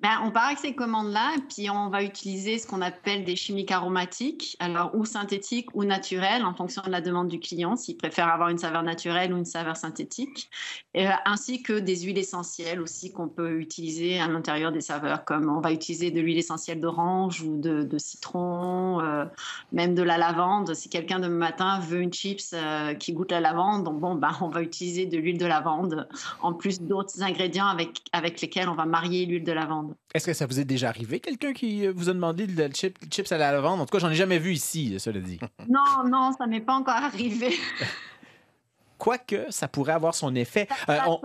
Ben, 0.00 0.20
on 0.24 0.30
part 0.30 0.44
avec 0.44 0.58
ces 0.58 0.74
commandes-là, 0.74 1.36
puis 1.48 1.70
on 1.70 1.88
va 1.88 2.02
utiliser 2.02 2.58
ce 2.58 2.66
qu'on 2.66 2.82
appelle 2.82 3.24
des 3.24 3.34
chimiques 3.34 3.70
aromatiques, 3.70 4.54
alors 4.60 4.94
ou 4.94 5.06
synthétiques 5.06 5.74
ou 5.74 5.84
naturelles, 5.84 6.44
en 6.44 6.52
fonction 6.52 6.82
de 6.82 6.90
la 6.90 7.00
demande 7.00 7.28
du 7.28 7.40
client, 7.40 7.76
s'il 7.76 7.96
préfère 7.96 8.28
avoir 8.28 8.50
une 8.50 8.58
saveur 8.58 8.82
naturelle 8.82 9.32
ou 9.32 9.38
une 9.38 9.46
saveur 9.46 9.74
synthétique, 9.74 10.50
euh, 10.98 11.08
ainsi 11.24 11.62
que 11.62 11.72
des 11.72 12.02
huiles 12.02 12.18
essentielles 12.18 12.82
aussi 12.82 13.10
qu'on 13.10 13.28
peut 13.28 13.58
utiliser 13.58 14.20
à 14.20 14.28
l'intérieur 14.28 14.70
des 14.70 14.82
saveurs, 14.82 15.24
comme 15.24 15.48
on 15.48 15.60
va 15.60 15.72
utiliser 15.72 16.10
de 16.10 16.20
l'huile 16.20 16.38
essentielle 16.38 16.78
d'orange 16.78 17.40
ou 17.40 17.58
de, 17.58 17.98
citron, 17.98 19.00
euh, 19.00 19.24
même 19.72 19.94
de 19.94 20.02
la 20.02 20.18
lavande. 20.18 20.74
Si 20.74 20.90
quelqu'un 20.90 21.20
de 21.20 21.28
matin 21.28 21.80
veut 21.80 22.02
une 22.02 22.12
chips 22.12 22.52
euh, 22.52 22.92
qui 22.92 23.14
goûte 23.14 23.32
la 23.32 23.40
lavande, 23.40 23.84
bon, 23.84 24.14
ben, 24.14 24.32
on 24.42 24.48
va 24.48 24.60
utiliser 24.60 25.06
de 25.06 25.16
l'huile 25.16 25.38
de 25.38 25.46
lavande, 25.46 26.06
en 26.42 26.52
plus 26.52 26.82
d'autres 26.82 27.22
ingrédients 27.22 27.66
avec, 27.66 28.02
avec 28.12 28.42
lesquels 28.42 28.68
on 28.68 28.74
va 28.74 28.84
marier 28.84 29.24
l'huile 29.24 29.44
de 29.44 29.52
lavande. 29.52 29.85
Est-ce 30.14 30.26
que 30.26 30.32
ça 30.32 30.46
vous 30.46 30.58
est 30.60 30.64
déjà 30.64 30.88
arrivé, 30.88 31.20
quelqu'un 31.20 31.52
qui 31.52 31.86
euh, 31.86 31.92
vous 31.94 32.08
a 32.08 32.12
demandé 32.14 32.46
de 32.46 32.68
chip- 32.74 32.98
chips 33.10 33.30
à 33.32 33.38
la 33.38 33.52
lavande? 33.52 33.80
En 33.80 33.86
tout 33.86 33.92
cas, 33.92 33.98
j'en 33.98 34.10
ai 34.10 34.14
jamais 34.14 34.38
vu 34.38 34.52
ici, 34.52 34.98
cela 34.98 35.20
dit. 35.20 35.38
Non, 35.68 36.08
non, 36.08 36.32
ça 36.38 36.46
m'est 36.46 36.60
pas 36.60 36.74
encore 36.74 36.94
arrivé. 36.94 37.54
Quoique, 38.98 39.50
ça 39.50 39.68
pourrait 39.68 39.92
avoir 39.92 40.14
son 40.14 40.34
effet. 40.34 40.68
Euh, 40.88 40.98
on- 41.06 41.20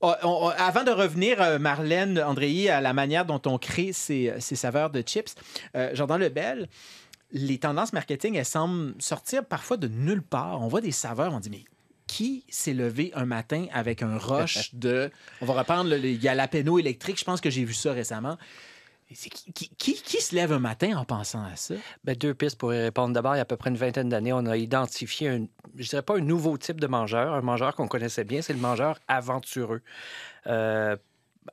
on- 0.00 0.14
on- 0.22 0.48
avant 0.50 0.84
de 0.84 0.90
revenir, 0.90 1.40
euh, 1.42 1.58
Marlène 1.58 2.20
Andréi, 2.20 2.68
à 2.68 2.80
la 2.80 2.92
manière 2.92 3.24
dont 3.26 3.40
on 3.46 3.58
crée 3.58 3.92
ces, 3.92 4.32
ces 4.38 4.54
saveurs 4.56 4.90
de 4.90 5.02
chips, 5.02 5.34
euh, 5.74 5.90
Jordan 5.94 6.20
Lebel, 6.20 6.68
les 7.32 7.58
tendances 7.58 7.92
marketing, 7.92 8.36
elles 8.36 8.44
semblent 8.44 8.94
sortir 9.00 9.44
parfois 9.44 9.76
de 9.76 9.88
nulle 9.88 10.22
part. 10.22 10.62
On 10.62 10.68
voit 10.68 10.80
des 10.80 10.92
saveurs, 10.92 11.32
on 11.34 11.40
dit, 11.40 11.50
mais 11.50 11.64
qui 12.16 12.44
s'est 12.48 12.72
levé 12.72 13.12
un 13.14 13.26
matin 13.26 13.66
avec 13.72 14.02
un 14.02 14.16
rush 14.16 14.74
de... 14.74 15.10
On 15.42 15.46
va 15.46 15.54
reprendre 15.54 15.90
le, 15.90 15.98
le 15.98 16.18
jalapeno 16.18 16.78
électrique, 16.78 17.18
je 17.18 17.24
pense 17.24 17.40
que 17.42 17.50
j'ai 17.50 17.64
vu 17.64 17.74
ça 17.74 17.92
récemment. 17.92 18.38
Qui, 19.08 19.30
qui- 19.54 19.68
qui- 19.76 20.02
qui 20.02 20.20
se 20.20 20.34
lève 20.34 20.50
un 20.52 20.58
matin 20.58 20.96
en 20.96 21.04
pensant 21.04 21.44
à 21.44 21.54
ça? 21.56 21.74
Ben, 22.04 22.16
deux 22.16 22.34
pistes 22.34 22.58
pour 22.58 22.72
y 22.74 22.80
répondre. 22.80 23.12
D'abord, 23.14 23.34
il 23.34 23.38
y 23.38 23.40
a 23.40 23.42
à 23.42 23.44
peu 23.44 23.56
près 23.56 23.70
une 23.70 23.76
vingtaine 23.76 24.08
d'années, 24.08 24.32
on 24.32 24.46
a 24.46 24.56
identifié 24.56 25.28
un, 25.28 25.46
je 25.76 25.88
dirais 25.90 26.02
pas 26.02 26.16
un 26.16 26.20
nouveau 26.20 26.56
type 26.58 26.80
de 26.80 26.86
mangeur, 26.88 27.34
un 27.34 27.40
mangeur 27.42 27.74
qu'on 27.76 27.86
connaissait 27.86 28.24
bien, 28.24 28.40
c'est 28.42 28.52
le 28.54 28.58
mangeur 28.58 28.98
aventureux. 29.08 29.82
Euh, 30.48 30.96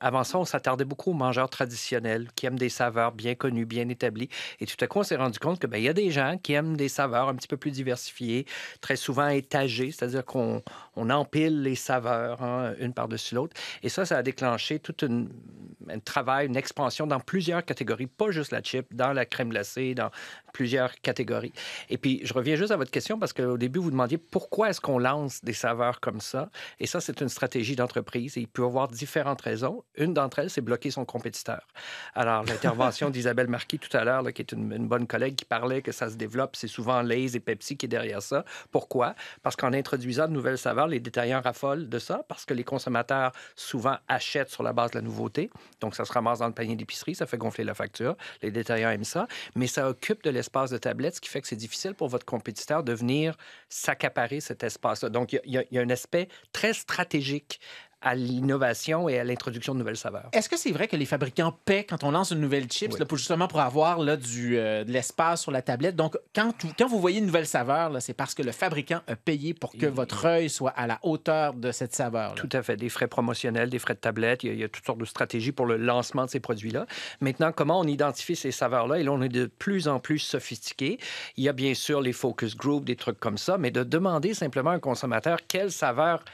avant 0.00 0.24
ça, 0.24 0.38
on 0.38 0.44
s'attardait 0.44 0.84
beaucoup 0.84 1.10
aux 1.10 1.14
mangeurs 1.14 1.50
traditionnels 1.50 2.28
qui 2.34 2.46
aiment 2.46 2.58
des 2.58 2.68
saveurs 2.68 3.12
bien 3.12 3.34
connues, 3.34 3.66
bien 3.66 3.88
établies. 3.88 4.28
Et 4.60 4.66
tout 4.66 4.76
à 4.80 4.86
coup, 4.86 5.00
on 5.00 5.02
s'est 5.02 5.16
rendu 5.16 5.38
compte 5.38 5.58
que 5.58 5.66
ben, 5.66 5.78
il 5.78 5.84
y 5.84 5.88
a 5.88 5.92
des 5.92 6.10
gens 6.10 6.38
qui 6.42 6.52
aiment 6.52 6.76
des 6.76 6.88
saveurs 6.88 7.28
un 7.28 7.34
petit 7.34 7.48
peu 7.48 7.56
plus 7.56 7.70
diversifiées, 7.70 8.46
très 8.80 8.96
souvent 8.96 9.28
étagées, 9.28 9.90
c'est-à-dire 9.90 10.24
qu'on 10.24 10.62
on 10.96 11.10
empile 11.10 11.62
les 11.62 11.74
saveurs 11.74 12.42
hein, 12.42 12.74
une 12.78 12.92
par-dessus 12.92 13.34
l'autre. 13.34 13.56
Et 13.82 13.88
ça, 13.88 14.04
ça 14.04 14.18
a 14.18 14.22
déclenché 14.22 14.78
tout 14.78 14.94
un 15.02 15.98
travail, 16.00 16.46
une 16.46 16.56
expansion 16.56 17.06
dans 17.06 17.20
plusieurs 17.20 17.64
catégories, 17.64 18.06
pas 18.06 18.30
juste 18.30 18.52
la 18.52 18.62
chip, 18.62 18.94
dans 18.94 19.12
la 19.12 19.26
crème 19.26 19.50
glacée, 19.50 19.94
dans 19.94 20.10
plusieurs 20.54 20.94
catégories. 21.00 21.52
Et 21.90 21.98
puis, 21.98 22.20
je 22.22 22.32
reviens 22.32 22.54
juste 22.54 22.70
à 22.70 22.76
votre 22.76 22.92
question 22.92 23.18
parce 23.18 23.32
qu'au 23.32 23.58
début, 23.58 23.80
vous 23.80 23.90
demandiez 23.90 24.18
pourquoi 24.18 24.70
est-ce 24.70 24.80
qu'on 24.80 24.98
lance 24.98 25.44
des 25.44 25.52
saveurs 25.52 26.00
comme 26.00 26.20
ça? 26.20 26.48
Et 26.78 26.86
ça, 26.86 27.00
c'est 27.00 27.20
une 27.20 27.28
stratégie 27.28 27.74
d'entreprise 27.74 28.38
et 28.38 28.42
il 28.42 28.48
peut 28.48 28.62
y 28.62 28.64
avoir 28.64 28.86
différentes 28.88 29.42
raisons. 29.42 29.82
Une 29.96 30.14
d'entre 30.14 30.38
elles, 30.38 30.50
c'est 30.50 30.60
bloquer 30.60 30.92
son 30.92 31.04
compétiteur. 31.04 31.66
Alors, 32.14 32.44
l'intervention 32.44 33.10
d'Isabelle 33.14 33.48
Marquis 33.48 33.80
tout 33.80 33.94
à 33.94 34.04
l'heure, 34.04 34.22
qui 34.32 34.42
est 34.42 34.52
une, 34.52 34.72
une 34.72 34.86
bonne 34.86 35.08
collègue, 35.08 35.34
qui 35.34 35.44
parlait 35.44 35.82
que 35.82 35.90
ça 35.90 36.08
se 36.08 36.14
développe, 36.14 36.54
c'est 36.54 36.68
souvent 36.68 37.02
Lay's 37.02 37.34
et 37.34 37.40
Pepsi 37.40 37.76
qui 37.76 37.86
est 37.86 37.88
derrière 37.88 38.22
ça. 38.22 38.44
Pourquoi? 38.70 39.16
Parce 39.42 39.56
qu'en 39.56 39.72
introduisant 39.72 40.28
de 40.28 40.32
nouvelles 40.32 40.58
saveurs, 40.58 40.86
les 40.86 41.00
détaillants 41.00 41.42
raffolent 41.42 41.88
de 41.88 41.98
ça 41.98 42.22
parce 42.28 42.44
que 42.44 42.54
les 42.54 42.64
consommateurs 42.64 43.32
souvent 43.56 43.96
achètent 44.06 44.50
sur 44.50 44.62
la 44.62 44.72
base 44.72 44.92
de 44.92 44.98
la 44.98 45.02
nouveauté. 45.02 45.50
Donc, 45.80 45.96
ça 45.96 46.04
se 46.04 46.12
ramasse 46.12 46.38
dans 46.38 46.46
le 46.46 46.54
panier 46.54 46.76
d'épicerie, 46.76 47.16
ça 47.16 47.26
fait 47.26 47.38
gonfler 47.38 47.64
la 47.64 47.74
facture. 47.74 48.16
Les 48.40 48.52
détaillants 48.52 48.90
aiment 48.90 49.02
ça, 49.02 49.26
mais 49.56 49.66
ça 49.66 49.88
occupe 49.88 50.22
de 50.22 50.30
l'espace 50.30 50.43
d'espace 50.44 50.70
de 50.70 50.78
tablette, 50.78 51.16
ce 51.16 51.20
qui 51.20 51.30
fait 51.30 51.40
que 51.40 51.48
c'est 51.48 51.56
difficile 51.56 51.94
pour 51.94 52.08
votre 52.08 52.26
compétiteur 52.26 52.84
de 52.84 52.92
venir 52.92 53.36
s'accaparer 53.68 54.40
cet 54.40 54.62
espace-là. 54.62 55.08
Donc, 55.08 55.32
il 55.32 55.40
y, 55.70 55.78
a 55.78 55.80
un 55.80 55.90
aspect 55.90 56.28
très 56.52 56.72
stratégique 56.72 57.60
à 58.04 58.14
l'innovation 58.14 59.08
et 59.08 59.18
à 59.18 59.24
l'introduction 59.24 59.72
de 59.72 59.78
nouvelles 59.78 59.96
saveurs. 59.96 60.28
Est-ce 60.32 60.48
que 60.48 60.56
c'est 60.56 60.70
vrai 60.70 60.86
que 60.86 60.96
les 60.96 61.06
fabricants 61.06 61.56
paient 61.64 61.84
quand 61.84 62.04
on 62.04 62.10
lance 62.10 62.30
une 62.30 62.40
nouvelle 62.40 62.70
chips, 62.70 62.98
là, 62.98 63.06
pour, 63.06 63.16
justement 63.16 63.48
pour 63.48 63.60
avoir 63.60 63.98
là, 63.98 64.16
du, 64.16 64.58
euh, 64.58 64.84
de 64.84 64.92
l'espace 64.92 65.42
sur 65.42 65.50
la 65.50 65.62
tablette? 65.62 65.96
Donc, 65.96 66.16
quand, 66.34 66.52
quand 66.78 66.86
vous 66.86 67.00
voyez 67.00 67.18
une 67.18 67.26
nouvelle 67.26 67.46
saveur, 67.46 67.90
c'est 68.00 68.14
parce 68.14 68.34
que 68.34 68.42
le 68.42 68.52
fabricant 68.52 69.00
a 69.08 69.16
payé 69.16 69.54
pour 69.54 69.72
que 69.72 69.86
votre 69.86 70.26
œil 70.26 70.50
soit 70.50 70.70
à 70.70 70.86
la 70.86 70.98
hauteur 71.02 71.54
de 71.54 71.72
cette 71.72 71.94
saveur. 71.94 72.34
Tout 72.34 72.48
à 72.52 72.62
fait. 72.62 72.76
Des 72.76 72.90
frais 72.90 73.08
promotionnels, 73.08 73.70
des 73.70 73.78
frais 73.78 73.94
de 73.94 74.00
tablette. 74.00 74.44
Il 74.44 74.48
y, 74.48 74.50
a, 74.50 74.52
il 74.52 74.60
y, 74.60 74.64
a, 74.64 74.68
toutes 74.68 74.84
sortes 74.84 74.98
de 74.98 75.04
stratégies 75.06 75.52
pour 75.52 75.66
le 75.66 75.78
lancement 75.78 76.26
de 76.26 76.30
ces 76.30 76.40
produits-là. 76.40 76.86
Maintenant, 77.20 77.52
comment 77.52 77.80
on 77.80 77.84
identifie 77.84 78.36
ces 78.36 78.52
saveurs-là? 78.52 78.98
Et 78.98 79.02
là, 79.02 79.12
on 79.12 79.22
est 79.22 79.28
de 79.30 79.46
plus 79.46 79.88
en 79.88 79.98
plus 79.98 80.18
sophistiqué. 80.18 80.98
Il 81.36 81.44
y 81.44 81.48
a 81.48 81.52
bien 81.52 81.72
sûr 81.72 82.02
les 82.02 82.12
focus 82.12 82.54
groups, 82.54 82.84
des 82.84 82.96
trucs 82.96 83.18
comme 83.18 83.38
ça, 83.38 83.56
mais 83.56 83.70
de 83.70 83.82
demander 83.82 84.34
simplement 84.34 84.70
à 84.70 84.74
un 84.74 84.78
consommateur 84.78 85.38
quelle 85.48 85.72
saveur 85.72 86.24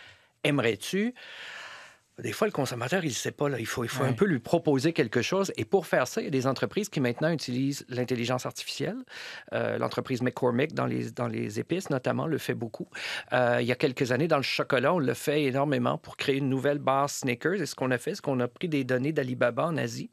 aimerais-tu? 0.44 1.14
Des 2.22 2.32
fois, 2.32 2.46
le 2.46 2.52
consommateur, 2.52 3.04
il 3.04 3.08
ne 3.08 3.14
sait 3.14 3.30
pas. 3.30 3.48
Là. 3.48 3.58
Il 3.58 3.66
faut, 3.66 3.84
il 3.84 3.88
faut 3.88 4.02
ouais. 4.02 4.08
un 4.08 4.12
peu 4.12 4.24
lui 4.24 4.38
proposer 4.38 4.92
quelque 4.92 5.22
chose. 5.22 5.52
Et 5.56 5.64
pour 5.64 5.86
faire 5.86 6.06
ça, 6.06 6.20
il 6.20 6.24
y 6.24 6.28
a 6.28 6.30
des 6.30 6.46
entreprises 6.46 6.88
qui 6.88 7.00
maintenant 7.00 7.30
utilisent 7.30 7.84
l'intelligence 7.88 8.46
artificielle. 8.46 8.96
Euh, 9.52 9.78
L'entreprise 9.78 10.22
McCormick, 10.22 10.74
dans 10.74 10.86
les, 10.86 11.10
dans 11.10 11.28
les 11.28 11.60
épices 11.60 11.90
notamment, 11.90 12.26
le 12.26 12.38
fait 12.38 12.54
beaucoup. 12.54 12.88
Euh, 13.32 13.58
il 13.60 13.66
y 13.66 13.72
a 13.72 13.76
quelques 13.76 14.12
années, 14.12 14.28
dans 14.28 14.36
le 14.36 14.42
chocolat, 14.42 14.94
on 14.94 14.98
le 14.98 15.14
fait 15.14 15.44
énormément 15.44 15.98
pour 15.98 16.16
créer 16.16 16.36
une 16.36 16.48
nouvelle 16.48 16.78
barre 16.78 17.10
Snickers. 17.10 17.60
Et 17.60 17.66
ce 17.66 17.74
qu'on 17.74 17.90
a 17.90 17.98
fait, 17.98 18.14
c'est 18.14 18.22
qu'on 18.22 18.40
a 18.40 18.48
pris 18.48 18.68
des 18.68 18.84
données 18.84 19.12
d'Alibaba 19.12 19.66
en 19.66 19.76
Asie 19.76 20.10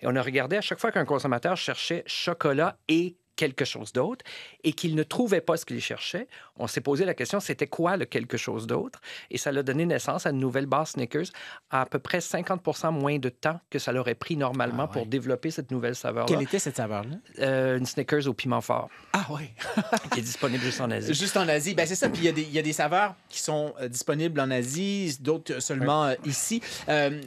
et 0.00 0.06
on 0.06 0.16
a 0.16 0.22
regardé 0.22 0.56
à 0.56 0.60
chaque 0.60 0.80
fois 0.80 0.92
qu'un 0.92 1.04
consommateur 1.04 1.56
cherchait 1.56 2.02
chocolat 2.06 2.78
et 2.88 3.16
quelque 3.38 3.64
chose 3.64 3.92
d'autre 3.92 4.24
et 4.64 4.72
qu'il 4.72 4.96
ne 4.96 5.04
trouvait 5.04 5.40
pas 5.40 5.56
ce 5.56 5.64
qu'il 5.64 5.80
cherchait, 5.80 6.26
on 6.56 6.66
s'est 6.66 6.80
posé 6.80 7.04
la 7.04 7.14
question, 7.14 7.38
c'était 7.38 7.68
quoi 7.68 7.96
le 7.96 8.04
quelque 8.04 8.36
chose 8.36 8.66
d'autre? 8.66 9.00
Et 9.30 9.38
ça 9.38 9.52
l'a 9.52 9.62
donné 9.62 9.86
naissance 9.86 10.26
à 10.26 10.30
une 10.30 10.40
nouvelle 10.40 10.66
barre 10.66 10.88
Snickers 10.88 11.28
à 11.70 11.82
à 11.82 11.86
peu 11.86 12.00
près 12.00 12.20
50 12.20 12.92
moins 12.92 13.18
de 13.18 13.28
temps 13.28 13.60
que 13.70 13.78
ça 13.78 13.92
l'aurait 13.92 14.16
pris 14.16 14.36
normalement 14.36 14.82
ah 14.82 14.86
ouais. 14.86 14.92
pour 14.92 15.06
développer 15.06 15.50
cette 15.52 15.70
nouvelle 15.70 15.94
saveur-là. 15.94 16.26
Quelle 16.28 16.42
était 16.42 16.58
cette 16.58 16.76
saveur-là? 16.76 17.16
Euh, 17.38 17.78
une 17.78 17.86
Snickers 17.86 18.26
au 18.26 18.34
piment 18.34 18.60
fort. 18.60 18.90
Ah 19.12 19.26
oui. 19.30 19.50
qui 20.12 20.18
est 20.18 20.22
disponible 20.22 20.64
juste 20.64 20.80
en 20.80 20.90
Asie. 20.90 21.14
Juste 21.14 21.36
en 21.36 21.48
Asie. 21.48 21.74
Ben, 21.74 21.86
c'est 21.86 21.94
ça. 21.94 22.08
Puis 22.08 22.26
il 22.26 22.38
y, 22.38 22.42
y, 22.50 22.58
a 22.58 22.62
des 22.62 22.72
saveurs 22.72 23.14
qui 23.28 23.40
sont 23.40 23.72
euh, 23.80 23.88
disponibles 23.88 24.40
en 24.40 24.50
Asie, 24.50 25.16
d'autres 25.20 25.60
seulement 25.60 26.06
euh, 26.06 26.14
ici. 26.26 26.60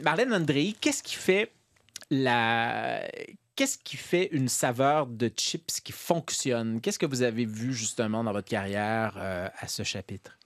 Marlène 0.02 0.34
André, 0.34 0.74
qu'est-ce 0.80 1.02
qui 1.02 1.14
fait 1.14 1.50
la 2.10 3.00
qu'est-ce 3.56 3.78
qui 3.78 3.96
fait 3.96 4.28
une 4.32 4.48
saveur 4.48 5.06
de 5.06 5.28
chips 5.28 5.80
qui 5.80 5.92
fonctionne? 5.92 6.80
Qu'est-ce 6.80 6.98
que 6.98 7.06
vous 7.06 7.22
avez 7.22 7.44
vu 7.44 7.72
justement 7.72 8.24
dans 8.24 8.32
votre 8.32 8.48
carrière 8.48 9.14
euh, 9.16 9.48
à 9.58 9.68
ce 9.68 9.82
chapitre? 9.82 10.38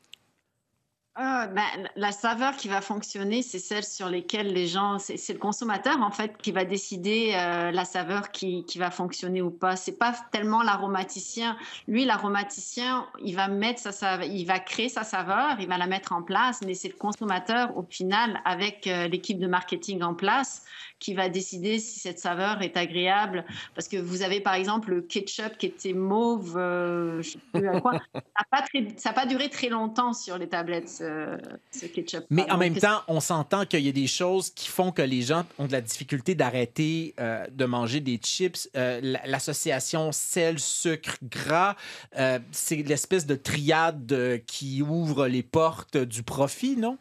Euh, 1.18 1.46
ben, 1.46 1.62
la 1.96 2.12
saveur 2.12 2.56
qui 2.56 2.68
va 2.68 2.82
fonctionner, 2.82 3.40
c'est 3.40 3.58
celle 3.58 3.84
sur 3.84 4.10
lesquelles 4.10 4.52
les 4.52 4.66
gens, 4.66 4.98
c'est 4.98 5.32
le 5.32 5.38
consommateur 5.38 6.02
en 6.02 6.10
fait 6.10 6.36
qui 6.36 6.52
va 6.52 6.66
décider 6.66 7.32
euh, 7.34 7.70
la 7.70 7.86
saveur 7.86 8.30
qui, 8.32 8.66
qui, 8.66 8.78
va 8.78 8.90
fonctionner 8.90 9.40
ou 9.40 9.50
pas. 9.50 9.76
C'est 9.76 9.96
pas 9.96 10.14
tellement 10.30 10.62
l'aromaticien. 10.62 11.56
Lui, 11.88 12.04
l'aromaticien, 12.04 13.06
il 13.24 13.34
va 13.34 13.48
mettre 13.48 13.80
sa 13.80 13.92
saveur, 13.92 14.26
il 14.26 14.44
va 14.44 14.58
créer 14.58 14.90
sa 14.90 15.04
saveur, 15.04 15.56
il 15.58 15.66
va 15.68 15.78
la 15.78 15.86
mettre 15.86 16.12
en 16.12 16.22
place, 16.22 16.60
mais 16.66 16.74
c'est 16.74 16.88
le 16.88 16.98
consommateur 16.98 17.74
au 17.78 17.82
final 17.82 18.38
avec 18.44 18.86
euh, 18.86 19.08
l'équipe 19.08 19.38
de 19.38 19.46
marketing 19.46 20.02
en 20.02 20.12
place 20.12 20.66
qui 20.98 21.14
va 21.14 21.28
décider 21.28 21.78
si 21.78 22.00
cette 22.00 22.18
saveur 22.18 22.62
est 22.62 22.76
agréable. 22.76 23.44
Parce 23.74 23.88
que 23.88 23.96
vous 23.96 24.22
avez 24.22 24.40
par 24.40 24.54
exemple 24.54 24.90
le 24.90 25.02
ketchup 25.02 25.58
qui 25.58 25.66
était 25.66 25.92
mauve, 25.92 26.56
euh, 26.56 27.22
je 27.22 27.30
sais 27.30 27.38
plus 27.52 27.68
à 27.68 27.80
quoi. 27.80 27.92
ça 28.14 28.20
n'a 28.52 29.12
pas, 29.12 29.12
pas, 29.12 29.26
duré 29.26 29.48
très 29.50 29.68
longtemps 29.68 30.12
sur 30.12 30.38
les 30.38 30.48
tablettes, 30.48 30.88
ce, 30.88 31.36
ce 31.70 31.86
ketchup. 31.86 32.24
Mais 32.30 32.50
en 32.50 32.56
même 32.56 32.76
temps, 32.76 33.02
on 33.08 33.20
s'entend 33.20 33.66
qu'il 33.66 33.80
y 33.80 33.88
a 33.88 33.92
des 33.92 34.06
choses 34.06 34.50
qui 34.50 34.68
font 34.68 34.92
que 34.92 35.02
les 35.02 35.22
gens 35.22 35.44
ont 35.58 35.66
de 35.66 35.72
la 35.72 35.80
difficulté 35.80 36.34
d'arrêter 36.34 37.14
euh, 37.18 37.46
de 37.50 37.64
manger 37.64 38.00
des 38.00 38.18
chips. 38.18 38.68
Euh, 38.76 39.00
L'association 39.24 40.12
sel, 40.12 40.58
sucre, 40.58 41.16
gras, 41.22 41.76
euh, 42.18 42.38
c'est 42.52 42.76
l'espèce 42.76 43.26
de 43.26 43.34
triade 43.34 44.42
qui 44.46 44.82
ouvre 44.82 45.26
les 45.26 45.42
portes 45.42 45.96
du 45.96 46.22
profit, 46.22 46.76
non? 46.76 46.98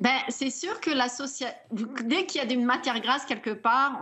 Ben, 0.00 0.16
c'est 0.28 0.50
sûr 0.50 0.80
que 0.80 0.90
dès 2.04 2.26
qu'il 2.26 2.40
y 2.40 2.44
a 2.46 2.52
une 2.52 2.64
matière 2.64 3.00
grasse 3.00 3.24
quelque 3.24 3.50
part, 3.50 4.00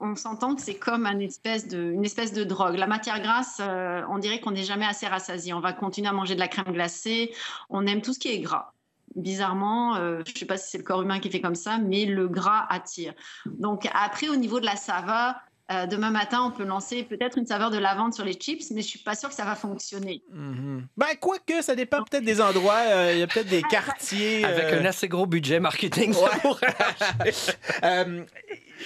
on, 0.00 0.14
s'entend 0.16 0.54
que 0.54 0.60
c'est 0.60 0.74
comme 0.74 1.06
une 1.06 1.22
espèce, 1.22 1.66
de, 1.66 1.78
une 1.92 2.04
espèce 2.04 2.32
de 2.32 2.44
drogue. 2.44 2.76
La 2.76 2.86
matière 2.86 3.22
grasse, 3.22 3.58
euh, 3.60 4.02
on 4.10 4.18
dirait 4.18 4.40
qu'on 4.40 4.50
n'est 4.50 4.64
jamais 4.64 4.84
assez 4.84 5.06
rassasié. 5.06 5.54
On 5.54 5.60
va 5.60 5.72
continuer 5.72 6.08
à 6.08 6.12
manger 6.12 6.34
de 6.34 6.40
la 6.40 6.48
crème 6.48 6.72
glacée. 6.72 7.32
On 7.70 7.86
aime 7.86 8.02
tout 8.02 8.12
ce 8.12 8.18
qui 8.18 8.28
est 8.28 8.40
gras. 8.40 8.72
Bizarrement, 9.16 9.96
euh, 9.96 10.20
je 10.26 10.32
ne 10.32 10.38
sais 10.38 10.44
pas 10.44 10.58
si 10.58 10.70
c'est 10.70 10.78
le 10.78 10.84
corps 10.84 11.00
humain 11.00 11.20
qui 11.20 11.30
fait 11.30 11.40
comme 11.40 11.54
ça, 11.54 11.78
mais 11.78 12.04
le 12.04 12.28
gras 12.28 12.66
attire. 12.68 13.14
Donc 13.46 13.88
après, 13.94 14.28
au 14.28 14.36
niveau 14.36 14.60
de 14.60 14.66
la 14.66 14.76
saveur, 14.76 15.36
euh, 15.70 15.86
demain 15.86 16.10
matin, 16.10 16.42
on 16.42 16.50
peut 16.50 16.64
lancer 16.64 17.02
peut-être 17.02 17.36
une 17.38 17.46
saveur 17.46 17.70
de 17.70 17.78
lavande 17.78 18.14
sur 18.14 18.24
les 18.24 18.34
chips, 18.34 18.70
mais 18.70 18.80
je 18.80 18.86
suis 18.88 18.98
pas 18.98 19.14
sûre 19.14 19.28
que 19.28 19.34
ça 19.34 19.44
va 19.44 19.54
fonctionner. 19.54 20.22
Mm 20.32 20.54
-hmm. 20.54 20.82
Ben, 20.96 21.14
quoique, 21.20 21.62
ça 21.62 21.74
dépend 21.74 22.02
peut-être 22.04 22.24
des 22.24 22.40
endroits. 22.40 22.82
Euh, 22.86 23.12
il 23.12 23.18
y 23.18 23.22
a 23.22 23.26
peut-être 23.26 23.48
des 23.48 23.62
quartiers. 23.62 24.44
Avec 24.44 24.64
euh... 24.64 24.80
un 24.80 24.84
assez 24.86 25.08
gros 25.08 25.26
budget 25.26 25.60
marketing, 25.60 26.14
euh, 27.84 28.24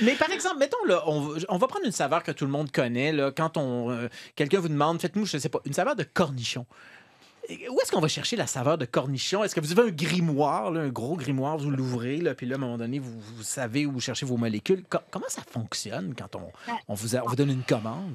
mais 0.01 0.15
par 0.15 0.31
exemple, 0.31 0.59
mettons, 0.59 0.85
là, 0.87 1.03
on, 1.07 1.37
on, 1.49 1.59
va 1.59 1.67
prendre 1.67 1.85
une 1.85 1.93
saveur 1.93 2.23
que 2.23 2.33
tout 2.33 2.45
le 2.45 2.51
monde 2.51 2.71
connaît. 2.71 3.13
Là, 3.13 3.31
quand 3.31 3.57
on 3.57 3.91
euh, 3.91 4.09
quelqu'un 4.37 4.61
vous 4.61 4.69
demande, 4.69 5.01
faites-nous, 5.01 5.27
je 5.27 5.39
sais 5.39 5.49
pas, 5.49 5.61
une 5.65 5.75
saveur 5.75 5.97
de 5.97 6.05
cornichon. 6.05 6.67
Où 7.51 7.81
est-ce 7.81 7.91
qu'on 7.91 8.01
va 8.01 8.09
chercher 8.09 8.37
la 8.37 8.47
saveur 8.47 8.79
de 8.79 8.85
cornichon? 8.85 9.43
Est-ce 9.43 9.55
que 9.55 9.61
vous 9.61 9.73
avez 9.73 9.89
un 9.89 9.93
grimoire, 9.93 10.71
là, 10.71 10.81
un 10.81 10.89
gros 10.89 11.17
grimoire, 11.17 11.59
vous 11.59 11.71
l'ouvrez, 11.71 12.21
puis 12.37 12.47
là, 12.47 12.55
à 12.55 12.59
un 12.59 12.61
moment 12.61 12.79
donné, 12.79 12.99
vous, 12.99 13.21
vous, 13.21 13.43
savez 13.43 13.85
où 13.85 13.99
chercher 14.01 14.27
vos 14.27 14.37
molécules? 14.37 14.85
Co 14.89 14.99
comment 15.11 15.29
ça 15.29 15.43
fonctionne 15.43 16.15
quand 16.17 16.37
on, 16.37 16.53
on, 16.89 16.95
vous, 16.95 17.17
a, 17.17 17.23
on 17.25 17.29
vous 17.29 17.37
donne 17.37 17.51
une 17.51 17.65
commande? 17.65 18.15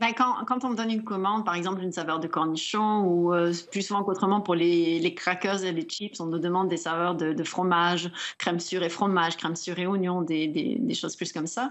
Ben, 0.00 0.12
quand, 0.12 0.44
quand, 0.44 0.64
on 0.64 0.70
me 0.70 0.76
donne 0.76 0.90
une 0.90 1.04
commande, 1.04 1.44
par 1.44 1.54
exemple 1.54 1.80
une 1.80 1.92
saveur 1.92 2.18
de 2.18 2.26
cornichon, 2.26 3.02
ou 3.04 3.32
euh, 3.32 3.52
plus 3.70 3.82
souvent 3.82 4.02
qu'autrement 4.02 4.40
pour 4.40 4.56
les, 4.56 4.98
les, 4.98 5.14
crackers 5.14 5.64
et 5.64 5.70
les 5.70 5.82
chips, 5.82 6.18
on 6.20 6.26
nous 6.26 6.40
demande 6.40 6.68
des 6.68 6.76
saveurs 6.76 7.14
de, 7.14 7.32
de 7.32 7.44
fromage, 7.44 8.10
crème 8.38 8.58
sûre 8.58 8.82
et 8.82 8.88
fromage, 8.88 9.36
crème 9.36 9.54
sûre 9.54 9.78
et 9.78 9.86
oignon, 9.86 10.22
des, 10.22 10.48
des, 10.48 10.78
des 10.80 10.94
choses 10.94 11.14
plus 11.14 11.32
comme 11.32 11.46
ça. 11.46 11.70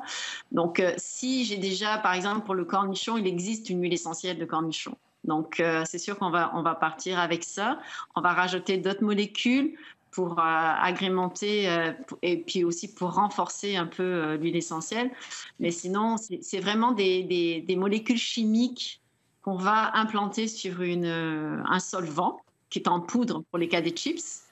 Donc, 0.53 0.79
euh, 0.79 0.93
si 0.97 1.43
j'ai 1.43 1.57
déjà, 1.57 1.97
par 1.97 2.13
exemple, 2.13 2.45
pour 2.45 2.55
le 2.55 2.63
cornichon, 2.63 3.17
il 3.17 3.27
existe 3.27 3.69
une 3.69 3.81
huile 3.81 3.93
essentielle 3.93 4.37
de 4.37 4.45
cornichon. 4.45 4.95
Donc, 5.23 5.59
euh, 5.59 5.83
c'est 5.85 5.97
sûr 5.97 6.17
qu'on 6.17 6.29
va, 6.29 6.51
on 6.55 6.61
va 6.61 6.75
partir 6.75 7.19
avec 7.19 7.43
ça. 7.43 7.79
On 8.15 8.21
va 8.21 8.33
rajouter 8.33 8.77
d'autres 8.77 9.03
molécules 9.03 9.75
pour 10.11 10.39
euh, 10.39 10.43
agrémenter 10.43 11.69
euh, 11.69 11.91
et 12.21 12.37
puis 12.37 12.63
aussi 12.63 12.93
pour 12.93 13.13
renforcer 13.13 13.75
un 13.75 13.87
peu 13.87 14.35
l'huile 14.35 14.55
essentielle. 14.55 15.11
Mais 15.59 15.71
sinon, 15.71 16.17
c'est 16.17 16.59
vraiment 16.59 16.91
des, 16.91 17.23
des, 17.23 17.61
des, 17.61 17.75
molécules 17.75 18.17
chimiques 18.17 19.01
qu'on 19.41 19.55
va 19.55 19.95
implanter 19.97 20.47
sur 20.47 20.81
une, 20.81 21.05
un 21.05 21.79
solvant 21.79 22.41
qui 22.69 22.79
est 22.79 22.87
en 22.87 22.99
poudre 22.99 23.43
pour 23.49 23.57
les 23.59 23.67
cas 23.67 23.81
des 23.81 23.91
chips 23.91 24.42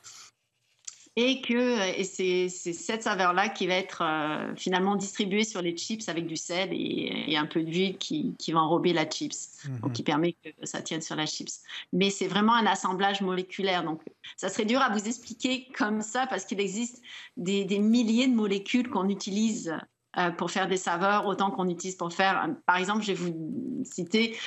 et 1.18 1.42
que 1.42 2.00
et 2.00 2.04
c'est 2.06 2.48
cette 2.48 3.04
saveur-là 3.04 3.50
qui 3.50 3.68
va 3.68 3.74
être 3.74 4.02
euh, 4.02 4.56
finalement 4.56 4.96
distribuée 4.96 5.44
sur 5.44 5.62
les 5.62 5.76
chips 5.76 6.08
avec 6.08 6.26
du 6.26 6.38
sel 6.38 6.70
et, 6.72 7.26
et 7.28 7.38
un 7.38 7.46
peu 7.46 7.64
d'huile 7.64 7.98
qui, 7.98 8.34
qui, 8.40 8.54
va 8.54 8.60
enrober 8.60 8.94
la 8.94 9.06
chips, 9.06 9.68
donc 9.82 9.94
qui 9.94 10.04
permet 10.04 10.34
que 10.34 10.50
ça 10.64 10.82
tienne 10.82 11.02
sur 11.02 11.18
la 11.18 11.26
chips. 11.26 11.60
Mais 11.92 12.10
c'est 12.10 12.28
vraiment 12.28 12.54
un 12.56 12.66
assemblage 12.66 13.22
moléculaire, 13.22 13.84
donc 13.84 14.02
ça 14.38 14.48
serait 14.48 14.66
dur 14.66 14.82
à 14.82 14.90
vous 14.90 15.06
expliquer 15.06 15.68
comme 15.78 16.02
ça 16.02 16.28
parce 16.28 16.46
qu'il 16.46 16.62
existe 16.62 17.02
des, 17.36 17.66
des, 17.66 17.80
milliers 17.80 18.28
de 18.28 18.36
molécules 18.36 18.90
qu'on 18.90 19.10
utilise 19.10 19.76
euh, 20.18 20.32
pour 20.32 20.50
faire 20.50 20.68
des 20.68 20.78
saveurs, 20.78 21.26
autant 21.26 21.52
qu'on 21.52 21.68
utilise 21.68 21.96
pour 21.96 22.14
faire. 22.14 22.50
Par 22.66 22.78
exemple, 22.78 23.02
je 23.02 23.12
vais 23.12 23.16
vous 23.16 23.84
citer 23.84 24.38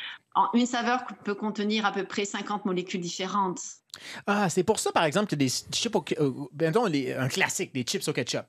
une 0.55 0.67
saveur 0.67 1.05
peut 1.25 1.35
contenir 1.35 1.87
à 1.87 1.93
peu 1.93 2.05
près 2.05 2.25
50 2.25 2.65
molécules 2.65 3.01
différentes. 3.01 3.61
Ah, 4.27 4.49
c'est 4.49 4.65
pour 4.65 4.79
ça, 4.79 4.93
par 4.93 5.05
exemple, 5.05 5.27
que 5.27 5.37
des 5.37 5.49
chips 5.49 5.95
au, 5.95 6.05
euh, 6.21 6.89
les, 6.89 7.13
un 7.13 7.29
classique, 7.29 7.73
des 7.73 7.83
chips 7.83 8.07
au 8.09 8.13
ketchup. 8.13 8.45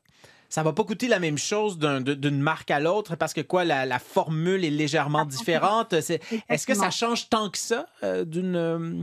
Ça 0.49 0.63
va 0.63 0.73
pas 0.73 0.83
coûter 0.83 1.07
la 1.07 1.19
même 1.19 1.38
chose 1.38 1.77
d'une 1.77 2.15
un, 2.23 2.31
marque 2.31 2.71
à 2.71 2.79
l'autre 2.79 3.15
parce 3.15 3.33
que 3.33 3.41
quoi, 3.41 3.63
la, 3.63 3.86
la, 3.86 3.99
formule 3.99 4.63
est 4.63 4.69
légèrement 4.69 5.25
différente? 5.25 5.93
Est-ce 5.93 6.13
est 6.13 6.65
que 6.65 6.73
ça 6.75 6.91
change 6.91 7.29
tant 7.29 7.49
que 7.49 7.57
ça 7.57 7.88
euh, 8.03 8.25
d'une 8.25 8.55
euh, 8.55 9.01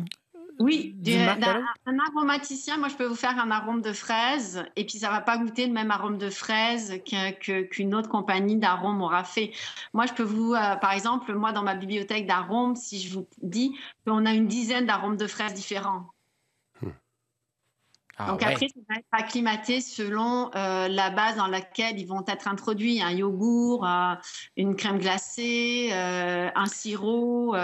oui, 0.58 0.94
du, 0.96 1.14
un, 1.14 1.38
un, 1.86 1.98
aromaticien, 2.08 2.76
moi 2.76 2.88
je 2.88 2.96
peux 2.96 3.04
vous 3.04 3.14
faire 3.14 3.38
un 3.38 3.50
arôme 3.50 3.82
de 3.82 3.92
fraise 3.92 4.64
et 4.76 4.84
puis 4.84 4.98
ça 4.98 5.10
va 5.10 5.20
pas 5.20 5.38
goûter 5.38 5.66
le 5.66 5.72
même 5.72 5.90
arôme 5.90 6.18
de 6.18 6.30
fraise 6.30 7.00
qu'une 7.04 7.68
qu 7.68 7.94
autre 7.94 8.08
compagnie 8.08 8.56
d'arômes 8.56 9.02
aura 9.02 9.24
fait. 9.24 9.52
Moi 9.92 10.06
je 10.06 10.12
peux 10.12 10.22
vous, 10.22 10.54
euh, 10.54 10.76
par 10.76 10.92
exemple, 10.92 11.34
moi 11.34 11.52
dans 11.52 11.62
ma 11.62 11.74
bibliothèque 11.74 12.26
d'arômes, 12.26 12.76
si 12.76 13.00
je 13.00 13.14
vous 13.14 13.26
dis 13.42 13.76
qu'on 14.06 14.26
a 14.26 14.32
une 14.32 14.46
dizaine 14.46 14.86
d'arômes 14.86 15.16
de 15.16 15.26
fraises 15.26 15.54
différents. 15.54 16.06
Ah 18.18 18.26
Donc 18.26 18.42
ouais. 18.42 18.52
après, 18.52 18.68
ça 18.68 18.80
va 18.90 18.96
être 18.96 19.06
acclimaté 19.10 19.80
selon 19.80 20.50
euh, 20.54 20.86
la 20.86 21.08
base 21.10 21.36
dans 21.36 21.46
laquelle 21.46 21.98
ils 21.98 22.06
vont 22.06 22.22
être 22.28 22.46
introduits. 22.46 23.02
Un 23.02 23.10
yogourt, 23.10 23.86
euh, 23.86 24.14
une 24.58 24.76
crème 24.76 24.98
glacée, 24.98 25.90
un 25.92 26.66
sirop. 26.66 27.54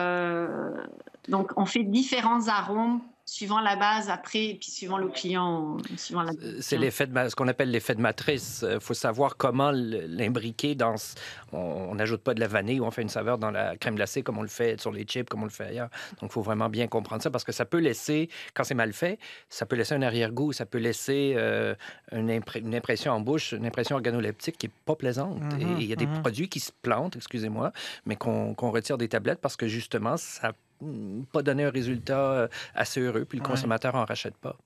Euh, 1.28 1.30
donc 1.30 1.52
on 1.56 1.66
fait 1.66 1.84
différents 1.84 2.48
arômes 2.48 3.00
suivant 3.24 3.60
la 3.60 3.76
base 3.76 4.08
après, 4.08 4.46
et 4.46 4.54
puis 4.54 4.70
suivant 4.70 4.96
le 4.96 5.08
client, 5.08 5.76
suivant 5.98 6.22
la. 6.22 6.32
Euh, 6.42 6.56
C'est 6.62 6.78
l'effet 6.78 7.06
de 7.06 7.28
ce 7.28 7.36
qu'on 7.36 7.46
appelle 7.46 7.70
l'effet 7.70 7.94
de 7.94 8.00
matrice. 8.00 8.64
Il 8.66 8.80
faut 8.80 8.94
savoir 8.94 9.36
comment 9.36 9.70
l'imbriquer 9.70 10.74
dans. 10.74 10.96
ce- 10.96 11.14
On 11.52 11.94
n'ajoute 11.94 12.22
pas 12.22 12.32
de 12.32 12.40
la 12.40 12.46
vanille 12.48 12.80
ou 12.80 12.86
on 12.86 12.90
fait 12.90 13.02
une 13.02 13.10
saveur 13.10 13.36
dans 13.36 13.50
la 13.50 13.76
crème 13.76 13.96
glacée 13.96 14.22
comme 14.22 14.38
on 14.38 14.42
le 14.42 14.48
fait 14.48 14.80
sur 14.80 14.92
les 14.92 15.04
chips, 15.04 15.28
comme 15.28 15.42
on 15.42 15.44
le 15.46 15.50
fait 15.50 15.64
ailleurs. 15.66 15.90
Donc, 16.22 16.30
il 16.30 16.32
faut 16.32 16.40
vraiment 16.40 16.70
bien 16.70 16.86
comprendre 16.88 17.22
ça 17.22 17.30
parce 17.30 17.44
que 17.44 17.52
ça 17.52 17.66
peut 17.66 17.80
laisser, 17.80 18.30
quand 18.54 18.64
c'est 18.64 18.74
mal 18.74 18.94
fait, 18.94 19.18
ça 19.50 19.66
peut 19.66 19.76
laisser 19.76 19.94
un 19.94 20.00
arrière-goût, 20.02 20.54
ça 20.54 20.64
peut 20.64 20.78
laisser 20.78 21.34
euh, 21.36 21.74
une, 22.12 22.30
impré- 22.30 22.60
une 22.60 22.74
impression 22.74 23.12
en 23.12 23.20
bouche, 23.20 23.52
une 23.52 23.66
impression 23.66 23.96
organoleptique 23.96 24.56
qui 24.56 24.68
n'est 24.68 24.72
pas 24.86 24.96
plaisante. 24.96 25.38
Mhm, 25.52 25.60
Et 25.60 25.82
il 25.82 25.86
y 25.86 25.92
a 25.92 25.96
des 25.96 26.06
mhm. 26.06 26.22
produits 26.22 26.48
qui 26.48 26.60
se 26.60 26.72
plantent, 26.80 27.16
excusez-moi, 27.16 27.72
mais 28.06 28.16
qu'on 28.16 28.54
retire 28.58 28.96
des 28.96 29.08
tablettes 29.10 29.40
parce 29.42 29.56
que 29.56 29.68
justement, 29.68 30.16
ça 30.16 30.52
pas 31.32 31.42
donné 31.42 31.64
un 31.64 31.70
résultat 31.70 32.18
euh, 32.32 32.48
assez 32.74 33.00
heureux, 33.00 33.24
puis 33.24 33.38
le 33.38 33.44
Ouais. 33.44 33.50
consommateur 33.50 33.94
en 33.94 34.04
rachète 34.04 34.36
pas. 34.36 34.56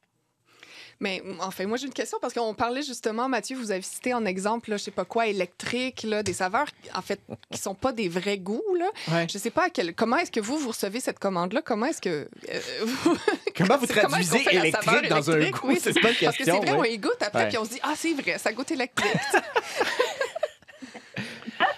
Mais 1.00 1.20
enfin, 1.40 1.66
moi, 1.66 1.78
j'ai 1.78 1.86
une 1.86 1.92
question 1.92 2.18
parce 2.20 2.32
qu'on 2.32 2.54
parlait 2.54 2.82
justement, 2.82 3.28
Mathieu, 3.28 3.56
vous 3.56 3.72
avez 3.72 3.82
cité 3.82 4.14
en 4.14 4.24
exemple, 4.24 4.70
là, 4.70 4.76
je 4.76 4.84
sais 4.84 4.90
pas 4.92 5.04
quoi, 5.04 5.26
électrique, 5.26 6.04
là, 6.04 6.22
des 6.22 6.32
saveurs, 6.34 6.66
en 6.94 7.02
fait, 7.02 7.18
qui 7.50 7.58
sont 7.58 7.74
pas 7.74 7.90
des 7.90 8.08
vrais 8.08 8.38
goûts. 8.38 8.62
Là. 8.78 8.88
Ouais. 9.10 9.26
Je 9.28 9.36
sais 9.36 9.50
pas 9.50 9.64
à 9.64 9.70
quel... 9.70 9.96
comment 9.96 10.16
est-ce 10.18 10.30
que 10.30 10.38
vous, 10.38 10.58
vous 10.58 10.68
recevez 10.68 11.00
cette 11.00 11.18
commande-là? 11.18 11.60
Comment 11.64 11.86
est-ce 11.86 12.00
que... 12.00 12.28
euh, 12.52 12.60
vous- 12.84 13.16
Comment 13.56 13.78
vous 13.78 13.86
comment 13.88 14.08
traduisez 14.10 14.44
électrique 14.54 15.08
dans 15.08 15.28
un 15.30 15.50
goût? 15.50 15.58
Oui, 15.64 15.78
C'est 15.82 15.92
pas 16.00 16.10
une 16.10 16.14
Parce 16.22 16.36
que 16.36 16.44
c'est 16.44 16.50
question, 16.52 16.60
vrai, 16.60 16.72
on 16.72 16.80
ouais. 16.80 16.94
y 16.94 16.98
goûte 16.98 17.20
après, 17.20 17.42
Ouais. 17.44 17.48
puis 17.48 17.58
on 17.58 17.64
se 17.64 17.70
dit, 17.70 17.80
ah, 17.82 17.94
c'est 17.96 18.12
vrai, 18.14 18.38
ça 18.38 18.52
goûte 18.52 18.70
électrique. 18.70 19.10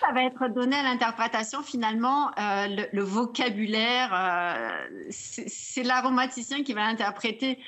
Ça, 0.06 0.12
va 0.12 0.24
être 0.24 0.48
donné 0.48 0.76
à 0.76 0.82
l'interprétation 0.82 1.62
finalement. 1.62 2.30
euh, 2.38 2.86
le, 2.92 3.02
vocabulaire, 3.02 4.10
euh, 4.12 5.08
c'est 5.10 5.82
l'aromaticien 5.82 6.62
qui 6.62 6.74
va 6.74 6.82
l'interpréter. 6.82 7.58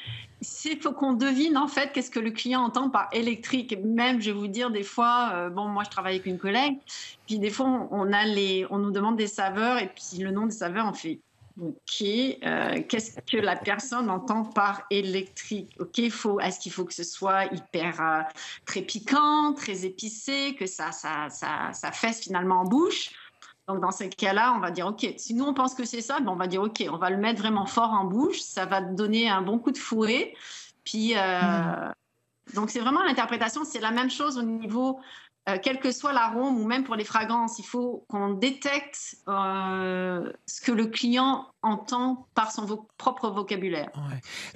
Il 0.64 0.78
faut 0.80 0.93
qu'on 0.93 1.14
devine 1.14 1.57
en 1.57 1.68
fait 1.68 1.93
qu'est-ce 1.93 2.11
que 2.11 2.20
le 2.20 2.30
client 2.30 2.61
entend 2.61 2.91
par 2.91 3.09
électrique. 3.12 3.78
Même, 3.82 4.20
je 4.20 4.30
vais 4.30 4.39
vous 4.39 4.49
dire, 4.49 4.70
des 4.70 4.82
fois, 4.82 5.30
euh, 5.32 5.49
bon, 5.51 5.66
moi 5.68 5.84
je 5.84 5.91
travaille 5.91 6.16
avec 6.16 6.26
une 6.26 6.39
collègue, 6.39 6.76
puis 7.26 7.39
des 7.39 7.51
fois 7.51 7.66
on, 7.66 7.89
on 7.91 8.12
a 8.12 8.24
les, 8.24 8.66
on 8.70 8.78
nous 8.78 8.91
demande 8.91 9.16
des 9.16 9.28
saveurs 9.28 9.78
et 9.78 9.89
puis 9.89 10.22
le 10.22 10.30
nom 10.30 10.47
des 10.47 10.53
saveurs, 10.53 10.87
on 10.87 10.93
fait. 10.93 11.20
Ok, 11.59 12.02
euh, 12.02 12.82
qu'est-ce 12.86 13.18
que 13.20 13.38
la 13.38 13.57
personne 13.57 14.11
entend 14.11 14.44
par 14.44 14.82
électrique? 14.90 15.74
Ok, 15.80 16.11
faut, 16.11 16.38
est-ce 16.38 16.61
qu'il 16.61 16.70
faut 16.70 16.84
que 16.84 16.92
ce 16.92 17.02
soit 17.02 17.46
hyper 17.46 18.00
euh, 18.00 18.20
très 18.66 18.82
piquant, 18.82 19.54
très 19.54 19.86
épicé, 19.86 20.54
que 20.59 20.66
ça, 20.66 20.92
ça, 20.92 21.30
ça, 21.30 21.72
ça 21.72 21.92
fesse 21.92 22.20
finalement 22.20 22.61
en 22.61 22.64
bouche? 22.64 23.11
Donc 23.68 23.80
dans 23.80 23.90
ces 23.90 24.11
cas-là, 24.11 24.52
on 24.54 24.61
va 24.61 24.70
dire 24.70 24.86
ok. 24.86 25.14
Si 25.16 25.32
nous 25.32 25.44
on 25.44 25.54
pense 25.54 25.74
que 25.74 25.84
c'est 25.84 26.02
ça, 26.02 26.20
ben, 26.20 26.28
on 26.28 26.36
va 26.36 26.46
dire 26.46 26.62
ok, 26.62 26.84
on 26.90 26.98
va 26.98 27.09
le 27.09 27.16
mettre 27.16 27.40
vraiment 27.40 27.66
fort 27.66 27.90
en 27.90 28.04
bouche, 28.04 28.40
ça 28.40 28.66
va 28.66 28.82
donner 28.82 29.28
un 29.28 29.40
bon 29.40 29.59
coup 29.59 29.72
de 29.72 29.78
fouet. 29.78 30.34
Puis 30.84 31.14
euh, 31.16 31.90
donc 32.54 32.70
c'est 32.70 32.80
vraiment 32.80 33.02
l'interprétation, 33.02 33.64
c'est 33.64 33.80
la 33.80 33.90
même 33.90 34.11
chose 34.11 34.36
au 34.38 34.42
niveau 34.42 35.00
euh, 35.49 35.59
quel 35.62 35.78
que 35.78 35.92
soit 35.92 36.12
l'arôme 36.12 36.61
ou 36.61 36.66
même 36.66 36.84
pour 36.84 36.97
les 36.97 37.05
fragrances, 37.05 37.59
il 37.59 37.64
faut 37.64 38.05
qu'on 38.09 38.30
détecte 38.30 39.16
euh, 39.28 40.32
ce 40.47 40.61
que 40.61 40.72
le 40.72 40.86
client 40.86 41.47
entend 41.62 42.26
par 42.34 42.53
son 42.53 42.64
vo- 42.64 42.88
propre 42.97 43.28
vocabulaire. 43.30 43.90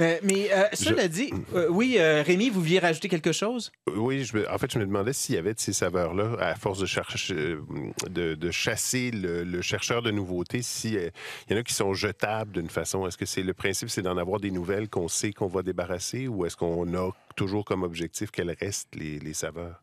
Euh, 0.00 0.18
mais 0.22 0.52
euh, 0.52 0.64
cela 0.72 1.08
dit, 1.08 1.32
euh, 1.54 1.68
oui, 1.68 1.96
euh, 1.98 2.22
Rémi, 2.24 2.50
vous 2.50 2.60
vouliez 2.60 2.78
rajouter 2.78 3.08
quelque 3.08 3.32
chose? 3.32 3.72
Oui, 3.94 4.24
je 4.24 4.36
me- 4.36 4.50
en 4.50 4.58
fait, 4.58 4.70
je 4.72 4.78
me 4.78 4.86
demandais 4.86 5.12
s'il 5.12 5.34
y 5.34 5.38
avait 5.38 5.54
de 5.54 5.60
ces 5.60 5.72
saveurs-là, 5.72 6.36
à 6.40 6.54
force 6.54 6.78
de, 6.78 6.86
chercher, 6.86 7.34
euh, 7.34 7.62
de, 8.08 8.34
de 8.34 8.50
chasser 8.50 9.10
le, 9.10 9.42
le 9.44 9.62
chercheur 9.62 10.02
de 10.02 10.10
nouveautés, 10.10 10.62
s'il 10.62 11.10
y 11.50 11.54
en 11.54 11.56
a 11.56 11.62
qui 11.62 11.74
sont 11.74 11.94
jetables 11.94 12.52
d'une 12.52 12.70
façon. 12.70 13.06
Est-ce 13.06 13.18
que 13.18 13.26
c'est 13.26 13.42
le 13.42 13.54
principe, 13.54 13.90
c'est 13.90 14.02
d'en 14.02 14.16
avoir 14.16 14.40
des 14.40 14.50
nouvelles 14.50 14.88
qu'on 14.88 15.08
sait 15.08 15.32
qu'on 15.32 15.48
va 15.48 15.62
débarrasser 15.62 16.28
ou 16.28 16.46
est-ce 16.46 16.56
qu'on 16.56 16.94
a 16.94 17.10
toujours 17.36 17.64
comme 17.64 17.82
objectif 17.82 18.30
qu'elles 18.30 18.56
restent, 18.60 18.94
les, 18.94 19.18
les 19.18 19.34
saveurs? 19.34 19.80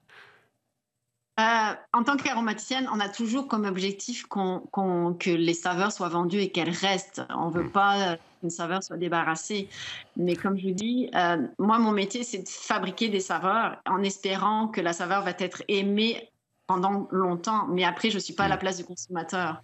Euh, 1.39 1.73
en 1.93 2.03
tant 2.03 2.17
qu'aromaticienne, 2.17 2.89
on 2.91 2.99
a 2.99 3.09
toujours 3.09 3.47
comme 3.47 3.65
objectif 3.65 4.25
que 4.27 5.29
les 5.29 5.53
saveurs 5.53 5.91
soient 5.91 6.09
vendues 6.09 6.39
et 6.39 6.49
qu'elles 6.49 6.71
restent. 6.71 7.21
On 7.29 7.49
ne 7.49 7.53
veut 7.53 7.69
pas 7.69 8.13
euh, 8.13 8.15
qu'une 8.39 8.49
saveur 8.49 8.81
soit 8.81 8.97
débarrassée. 8.97 9.69
Mais 10.15 10.35
comme 10.35 10.57
je 10.57 10.69
vous 10.69 10.73
dis, 10.73 11.11
euh, 11.13 11.47
moi, 11.59 11.77
mon 11.77 11.91
métier, 11.91 12.23
c'est 12.23 12.39
de 12.39 12.49
fabriquer 12.49 13.09
des 13.09 13.19
saveurs 13.19 13.77
en 13.85 14.01
espérant 14.01 14.67
que 14.67 14.81
la 14.81 14.93
saveur 14.93 15.23
va 15.23 15.33
être 15.37 15.61
aimée 15.67 16.27
pendant 16.67 17.07
longtemps. 17.11 17.65
Mais 17.67 17.85
après, 17.85 18.09
je 18.09 18.15
ne 18.15 18.19
suis 18.19 18.33
pas 18.33 18.43
à 18.43 18.47
la 18.49 18.57
place 18.57 18.77
du 18.77 18.83
consommateur. 18.83 19.61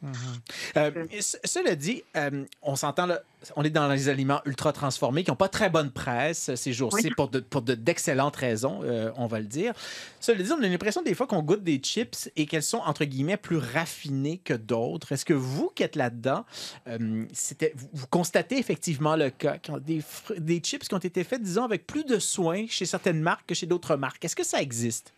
Euh, 0.77 1.05
c- 1.19 1.37
cela 1.43 1.75
dit, 1.75 2.01
euh, 2.15 2.45
on 2.61 2.75
s'entend 2.77 3.05
là, 3.05 3.19
on 3.57 3.63
est 3.63 3.69
dans 3.69 3.89
les 3.89 4.07
aliments 4.07 4.39
ultra 4.45 4.71
transformés 4.71 5.25
qui 5.25 5.29
n'ont 5.29 5.35
pas 5.35 5.49
très 5.49 5.69
bonne 5.69 5.91
presse 5.91 6.47
euh, 6.49 6.55
ces 6.55 6.71
jours-ci 6.71 7.07
Oui. 7.07 7.13
pour 7.15 7.27
de- 7.27 7.41
pour 7.41 7.61
de- 7.61 7.75
d'excellentes 7.75 8.37
raisons, 8.37 8.79
euh, 8.83 9.11
on 9.17 9.27
va 9.27 9.39
le 9.41 9.45
dire. 9.47 9.73
Cela 10.21 10.41
dit, 10.41 10.49
on 10.53 10.63
a 10.63 10.67
l'impression 10.67 11.01
des 11.03 11.13
fois 11.13 11.27
qu'on 11.27 11.43
goûte 11.43 11.61
des 11.63 11.77
chips 11.83 12.29
et 12.37 12.45
qu'elles 12.45 12.63
sont 12.63 12.77
entre 12.85 13.03
guillemets 13.03 13.35
plus 13.37 13.57
raffinées 13.57 14.37
que 14.37 14.53
d'autres. 14.53 15.11
Est-ce 15.11 15.25
que 15.25 15.33
vous 15.33 15.69
qui 15.75 15.83
êtes 15.83 15.97
là-dedans, 15.97 16.45
euh, 16.87 17.25
c'était, 17.33 17.73
vous, 17.91 18.07
constatez 18.07 18.57
effectivement 18.57 19.17
le 19.17 19.29
cas, 19.29 19.57
des, 19.81 20.01
des 20.37 20.59
chips 20.59 20.87
qui 20.87 20.93
ont 20.95 20.99
été 20.99 21.25
faits, 21.25 21.41
disons, 21.43 21.65
avec 21.65 21.85
plus 21.85 22.05
de 22.05 22.17
soin 22.19 22.65
chez 22.69 22.85
certaines 22.85 23.19
marques 23.21 23.45
que 23.47 23.55
chez 23.55 23.65
d'autres 23.65 23.97
marques? 23.97 24.23
Est-ce 24.23 24.37
que 24.37 24.45
ça 24.45 24.61
existe? 24.61 25.11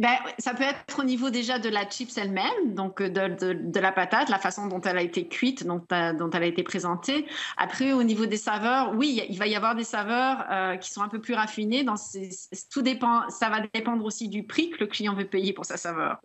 Ben, 0.00 0.16
ça 0.38 0.54
peut 0.54 0.62
être 0.62 0.98
au 0.98 1.04
niveau 1.04 1.28
déjà 1.28 1.58
de 1.58 1.68
la 1.68 1.86
chips 1.86 2.16
elle-même, 2.16 2.74
donc 2.74 3.02
euh, 3.02 3.10
de, 3.10 3.28
de- 3.52 3.70
de 3.70 3.80
la 3.80 3.92
patate, 3.92 4.30
la 4.30 4.38
façon 4.38 4.66
dont 4.66 4.80
elle 4.80 4.96
a 4.96 5.02
été 5.02 5.28
cuite, 5.28 5.66
dont, 5.66 5.84
euh, 5.92 6.14
dont 6.14 6.30
elle 6.30 6.42
a 6.42 6.46
été 6.46 6.62
présentée. 6.62 7.26
Après, 7.58 7.92
au 7.92 8.02
niveau 8.02 8.24
des 8.24 8.38
saveurs, 8.38 8.94
oui, 8.94 9.22
il 9.28 9.38
va 9.38 9.46
y 9.46 9.54
avoir 9.54 9.74
des 9.74 9.84
saveurs 9.84 10.46
euh, 10.50 10.76
qui 10.78 10.90
sont 10.90 11.02
un 11.02 11.08
peu 11.08 11.20
plus 11.20 11.34
raffinées. 11.34 11.84
Dans 11.84 11.96
ces- 11.96 12.30
tout 12.72 12.80
dépend, 12.80 13.28
ça 13.28 13.50
va 13.50 13.60
dépendre 13.74 14.02
aussi 14.06 14.28
du 14.30 14.42
prix 14.44 14.70
que 14.70 14.78
le 14.80 14.86
client 14.86 15.14
veut 15.14 15.26
payer 15.26 15.52
pour 15.52 15.66
sa 15.66 15.76
saveur. 15.76 16.18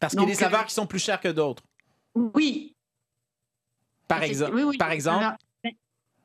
Parce 0.00 0.12
qu'il 0.14 0.22
y 0.22 0.24
a 0.24 0.26
des 0.26 0.34
saveurs 0.34 0.66
qui 0.66 0.74
sont 0.74 0.88
plus 0.88 0.98
chères 0.98 1.20
que 1.20 1.28
d'autres. 1.28 1.62
Oui. 2.16 2.74
Par, 4.08 4.22
exemple, 4.24 4.52
oui, 4.56 4.62
oui, 4.64 4.78
par 4.78 4.90
exemple, 4.90 5.36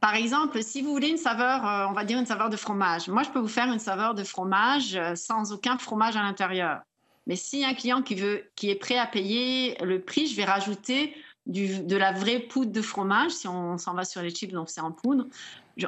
Par 0.02 0.16
exemple, 0.16 0.64
si 0.64 0.82
vous 0.82 0.92
voulez 0.92 1.10
une 1.10 1.18
saveur, 1.18 1.66
euh, 1.66 1.86
on 1.88 1.94
va 1.94 2.04
dire 2.04 2.18
une 2.18 2.26
saveur 2.26 2.50
de 2.50 2.58
fromage, 2.58 3.08
moi 3.08 3.22
je 3.22 3.30
peux 3.30 3.38
vous 3.38 3.48
faire 3.48 3.72
une 3.72 3.80
saveur 3.80 4.16
de 4.16 4.24
fromage 4.24 4.96
euh, 4.96 5.14
sans 5.16 5.54
aucun 5.54 5.78
fromage 5.78 6.18
à 6.18 6.24
l'intérieur. 6.24 6.82
Mais 7.28 7.36
si 7.36 7.64
un 7.64 7.76
client 7.76 8.02
qui, 8.02 8.16
veut, 8.16 8.50
qui 8.56 8.72
est 8.72 8.76
prêt 8.76 8.98
à 8.98 9.06
payer 9.06 9.78
le 9.84 10.02
prix, 10.02 10.26
je 10.26 10.36
vais 10.36 10.44
rajouter 10.44 11.16
de 11.46 11.96
la 11.96 12.14
vraie 12.14 12.40
poudre 12.40 12.72
de 12.72 12.82
fromage. 12.82 13.32
Si 13.32 13.48
on 13.48 13.78
s'en 13.78 13.94
va 13.94 14.04
sur 14.04 14.24
les 14.24 14.32
chips, 14.32 14.52
donc 14.52 14.70
c'est 14.70 14.82
en 14.82 14.92
poudre. 14.92 15.28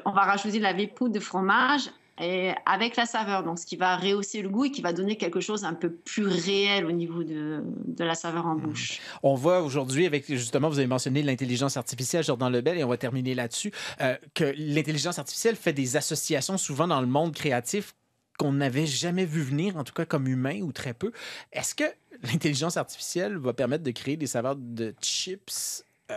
On 0.05 0.11
va 0.11 0.21
rajouter 0.21 0.59
de 0.59 0.63
la 0.63 0.73
vraie 0.73 0.87
poudre 0.87 1.15
de 1.15 1.19
fromage 1.19 1.89
et 2.21 2.51
avec 2.65 2.95
la 2.95 3.05
saveur, 3.05 3.43
donc 3.43 3.57
ce 3.57 3.65
qui 3.65 3.75
va 3.75 3.97
rehausser 3.97 4.41
le 4.41 4.49
goût 4.49 4.65
et 4.65 4.71
qui 4.71 4.81
va 4.81 4.93
donner 4.93 5.17
quelque 5.17 5.39
chose 5.39 5.63
un 5.63 5.73
peu 5.73 5.91
plus 5.91 6.27
réel 6.27 6.85
au 6.85 6.91
niveau 6.91 7.23
de, 7.23 7.63
de 7.85 8.03
la 8.03 8.13
saveur 8.13 8.45
en 8.45 8.55
bouche. 8.55 8.99
On 9.23 9.33
voit 9.33 9.61
aujourd'hui, 9.61 10.05
avec 10.05 10.27
justement, 10.27 10.69
vous 10.69 10.77
avez 10.77 10.87
mentionné 10.87 11.23
l'intelligence 11.23 11.75
artificielle, 11.75 12.23
Jordan 12.23 12.51
Lebel, 12.51 12.77
et 12.77 12.83
on 12.83 12.89
va 12.89 12.97
terminer 12.97 13.33
là-dessus, 13.33 13.71
euh, 14.01 14.15
que 14.35 14.53
l'intelligence 14.57 15.17
artificielle 15.17 15.55
fait 15.55 15.73
des 15.73 15.97
associations 15.97 16.57
souvent 16.57 16.87
dans 16.87 17.01
le 17.01 17.07
monde 17.07 17.33
créatif 17.33 17.95
qu'on 18.37 18.53
n'avait 18.53 18.85
jamais 18.85 19.25
vu 19.25 19.41
venir, 19.41 19.77
en 19.77 19.83
tout 19.83 19.93
cas 19.93 20.05
comme 20.05 20.27
humain 20.27 20.61
ou 20.61 20.71
très 20.71 20.93
peu. 20.93 21.11
Est-ce 21.51 21.75
que 21.75 21.83
l'intelligence 22.23 22.77
artificielle 22.77 23.37
va 23.37 23.53
permettre 23.53 23.83
de 23.83 23.91
créer 23.91 24.17
des 24.17 24.27
saveurs 24.27 24.55
de 24.55 24.93
chips 25.01 25.83
euh, 26.11 26.15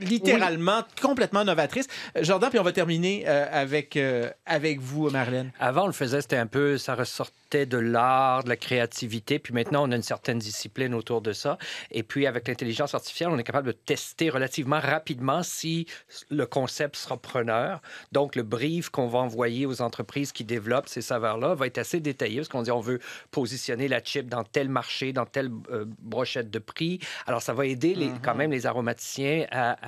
littéralement 0.00 0.82
complètement 1.00 1.44
novatrices? 1.44 1.86
Euh, 2.16 2.24
Jordan, 2.24 2.50
puis 2.50 2.58
on 2.58 2.62
va 2.62 2.72
terminer 2.72 3.24
euh, 3.26 3.46
avec, 3.50 3.96
euh, 3.96 4.30
avec 4.44 4.80
vous, 4.80 5.10
Marlène. 5.10 5.50
Avant, 5.58 5.84
on 5.84 5.86
le 5.86 5.92
faisait, 5.92 6.20
c'était 6.20 6.36
un 6.36 6.46
peu, 6.46 6.78
ça 6.78 6.94
ressortait 6.94 7.66
de 7.66 7.78
l'art, 7.78 8.44
de 8.44 8.48
la 8.48 8.56
créativité, 8.56 9.38
puis 9.38 9.54
maintenant, 9.54 9.88
on 9.88 9.92
a 9.92 9.96
une 9.96 10.02
certaine 10.02 10.38
discipline 10.38 10.94
autour 10.94 11.22
de 11.22 11.32
ça. 11.32 11.58
Et 11.92 12.02
puis, 12.02 12.26
avec 12.26 12.48
l'intelligence 12.48 12.94
artificielle, 12.94 13.28
on 13.30 13.38
est 13.38 13.44
capable 13.44 13.68
de 13.68 13.72
tester 13.72 14.30
relativement 14.30 14.80
rapidement 14.80 15.42
si 15.42 15.86
le 16.28 16.44
concept 16.44 16.96
sera 16.96 17.16
preneur. 17.16 17.80
Donc, 18.12 18.34
le 18.34 18.42
brief 18.42 18.90
qu'on 18.90 19.06
va 19.06 19.20
envoyer 19.20 19.64
aux 19.64 19.80
entreprises 19.80 20.32
qui 20.32 20.44
développent 20.44 20.88
ces 20.88 21.02
saveurs-là 21.02 21.54
va 21.54 21.66
être 21.66 21.78
assez 21.78 22.00
détaillé, 22.00 22.38
parce 22.38 22.48
qu'on 22.48 22.62
dit 22.62 22.72
on 22.72 22.80
veut 22.80 23.00
positionner 23.30 23.88
la 23.88 24.02
chip 24.02 24.28
dans 24.28 24.44
tel 24.44 24.68
marché, 24.68 25.12
dans 25.12 25.26
telle 25.26 25.50
euh, 25.70 25.84
brochette 26.00 26.50
de 26.50 26.58
prix. 26.58 26.98
Alors, 27.26 27.42
ça 27.42 27.52
va 27.54 27.66
aider 27.66 27.94
les, 27.94 28.10
quand 28.22 28.34
même 28.34 28.50
les 28.50 28.66
aromaticiens 28.66 29.46
à, 29.50 29.76
à 29.82 29.85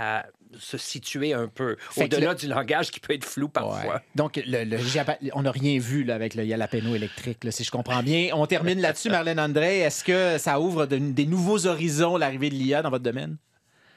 se 0.59 0.79
situer 0.79 1.35
un 1.35 1.47
peu 1.49 1.77
au-delà 1.97 2.31
le- 2.31 2.35
du 2.35 2.47
langage 2.49 2.91
qui 2.91 3.01
peut 3.01 3.13
être 3.13 3.25
flou 3.25 3.49
parfois. 3.49 3.95
Ouais. 3.95 4.01
Donc, 4.15 4.41
le, 4.47 4.65
le 4.65 4.79
japa- 4.79 5.19
on 5.35 5.43
n'a 5.43 5.51
rien 5.51 5.79
vu 5.79 6.05
là, 6.05 6.15
avec 6.15 6.35
le 6.35 6.47
jalapeno 6.47 6.95
électrique, 6.95 7.45
là, 7.45 7.51
si 7.51 7.65
je 7.65 7.71
comprends 7.71 8.03
bien. 8.03 8.31
On 8.33 8.47
termine 8.47 8.81
là-dessus, 8.81 9.11
Marlène 9.11 9.39
André. 9.41 9.81
Est-ce 9.81 10.03
que 10.05 10.39
ça 10.39 10.59
ouvre 10.61 10.87
de- 10.87 10.97
des 10.97 11.27
nouveaux 11.27 11.67
horizons, 11.67 12.17
l'arrivée 12.17 12.49
de 12.49 12.55
l'IA 12.55 12.81
dans 12.83 12.91
votre 12.91 13.05
domaine? 13.05 13.37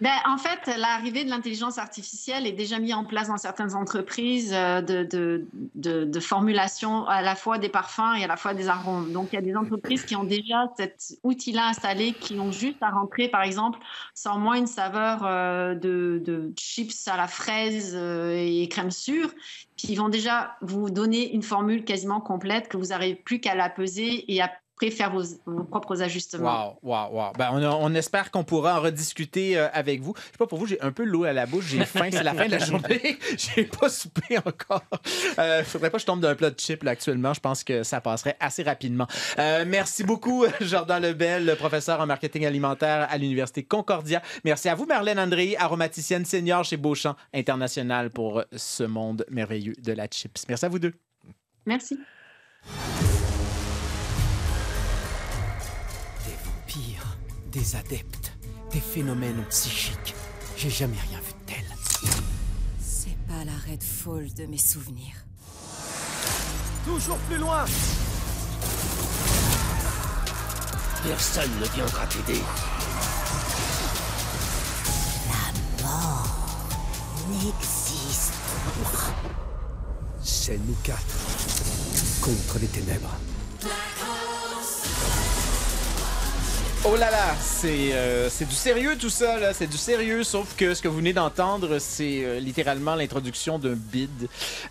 Ben, 0.02 0.16
en 0.26 0.38
fait, 0.38 0.66
l'arrivée 0.80 1.24
de 1.26 1.30
l'intelligence 1.30 1.78
artificielle 1.78 2.48
est 2.48 2.54
déjà 2.54 2.80
mise 2.80 2.96
en 2.96 3.06
place 3.06 3.28
dans 3.28 3.38
certaines 3.38 3.76
entreprises 3.76 4.52
euh, 4.52 4.82
de, 4.82 5.46
de, 5.76 6.20
formulation 6.20 7.06
à 7.06 7.22
la 7.22 7.36
fois 7.36 7.60
des 7.60 7.70
parfums 7.70 8.16
et 8.18 8.24
à 8.24 8.28
la 8.28 8.36
fois 8.36 8.56
des 8.56 8.68
arômes. 8.68 9.12
Donc, 9.12 9.30
il 9.32 9.36
y 9.36 9.38
a 9.38 9.44
des 9.44 9.56
entreprises 9.56 10.04
qui 10.04 10.16
ont 10.16 10.24
déjà 10.24 10.72
cet 10.76 11.20
outil-là 11.22 11.68
installé, 11.68 12.14
qui 12.14 12.40
ont 12.40 12.52
juste 12.52 12.82
à 12.82 12.90
rentrer, 12.90 13.28
par 13.28 13.44
exemple, 13.44 13.78
sans 14.16 14.40
moins 14.40 14.56
une 14.56 14.66
saveur 14.66 15.22
euh, 15.24 15.76
de, 15.76 16.52
chips 16.58 17.08
à 17.08 17.16
la 17.16 17.28
fraise 17.28 17.94
euh, 17.96 18.34
et 18.36 18.68
crème 18.70 18.90
sûre. 18.90 19.30
Puis, 19.78 19.90
ils 19.90 19.98
vont 19.98 20.10
déjà 20.10 20.58
vous 20.62 20.90
donner 20.90 21.32
une 21.32 21.44
formule 21.44 21.86
quasiment 21.86 22.22
complète 22.22 22.70
que 22.70 22.78
vous 22.78 22.88
n'avez 22.88 23.14
plus 23.14 23.40
qu'à 23.40 23.54
la 23.54 23.70
peser 23.70 24.26
et 24.34 24.42
à 24.42 24.52
faire 24.90 25.12
vos, 25.12 25.24
vos, 25.46 25.64
propres 25.64 26.02
ajustements. 26.02 26.78
Wow, 26.82 27.10
wow, 27.10 27.10
wow. 27.12 27.34
Ben, 27.38 27.50
on, 27.52 27.64
on, 27.64 27.94
espère 27.94 28.32
qu'on 28.32 28.44
pourra 28.44 28.80
en 28.80 28.82
rediscuter 28.82 29.58
euh, 29.58 29.68
avec 29.74 30.02
vous. 30.02 30.14
Je 30.16 30.22
sais 30.22 30.38
pas 30.40 30.48
pour 30.48 30.58
vous, 30.58 30.66
j'ai 30.66 30.82
un 30.82 30.92
peu 30.92 31.04
l'eau 31.04 31.26
à 31.26 31.34
la 31.34 31.46
bouche, 31.46 31.66
j'ai 31.68 31.86
faim, 31.86 32.10
c'est 32.12 32.24
la 32.24 32.34
fin 32.34 32.46
de 32.46 32.52
la 32.52 32.60
journée, 32.66 33.20
j'ai 33.38 33.66
pas 33.66 33.90
soupé 33.90 34.38
encore. 34.40 34.84
Euh, 35.38 35.64
faudrait 35.64 35.90
pas 35.90 35.98
que 35.98 36.02
je 36.02 36.06
tombe 36.08 36.22
d'un 36.22 36.36
plat 36.36 36.50
de 36.50 36.60
chips 36.60 36.84
là, 36.84 36.92
actuellement, 36.92 37.34
je 37.34 37.40
pense 37.40 37.64
que 37.64 37.84
ça 37.84 38.02
passerait 38.02 38.38
assez 38.40 38.64
rapidement. 38.64 39.08
Euh, 39.38 39.66
merci 39.68 40.04
beaucoup, 40.04 40.46
Jordan 40.62 41.02
Lebel, 41.02 41.56
professeur 41.58 42.00
en 42.00 42.08
marketing 42.08 42.46
alimentaire 42.46 43.08
à 43.10 43.18
l'Université 43.18 43.64
Concordia. 43.64 44.22
Merci 44.44 44.70
à 44.70 44.76
vous, 44.76 44.86
Marlène 44.86 45.20
André, 45.20 45.56
aromaticienne 45.60 46.26
senior 46.26 46.64
chez 46.64 46.78
Beauchamp 46.78 47.16
International 47.34 48.10
pour 48.10 48.44
ce 48.56 48.84
monde 48.84 49.26
merveilleux 49.30 49.76
de 49.78 49.92
la 49.92 50.08
chips. 50.08 50.46
Merci 50.48 50.66
à 50.66 50.70
vous 50.70 50.80
deux. 50.80 50.94
Merci. 51.66 52.00
Des 57.52 57.76
adeptes, 57.76 58.32
des 58.72 58.80
phénomènes 58.80 59.44
psychiques. 59.50 60.16
J'ai 60.58 60.70
jamais 60.70 60.98
rien 61.10 61.20
vu 61.20 61.34
de 61.34 61.54
tel. 61.54 61.66
C'est 62.80 63.18
pas 63.28 63.44
la 63.46 63.72
Red 63.72 63.84
Fall 63.84 64.34
de 64.34 64.46
mes 64.46 64.58
souvenirs. 64.58 65.26
Toujours 66.86 67.18
plus 67.30 67.38
loin 67.38 67.66
Personne 71.04 71.52
ne 71.60 71.68
viendra 71.68 72.06
t'aider. 72.08 72.40
La 75.28 75.84
mort 75.84 76.28
n'existe 77.30 78.34
pas. 78.84 79.14
C'est 80.24 80.58
nous 80.58 80.76
quatre 80.84 81.02
contre 82.22 82.60
les 82.60 82.68
ténèbres. 82.68 83.18
Oh 86.84 86.96
là 86.96 87.12
là, 87.12 87.36
c'est 87.40 87.92
euh, 87.94 88.28
du 88.28 88.56
sérieux 88.56 88.98
tout 88.98 89.12
ça, 89.12 89.40
là. 89.40 89.54
C'est 89.54 89.68
du 89.68 89.78
sérieux, 89.78 90.24
sauf 90.24 90.56
que 90.56 90.74
ce 90.74 90.82
que 90.82 90.88
vous 90.88 90.98
venez 90.98 91.14
d'entendre, 91.14 91.78
c'est 91.78 92.26
euh, 92.26 92.40
littéralement 92.40 92.96
l'introduction 92.96 93.60
d'un 93.60 93.76
bid. 93.76 94.10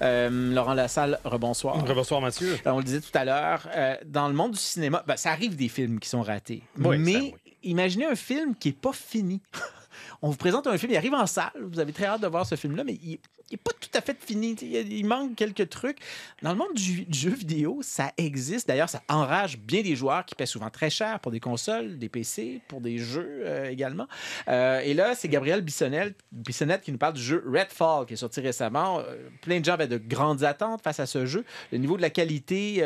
Euh, 0.02 0.28
Laurent 0.52 0.74
Lassalle, 0.74 1.20
rebonsoir. 1.24 1.86
Rebonsoir, 1.86 2.20
Mathieu. 2.20 2.58
on 2.66 2.78
le 2.78 2.84
disait 2.84 3.00
tout 3.00 3.16
à 3.16 3.24
l'heure, 3.24 3.68
dans 4.06 4.26
le 4.26 4.34
monde 4.34 4.52
du 4.52 4.58
cinéma, 4.58 5.04
ben, 5.06 5.16
ça 5.16 5.30
arrive 5.30 5.54
des 5.54 5.68
films 5.68 6.00
qui 6.00 6.08
sont 6.08 6.22
ratés. 6.22 6.64
Oui, 6.78 6.98
mais 6.98 7.12
ça, 7.12 7.18
oui. 7.20 7.34
imaginez 7.62 8.06
un 8.06 8.16
film 8.16 8.56
qui 8.56 8.70
n'est 8.70 8.74
pas 8.74 8.92
fini. 8.92 9.40
on 10.22 10.30
vous 10.30 10.36
présente 10.36 10.66
un 10.66 10.76
film, 10.78 10.90
il 10.90 10.96
arrive 10.96 11.14
en 11.14 11.26
salle, 11.28 11.52
vous 11.62 11.78
avez 11.78 11.92
très 11.92 12.06
hâte 12.06 12.22
de 12.22 12.26
voir 12.26 12.44
ce 12.44 12.56
film-là, 12.56 12.82
mais 12.82 12.98
il 13.04 13.20
n'est 13.50 13.58
pas 13.58 13.72
tout 13.78 13.90
à 13.94 14.00
fait 14.00 14.16
fini. 14.18 14.54
Il, 14.62 14.92
il, 14.92 15.06
manque 15.06 15.34
quelques 15.34 15.68
trucs. 15.68 15.98
Dans 16.42 16.52
le 16.52 16.56
monde 16.56 16.74
du, 16.74 17.06
jeu 17.10 17.30
vidéo, 17.30 17.80
ça 17.82 18.12
existe. 18.16 18.68
D'ailleurs, 18.68 18.88
ça 18.88 19.02
enrage 19.08 19.58
bien 19.58 19.82
des 19.82 19.96
joueurs 19.96 20.24
qui 20.24 20.34
paient 20.34 20.46
souvent 20.46 20.70
très 20.70 20.90
cher 20.90 21.20
pour 21.20 21.32
des 21.32 21.40
consoles, 21.40 21.98
des 21.98 22.08
PC, 22.08 22.60
pour 22.68 22.80
des 22.80 22.98
jeux 22.98 23.42
euh, 23.44 23.68
également. 23.68 24.06
Euh, 24.48 24.80
et 24.80 24.94
là, 24.94 25.14
c'est 25.14 25.28
Gabriel 25.28 25.62
Bissonnette, 25.62 26.82
qui 26.82 26.92
nous 26.92 26.98
parle 26.98 27.14
du 27.14 27.22
jeu 27.22 27.44
Redfall 27.46 28.06
qui 28.06 28.14
est 28.14 28.16
sorti 28.16 28.40
récemment. 28.40 29.00
Euh, 29.00 29.16
plein 29.42 29.60
de 29.60 29.64
gens 29.64 29.74
avaient 29.74 29.88
de 29.88 29.98
grandes 29.98 30.44
attentes 30.44 30.82
face 30.82 31.00
à 31.00 31.06
ce 31.06 31.26
jeu. 31.26 31.44
Le 31.72 31.78
niveau 31.78 31.96
de 31.96 32.02
la 32.02 32.10
qualité, 32.10 32.82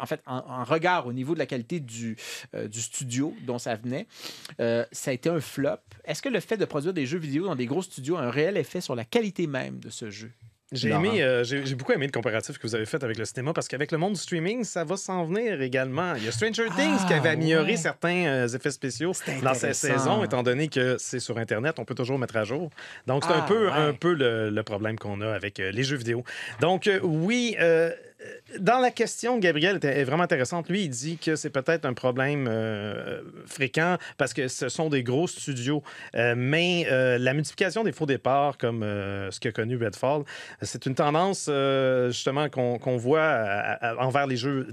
en 0.00 0.06
fait, 0.06 0.20
en, 0.26 0.64
regard 0.64 1.06
au 1.06 1.12
niveau 1.12 1.34
de 1.34 1.38
la 1.38 1.46
qualité 1.46 1.80
du 1.80 2.16
studio 2.72 3.34
dont 3.44 3.58
ça 3.58 3.74
venait, 3.76 4.06
ça 4.58 5.10
a 5.10 5.12
été 5.12 5.28
un 5.28 5.40
flop. 5.40 5.78
Est-ce 6.04 6.22
que 6.22 6.28
le 6.28 6.40
fait 6.40 6.56
de 6.56 6.64
produire 6.64 6.92
des 6.92 7.06
jeux 7.06 7.18
vidéo 7.18 7.46
dans 7.46 7.56
des 7.56 7.66
gros 7.66 7.82
studios 7.82 8.16
a 8.16 8.22
un 8.22 8.30
réel 8.30 8.56
effet 8.56 8.80
sur 8.80 8.94
la 8.94 9.04
qualité 9.04 9.46
même? 9.46 9.79
De 9.80 9.90
ce 9.90 10.10
jeu? 10.10 10.30
J'ai 10.72 10.90
aimé, 10.90 11.20
euh, 11.20 11.42
j'ai 11.42 11.74
beaucoup 11.74 11.90
aimé 11.90 12.06
le 12.06 12.12
comparatif 12.12 12.56
que 12.56 12.62
vous 12.64 12.76
avez 12.76 12.86
fait 12.86 13.02
avec 13.02 13.18
le 13.18 13.24
cinéma 13.24 13.52
parce 13.52 13.66
qu'avec 13.66 13.90
le 13.90 13.98
monde 13.98 14.12
du 14.12 14.20
streaming, 14.20 14.62
ça 14.62 14.84
va 14.84 14.96
s'en 14.96 15.24
venir 15.24 15.60
également. 15.62 16.14
Il 16.14 16.24
y 16.24 16.28
a 16.28 16.30
Stranger 16.30 16.68
Things 16.76 16.96
Ah, 17.00 17.04
qui 17.08 17.12
avait 17.14 17.30
amélioré 17.30 17.72
ouais. 17.72 17.76
certains 17.76 18.26
euh, 18.26 18.46
effets 18.46 18.70
spéciaux 18.70 19.10
dans 19.42 19.54
cette 19.54 19.74
saison, 19.74 20.22
étant 20.22 20.44
donné 20.44 20.68
que 20.68 20.94
c'est 21.00 21.18
sur 21.18 21.38
Internet, 21.38 21.80
on 21.80 21.84
peut 21.84 21.96
toujours 21.96 22.20
mettre 22.20 22.36
à 22.36 22.44
jour. 22.44 22.70
Donc 23.08 23.24
c'est 23.24 23.32
un 23.32 23.38
Ah, 23.40 23.46
peu, 23.48 23.66
ouais. 23.66 23.72
un 23.72 23.92
peu 23.94 24.14
le, 24.14 24.50
le 24.50 24.62
problème 24.62 24.96
qu'on 24.96 25.20
a 25.22 25.32
avec 25.32 25.58
euh, 25.58 25.72
les 25.72 25.82
jeux 25.82 25.96
vidéo. 25.96 26.22
Donc 26.60 26.88
oui. 27.02 27.56
Dans 28.58 28.78
la 28.80 28.90
question, 28.90 29.38
Gabriel 29.38 29.78
est 29.82 30.04
vraiment 30.04 30.24
intéressante. 30.24 30.68
Lui, 30.68 30.84
il 30.84 30.90
dit 30.90 31.16
que 31.16 31.36
c'est 31.36 31.50
peut-être 31.50 31.84
un 31.84 31.94
problème 31.94 32.48
euh, 32.50 33.22
fréquent 33.46 33.96
parce 34.18 34.34
que 34.34 34.48
ce 34.48 34.68
sont 34.68 34.88
des 34.88 35.02
gros 35.02 35.26
studios. 35.26 35.82
Euh, 36.14 36.34
mais 36.36 36.86
euh, 36.90 37.16
la 37.18 37.32
multiplication 37.32 37.84
des 37.84 37.92
faux 37.92 38.06
départs, 38.06 38.58
comme 38.58 38.80
ce 38.82 39.38
qu'a 39.40 39.52
connu 39.52 39.76
Redfall, 39.76 40.24
c'est 40.62 40.86
une 40.86 40.94
tendance 40.94 41.50
justement 42.08 42.48
qu'on 42.48 42.96
voit 42.96 43.78
envers 43.98 44.26
les 44.26 44.36
jeux 44.36 44.68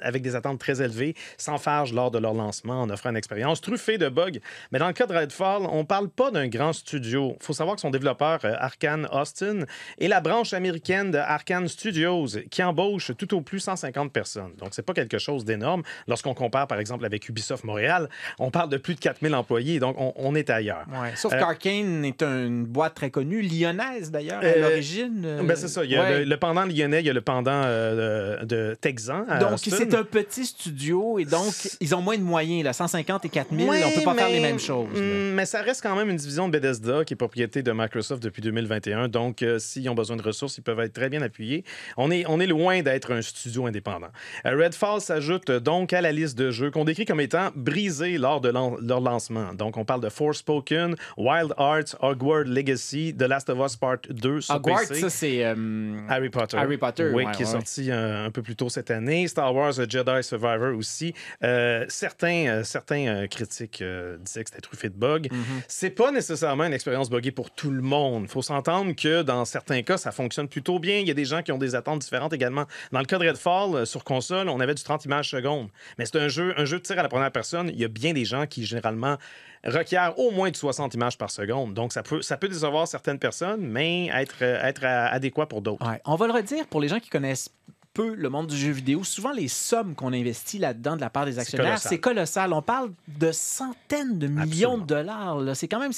avec 0.00 0.22
des 0.22 0.34
attentes 0.34 0.58
très 0.58 0.82
élevées, 0.82 1.14
s'enfargent 1.36 1.92
lors 1.92 2.10
de 2.10 2.18
leur 2.18 2.34
lancement 2.34 2.82
en 2.82 2.90
offrant 2.90 3.10
une 3.10 3.16
expérience 3.16 3.60
truffée 3.60 3.98
de 3.98 4.08
bugs. 4.08 4.40
Mais 4.72 4.78
dans 4.78 4.86
le 4.86 4.92
cas 4.92 5.06
de 5.06 5.14
Redfall, 5.14 5.62
on 5.70 5.84
parle 5.84 6.08
pas 6.08 6.30
d'un 6.30 6.48
grand 6.48 6.72
studio. 6.72 7.36
Il 7.40 7.44
faut 7.44 7.52
savoir 7.52 7.76
que 7.76 7.82
son 7.82 7.90
développeur, 7.90 8.40
Arkane 8.44 9.08
Austin, 9.12 9.60
est 10.00 10.08
la 10.08 10.20
branche 10.20 10.52
américaine 10.52 11.10
de 11.10 11.18
Arkane 11.18 11.68
Studios 11.68 12.26
qui 12.50 12.62
embauche 12.62 12.87
tout 12.96 13.34
au 13.34 13.40
plus 13.40 13.60
150 13.60 14.12
personnes. 14.12 14.52
Donc, 14.58 14.68
c'est 14.72 14.82
pas 14.84 14.94
quelque 14.94 15.18
chose 15.18 15.44
d'énorme. 15.44 15.82
Lorsqu'on 16.06 16.34
compare, 16.34 16.66
par 16.66 16.78
exemple, 16.80 17.04
avec 17.04 17.28
Ubisoft 17.28 17.64
Montréal, 17.64 18.08
on 18.38 18.50
parle 18.50 18.68
de 18.70 18.76
plus 18.78 18.94
de 18.94 19.00
4000 19.00 19.34
employés. 19.34 19.78
Donc, 19.78 19.96
on, 19.98 20.12
on 20.16 20.34
est 20.34 20.50
ailleurs. 20.50 20.86
Ouais. 20.90 21.12
Sauf 21.16 21.32
Euh, 21.32 21.38
qu'Arkane 21.38 22.04
est 22.04 22.22
une 22.22 22.64
boîte 22.64 22.94
très 22.94 23.10
connue, 23.10 23.42
lyonnaise 23.42 24.10
d'ailleurs, 24.10 24.40
à 24.40 24.44
Euh, 24.46 24.60
l'origine. 24.70 25.22
euh, 25.24 25.42
Ben, 25.42 25.56
c'est 25.56 25.68
ça. 25.68 25.84
Il 25.84 25.90
y 25.90 25.96
a 25.96 26.02
ouais. 26.02 26.18
le, 26.20 26.24
le 26.24 26.36
pendant 26.36 26.64
lyonnais, 26.64 27.00
il 27.00 27.06
y 27.06 27.10
a 27.10 27.12
le 27.12 27.20
pendant 27.20 27.62
euh, 27.64 28.44
de, 28.44 28.76
Texan. 28.80 29.24
Donc, 29.40 29.58
c'est 29.58 29.94
un 29.94 30.04
petit 30.04 30.46
studio 30.46 31.18
et 31.18 31.24
donc, 31.24 31.52
ils 31.80 31.94
ont 31.94 32.00
moins 32.02 32.16
de 32.16 32.22
moyens. 32.22 32.64
Là. 32.64 32.72
150 32.72 33.24
et 33.24 33.28
4000, 33.28 33.68
Ouais, 33.68 33.82
on 33.84 33.90
peut 33.90 34.02
pas 34.04 34.14
faire 34.14 34.28
les 34.28 34.40
mêmes 34.40 34.58
choses. 34.58 34.88
là. 34.94 35.00
Mm, 35.00 35.34
Mais 35.34 35.46
ça 35.46 35.62
reste 35.62 35.82
quand 35.82 35.94
même 35.96 36.10
une 36.10 36.16
division 36.16 36.48
de 36.48 36.52
Bethesda 36.58 37.04
qui 37.04 37.14
est 37.14 37.16
propriété 37.16 37.62
de 37.62 37.72
Microsoft 37.72 38.22
depuis 38.22 38.42
2021. 38.42 39.08
Donc, 39.08 39.44
s'ils 39.58 39.88
ont 39.90 39.94
besoin 39.94 40.16
de 40.16 40.22
ressources, 40.22 40.58
ils 40.58 40.62
peuvent 40.62 40.80
être 40.80 40.92
très 40.92 41.08
bien 41.08 41.22
appuyés. 41.22 41.64
On 41.96 42.10
est, 42.10 42.24
on 42.28 42.40
est 42.40 42.46
loin 42.46 42.77
d'être 42.82 43.12
un 43.12 43.22
studio 43.22 43.66
indépendant. 43.66 44.08
Euh, 44.46 44.56
Redfall 44.56 45.00
s'ajoute 45.00 45.50
donc 45.50 45.92
à 45.92 46.00
la 46.00 46.12
liste 46.12 46.36
de 46.38 46.50
jeux 46.50 46.70
qu'on 46.70 46.84
décrit 46.84 47.04
comme 47.04 47.20
étant 47.20 47.50
brisés 47.54 48.18
lors 48.18 48.40
de 48.40 48.48
lan- 48.50 48.76
leur 48.80 49.00
lancement. 49.00 49.54
Donc, 49.54 49.76
on 49.76 49.84
parle 49.84 50.00
de 50.02 50.08
Forspoken, 50.08 50.94
Wild 51.16 51.52
Arts, 51.56 51.96
Hogwarts 52.00 52.44
Legacy, 52.46 53.14
The 53.18 53.22
Last 53.22 53.50
of 53.50 53.58
Us 53.64 53.76
Part 53.76 53.98
2 54.10 54.40
sur 54.40 54.54
Hogwarts, 54.56 54.80
PC. 54.88 55.00
ça, 55.00 55.10
c'est. 55.10 55.44
euh, 55.44 55.98
Harry 56.08 56.30
Potter. 56.30 56.56
Harry 56.56 56.76
Potter, 56.78 57.10
Oui, 57.14 57.24
ouais, 57.24 57.32
qui 57.32 57.42
est 57.42 57.46
ouais. 57.46 57.50
sorti 57.52 57.90
euh, 57.90 58.26
un 58.26 58.30
peu 58.30 58.42
plus 58.42 58.56
tôt 58.56 58.68
cette 58.68 58.90
année. 58.90 59.26
Star 59.28 59.54
Wars 59.54 59.78
euh, 59.78 59.86
Jedi 59.88 60.22
Survivor 60.22 60.76
aussi. 60.76 61.14
Euh, 61.42 61.84
certains 61.88 62.46
euh, 62.48 62.64
certains 62.64 63.06
euh, 63.06 63.26
critiques 63.26 63.82
disaient 64.20 64.44
que 64.44 64.50
c'était 64.50 64.60
truffé 64.60 64.88
de 64.88 64.94
bugs. 64.94 65.20
Mm-hmm. 65.20 65.62
C'est 65.68 65.90
pas 65.90 66.10
nécessairement 66.12 66.64
une 66.64 66.72
expérience 66.74 67.10
buggée 67.10 67.30
pour 67.32 67.50
tout 67.50 67.70
le 67.70 67.82
monde. 67.82 68.28
Faut 68.28 68.42
s'entendre 68.42 68.92
que 68.94 69.22
dans 69.22 69.44
certains 69.44 69.82
cas, 69.82 69.96
ça 69.96 70.12
fonctionne 70.12 70.48
plutôt 70.48 70.78
bien. 70.78 70.98
Il 70.98 71.08
y 71.08 71.10
a 71.10 71.14
des 71.14 71.24
gens 71.24 71.42
qui 71.42 71.52
ont 71.52 71.58
des 71.58 71.74
attentes 71.74 72.00
différentes 72.00 72.32
également. 72.32 72.64
Dans 72.92 73.00
le 73.00 73.04
cas 73.04 73.18
de 73.18 73.26
Redfall, 73.28 73.74
euh, 73.74 73.84
sur 73.84 74.04
console, 74.04 74.48
on 74.48 74.60
avait 74.60 74.74
du 74.74 74.82
30 74.82 75.04
images 75.04 75.30
secondes. 75.30 75.68
Mais 75.98 76.06
c'est 76.06 76.16
un 76.18 76.28
jeu, 76.28 76.54
un 76.56 76.64
jeu 76.64 76.78
de 76.78 76.82
tir 76.82 76.98
à 76.98 77.02
la 77.02 77.08
première 77.08 77.32
personne. 77.32 77.68
Il 77.68 77.78
y 77.78 77.84
a 77.84 77.88
bien 77.88 78.12
des 78.12 78.24
gens 78.24 78.46
qui, 78.46 78.64
généralement, 78.64 79.16
requièrent 79.64 80.18
au 80.18 80.30
moins 80.30 80.50
de 80.50 80.56
60 80.56 80.94
images 80.94 81.18
par 81.18 81.30
seconde. 81.30 81.74
Donc, 81.74 81.92
ça 81.92 82.02
peut, 82.02 82.22
ça 82.22 82.36
peut 82.36 82.48
décevoir 82.48 82.86
certaines 82.86 83.18
personnes, 83.18 83.60
mais 83.66 84.06
être, 84.08 84.36
euh, 84.42 84.62
être 84.62 84.84
adéquat 84.84 85.46
pour 85.46 85.62
d'autres. 85.62 85.86
Ouais. 85.88 86.00
On 86.04 86.16
va 86.16 86.26
le 86.26 86.32
redire 86.32 86.66
pour 86.66 86.80
les 86.80 86.88
gens 86.88 87.00
qui 87.00 87.10
connaissent 87.10 87.50
peu 87.94 88.14
le 88.14 88.28
monde 88.28 88.46
du 88.46 88.56
jeu 88.56 88.70
vidéo. 88.70 89.02
Souvent, 89.02 89.32
les 89.32 89.48
sommes 89.48 89.96
qu'on 89.96 90.12
investit 90.12 90.58
là-dedans 90.58 90.94
de 90.94 91.00
la 91.00 91.10
part 91.10 91.24
des 91.24 91.40
actionnaires, 91.40 91.80
c'est 91.80 91.98
colossal. 91.98 92.52
On 92.52 92.62
parle 92.62 92.92
de 93.08 93.32
centaines 93.32 94.20
de 94.20 94.28
millions 94.28 94.74
Absolument. 94.74 94.76
de 94.78 94.86
dollars. 94.86 95.56
C'est 95.56 95.66
quand 95.66 95.80
même 95.80 95.90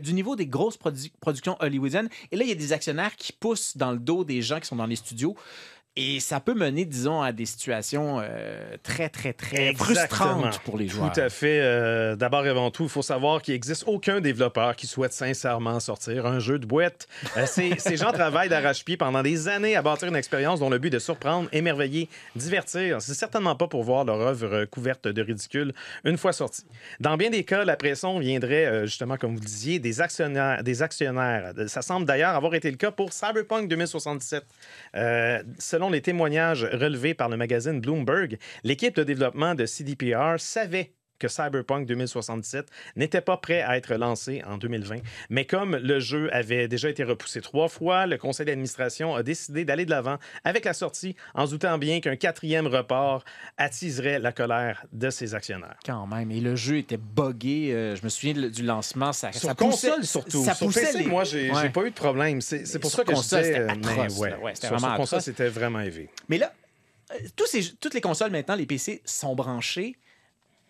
du 0.00 0.12
niveau 0.12 0.36
des 0.36 0.46
grosses 0.46 0.76
produ- 0.78 1.10
productions 1.20 1.56
hollywoodiennes. 1.60 2.10
Et 2.32 2.36
là, 2.36 2.42
il 2.44 2.48
y 2.50 2.52
a 2.52 2.56
des 2.56 2.74
actionnaires 2.74 3.16
qui 3.16 3.32
poussent 3.32 3.78
dans 3.78 3.92
le 3.92 3.98
dos 3.98 4.24
des 4.24 4.42
gens 4.42 4.60
qui 4.60 4.66
sont 4.66 4.76
dans 4.76 4.84
les 4.84 4.96
studios. 4.96 5.36
Et 6.00 6.20
ça 6.20 6.38
peut 6.38 6.54
mener, 6.54 6.84
disons, 6.84 7.20
à 7.20 7.32
des 7.32 7.44
situations 7.44 8.20
euh, 8.22 8.76
très, 8.84 9.08
très, 9.08 9.32
très 9.32 9.70
Exactement. 9.70 10.28
frustrantes 10.28 10.60
pour 10.60 10.78
les 10.78 10.86
joueurs. 10.86 11.10
Tout 11.12 11.20
à 11.20 11.28
fait. 11.28 11.58
Euh, 11.60 12.14
D'abord 12.14 12.46
et 12.46 12.50
avant 12.50 12.70
tout, 12.70 12.84
il 12.84 12.88
faut 12.88 13.02
savoir 13.02 13.42
qu'il 13.42 13.54
n'existe 13.54 13.82
aucun 13.88 14.20
développeur 14.20 14.76
qui 14.76 14.86
souhaite 14.86 15.12
sincèrement 15.12 15.80
sortir 15.80 16.24
un 16.24 16.38
jeu 16.38 16.60
de 16.60 16.66
boîte. 16.66 17.08
Euh, 17.36 17.46
ces, 17.46 17.74
ces 17.78 17.96
gens 17.96 18.12
travaillent 18.12 18.48
d'arrache-pied 18.48 18.96
pendant 18.96 19.24
des 19.24 19.48
années 19.48 19.74
à 19.74 19.82
bâtir 19.82 20.06
une 20.06 20.14
expérience 20.14 20.60
dont 20.60 20.70
le 20.70 20.78
but 20.78 20.86
est 20.86 20.90
de 20.90 20.98
surprendre, 21.00 21.48
émerveiller, 21.50 22.08
divertir. 22.36 23.02
C'est 23.02 23.14
certainement 23.14 23.56
pas 23.56 23.66
pour 23.66 23.82
voir 23.82 24.04
leur 24.04 24.20
œuvre 24.20 24.66
couverte 24.66 25.08
de 25.08 25.22
ridicule 25.22 25.74
une 26.04 26.16
fois 26.16 26.32
sortie. 26.32 26.64
Dans 27.00 27.16
bien 27.16 27.30
des 27.30 27.42
cas, 27.42 27.64
la 27.64 27.74
pression 27.74 28.20
viendrait, 28.20 28.86
justement, 28.86 29.16
comme 29.16 29.34
vous 29.34 29.40
le 29.40 29.46
disiez, 29.46 29.80
des 29.80 30.00
actionnaires. 30.00 30.62
Des 30.62 30.80
actionnaires. 30.80 31.54
Ça 31.66 31.82
semble 31.82 32.06
d'ailleurs 32.06 32.36
avoir 32.36 32.54
été 32.54 32.70
le 32.70 32.76
cas 32.76 32.92
pour 32.92 33.12
Cyberpunk 33.12 33.68
2077. 33.68 34.44
Euh, 34.94 35.42
les 35.90 36.02
témoignages 36.02 36.64
relevés 36.64 37.14
par 37.14 37.28
le 37.28 37.36
magazine 37.36 37.80
Bloomberg, 37.80 38.38
l'équipe 38.64 38.96
de 38.96 39.04
développement 39.04 39.54
de 39.54 39.66
CDPR 39.66 40.38
savait 40.38 40.92
que 41.18 41.28
Cyberpunk 41.28 41.86
2077 41.86 42.66
n'était 42.96 43.20
pas 43.20 43.36
prêt 43.36 43.60
à 43.62 43.76
être 43.76 43.94
lancé 43.94 44.42
en 44.46 44.58
2020. 44.58 44.96
Mais 45.30 45.44
comme 45.44 45.76
le 45.76 46.00
jeu 46.00 46.28
avait 46.34 46.68
déjà 46.68 46.88
été 46.88 47.04
repoussé 47.04 47.40
trois 47.40 47.68
fois, 47.68 48.06
le 48.06 48.16
conseil 48.18 48.46
d'administration 48.46 49.14
a 49.14 49.22
décidé 49.22 49.64
d'aller 49.64 49.84
de 49.84 49.90
l'avant 49.90 50.18
avec 50.44 50.64
la 50.64 50.72
sortie 50.72 51.16
en 51.34 51.46
se 51.46 51.52
doutant 51.52 51.78
bien 51.78 52.00
qu'un 52.00 52.16
quatrième 52.16 52.66
report 52.66 53.24
attiserait 53.56 54.18
la 54.18 54.32
colère 54.32 54.84
de 54.92 55.10
ses 55.10 55.34
actionnaires. 55.34 55.76
Quand 55.84 56.06
même. 56.06 56.30
Et 56.30 56.40
le 56.40 56.56
jeu 56.56 56.78
était 56.78 56.96
buggé. 56.98 57.72
euh, 57.72 57.96
je 57.96 58.02
me 58.04 58.08
souviens 58.08 58.34
du 58.48 58.62
lancement. 58.62 59.12
Ça, 59.12 59.32
Sur 59.32 59.48
ça 59.48 59.54
poussait- 59.54 59.88
console 59.90 60.04
surtout. 60.06 60.44
Ça 60.44 60.54
sur 60.54 60.66
poussait 60.66 60.80
PC, 60.82 60.98
les- 61.00 61.06
moi, 61.06 61.24
j'ai 61.24 61.50
Ouais. 61.50 61.70
pas 61.70 61.82
eu 61.84 61.90
de 61.90 61.94
problème. 61.94 62.40
C'est 62.40 62.78
pour 62.78 62.90
Sur 62.90 62.98
ça 63.00 63.04
que 63.04 63.12
console, 63.12 63.44
je 63.44 63.48
disais, 63.48 63.68
atroce, 63.68 64.18
ouais. 64.18 64.34
Ouais, 64.36 64.54
Sur- 64.54 64.68
vraiment 64.70 64.88
sur 64.88 64.96
console, 64.96 65.20
c'était 65.22 65.48
vraiment 65.48 65.80
élevé. 65.80 66.08
Mais 66.28 66.38
là, 66.38 66.52
euh, 67.12 67.14
tous 67.36 67.46
ces- 67.46 67.74
toutes 67.80 67.94
les 67.94 68.00
consoles 68.00 68.30
maintenant, 68.30 68.54
les 68.54 68.66
PC 68.66 69.02
sont 69.04 69.34
branchés. 69.34 69.96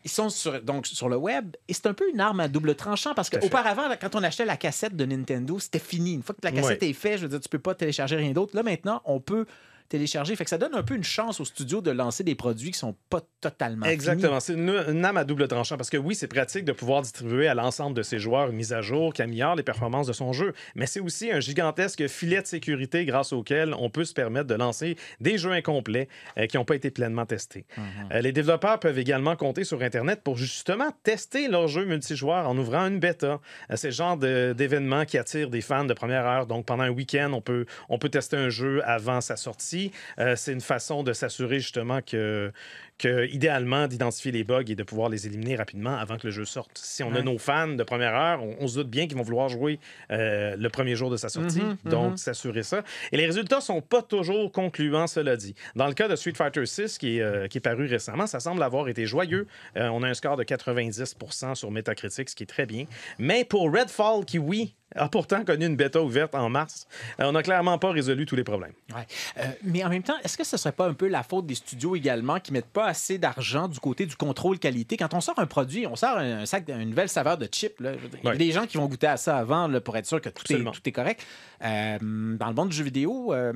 Ils 0.09 0.11
sont 0.11 0.31
sur, 0.31 0.63
donc 0.63 0.87
sur 0.87 1.11
le 1.11 1.17
web 1.17 1.55
et 1.69 1.75
c'est 1.75 1.87
un 1.87 1.93
peu 1.93 2.09
une 2.11 2.19
arme 2.19 2.41
à 2.41 2.49
double 2.49 2.75
tranchant 2.75 3.13
parce 3.13 3.29
qu'auparavant, 3.29 3.83
quand 4.01 4.15
on 4.15 4.23
achetait 4.23 4.47
la 4.47 4.57
cassette 4.57 4.97
de 4.97 5.05
Nintendo, 5.05 5.59
c'était 5.59 5.79
fini. 5.79 6.15
Une 6.15 6.23
fois 6.23 6.35
que 6.35 6.41
la 6.47 6.51
cassette 6.51 6.83
est 6.83 6.95
faite, 6.95 7.19
je 7.19 7.23
veux 7.25 7.29
dire, 7.29 7.41
tu 7.41 7.49
peux 7.51 7.59
pas 7.59 7.75
télécharger 7.75 8.17
rien 8.17 8.33
d'autre. 8.33 8.57
Là, 8.57 8.63
maintenant, 8.63 9.03
on 9.05 9.21
peut 9.21 9.45
télécharger. 9.89 10.37
Fait 10.37 10.45
que 10.45 10.51
ça 10.51 10.59
donne 10.59 10.75
un 10.75 10.83
peu 10.83 10.95
une 10.95 11.05
chance 11.05 11.41
au 11.41 11.45
studio 11.45 11.81
de 11.81 11.91
lancer 11.91 12.25
des 12.25 12.35
produits 12.35 12.71
qui 12.71 12.79
sont 12.79 12.97
pas 13.11 13.23
totalement 13.41 13.87
Exactement. 13.87 14.41
C'est 14.41 14.55
une, 14.55 14.69
une 14.89 15.05
âme 15.05 15.17
à 15.17 15.25
double 15.25 15.49
tranchant 15.49 15.77
parce 15.77 15.91
que 15.91 15.97
oui, 15.97 16.15
c'est 16.15 16.29
pratique 16.29 16.65
de 16.65 16.73
pouvoir 16.73 17.03
distribuer 17.03 17.49
à 17.49 17.55
l'ensemble 17.55 17.97
de 17.97 18.03
ses 18.03 18.19
joueurs 18.19 18.51
une 18.51 18.57
mise 18.57 18.73
à 18.73 18.81
jour 18.81 19.13
qui 19.13 19.23
améliore 19.23 19.57
les 19.57 19.63
performances 19.63 20.07
de 20.07 20.13
son 20.13 20.33
jeu. 20.33 20.53
Mais 20.75 20.87
c'est 20.87 21.01
aussi 21.01 21.31
un 21.31 21.41
gigantesque 21.41 22.07
filet 22.09 22.43
de 22.43 22.47
sécurité 22.47 23.05
grâce 23.05 23.33
auquel 23.33 23.75
on 23.75 23.91
peut 23.91 24.05
se 24.05 24.15
permettre 24.15 24.47
de 24.47 24.55
lancer 24.55 24.97
des 25.21 25.39
jeux 25.39 25.53
incomplets 25.53 26.09
euh, 26.39 26.47
qui 26.47 26.57
n'ont 26.57 26.65
pas 26.65 26.75
été 26.75 26.91
pleinement 26.91 27.27
testés. 27.27 27.67
Euh, 28.13 28.21
les 28.21 28.33
développeurs 28.33 28.79
peuvent 28.81 28.99
également 28.99 29.37
compter 29.37 29.65
sur 29.65 29.83
Internet 29.83 30.23
pour 30.23 30.37
justement 30.37 30.91
tester 31.03 31.49
leurs 31.49 31.69
jeux 31.69 31.85
multijoueurs 31.85 32.49
en 32.49 32.57
ouvrant 32.59 32.87
une 32.87 32.99
bêta. 32.99 33.41
Euh, 33.71 33.77
c'est 33.77 33.89
le 33.89 33.93
genre 33.93 34.17
d'événement 34.17 35.05
qui 35.05 35.19
attire 35.19 35.51
des 35.51 35.61
fans 35.61 35.85
de 35.85 35.95
première 35.95 36.27
heure. 36.27 36.47
Donc 36.47 36.67
pendant 36.67 36.85
un 36.85 36.91
week-end, 36.91 37.33
on 37.33 37.41
peut, 37.41 37.67
on 37.89 37.99
peut 37.99 38.09
tester 38.09 38.37
un 38.37 38.51
jeu 38.51 38.83
avant 38.85 39.21
sa 39.21 39.37
sortie. 39.37 39.78
Euh, 40.19 40.37
c'est 40.37 40.53
une 40.53 40.61
façon 40.61 41.03
de 41.03 41.13
s'assurer 41.13 41.61
justement 41.61 42.01
que, 42.03 42.53
que, 42.99 43.27
idéalement, 43.33 43.87
d'identifier 43.87 44.33
les 44.33 44.45
bugs 44.45 44.65
et 44.67 44.75
de 44.75 44.83
pouvoir 44.83 45.09
les 45.09 45.27
éliminer 45.27 45.57
rapidement 45.57 45.97
avant 45.97 46.17
que 46.17 46.27
le 46.27 46.33
jeu 46.33 46.45
sorte. 46.45 46.71
Si 46.75 47.03
on 47.03 47.15
a 47.15 47.23
nos 47.23 47.39
fans 47.39 47.69
de 47.69 47.83
première 47.85 48.15
heure, 48.15 48.43
on, 48.43 48.57
on 48.61 48.67
se 48.67 48.79
doute 48.79 48.91
bien 48.91 49.07
qu'ils 49.07 49.17
vont 49.17 49.23
vouloir 49.23 49.49
jouer 49.49 49.79
euh, 50.11 50.57
le 50.57 50.69
premier 50.69 50.97
jour 50.97 51.11
de 51.11 51.17
sa 51.17 51.29
sortie. 51.29 51.61
Mhm, 51.61 51.77
donc, 51.85 52.11
mhm. 52.13 52.17
s'assurer 52.17 52.63
ça. 52.63 52.83
Et 53.13 53.17
les 53.17 53.27
résultats 53.27 53.61
sont 53.61 53.81
pas 53.81 54.03
toujours 54.03 54.51
concluants, 54.53 55.07
cela 55.07 55.37
dit. 55.37 55.55
Dans 55.77 55.87
le 55.87 55.95
cas 55.95 56.09
de 56.09 56.17
Street 56.17 56.35
Fighter 56.35 56.63
VI, 56.63 56.97
qui 56.99 57.19
est, 57.19 57.21
euh, 57.21 57.47
qui 57.47 57.59
est 57.59 57.63
paru 57.63 57.87
récemment, 57.87 58.27
ça 58.27 58.41
semble 58.41 58.63
avoir 58.63 58.89
été 58.89 59.07
joyeux. 59.07 59.47
Euh, 59.77 59.89
on 59.89 60.03
a 60.03 60.09
un 60.09 60.15
score 60.15 60.37
de 60.37 60.45
90% 60.45 61.55
sur 61.55 61.71
Metacritic, 61.71 62.29
ce 62.29 62.35
qui 62.35 62.43
est 62.43 62.47
très 62.47 62.67
bien. 62.67 62.85
Mais 63.19 63.45
pour 63.45 63.73
Redfall, 63.73 64.25
qui, 64.25 64.39
oui, 64.39 64.75
a 64.95 65.09
pourtant 65.09 65.45
connu 65.45 65.67
une 65.67 65.77
bêta 65.77 66.01
ouverte 66.01 66.35
en 66.35 66.49
mars, 66.49 66.87
euh, 67.21 67.25
on 67.25 67.33
n'a 67.33 67.43
clairement 67.43 67.79
pas 67.79 67.91
résolu 67.91 68.27
tous 68.27 68.37
les 68.37 68.45
problèmes. 68.45 68.73
Ouais. 68.95 69.07
Euh, 69.39 69.45
mais 69.63 69.85
en 69.85 69.89
même 69.89 70.03
temps, 70.03 70.17
est-ce 70.25 70.37
que 70.37 70.45
ce 70.45 70.57
serait 70.57 70.73
pas 70.73 70.89
un 70.89 70.95
peu 70.95 71.09
la 71.09 71.23
faute 71.23 71.47
des 71.47 71.55
studios 71.55 71.95
également 71.97 72.41
qui 72.41 72.53
mettent 72.53 72.67
pas 72.67 72.87
assez 72.89 73.19
d'argent 73.19 73.69
du 73.69 73.79
côté 73.79 74.07
du 74.07 74.17
contrôle 74.17 74.59
qualité? 74.59 74.97
Quand 74.97 75.15
on 75.15 75.21
sort 75.21 75.39
un 75.39 75.47
produit, 75.47 75.87
on 75.87 75.95
sort 75.97 76.19
un 76.19 76.45
sac, 76.47 76.65
une 76.69 76.91
nouvelle 76.91 77.09
saveur 77.09 77.39
de 77.39 77.49
chip. 77.51 77.79
là, 77.81 77.93
je 77.95 77.99
veux 77.99 78.09
dire, 78.09 78.19
Il 78.23 78.25
y 78.25 78.29
a 78.29 78.33
Ouais. 78.33 78.37
des 78.39 78.51
gens 78.53 78.67
qui 78.67 78.77
vont 78.79 78.87
goûter 78.87 79.07
à 79.07 79.17
ça 79.17 79.37
avant 79.39 79.69
là, 79.69 79.81
pour 79.81 79.97
être 79.97 80.07
sûr 80.07 80.21
que 80.21 80.29
tout, 80.31 80.51
est, 80.53 80.57
tout 80.63 80.81
est 80.85 80.93
correct. 80.93 81.25
Euh, 81.65 81.99
dans 82.01 82.49
le 82.49 82.55
monde 82.55 82.69
du 82.71 82.77
jeu 82.77 82.85
vidéo, 82.85 83.33
euh, 83.35 83.53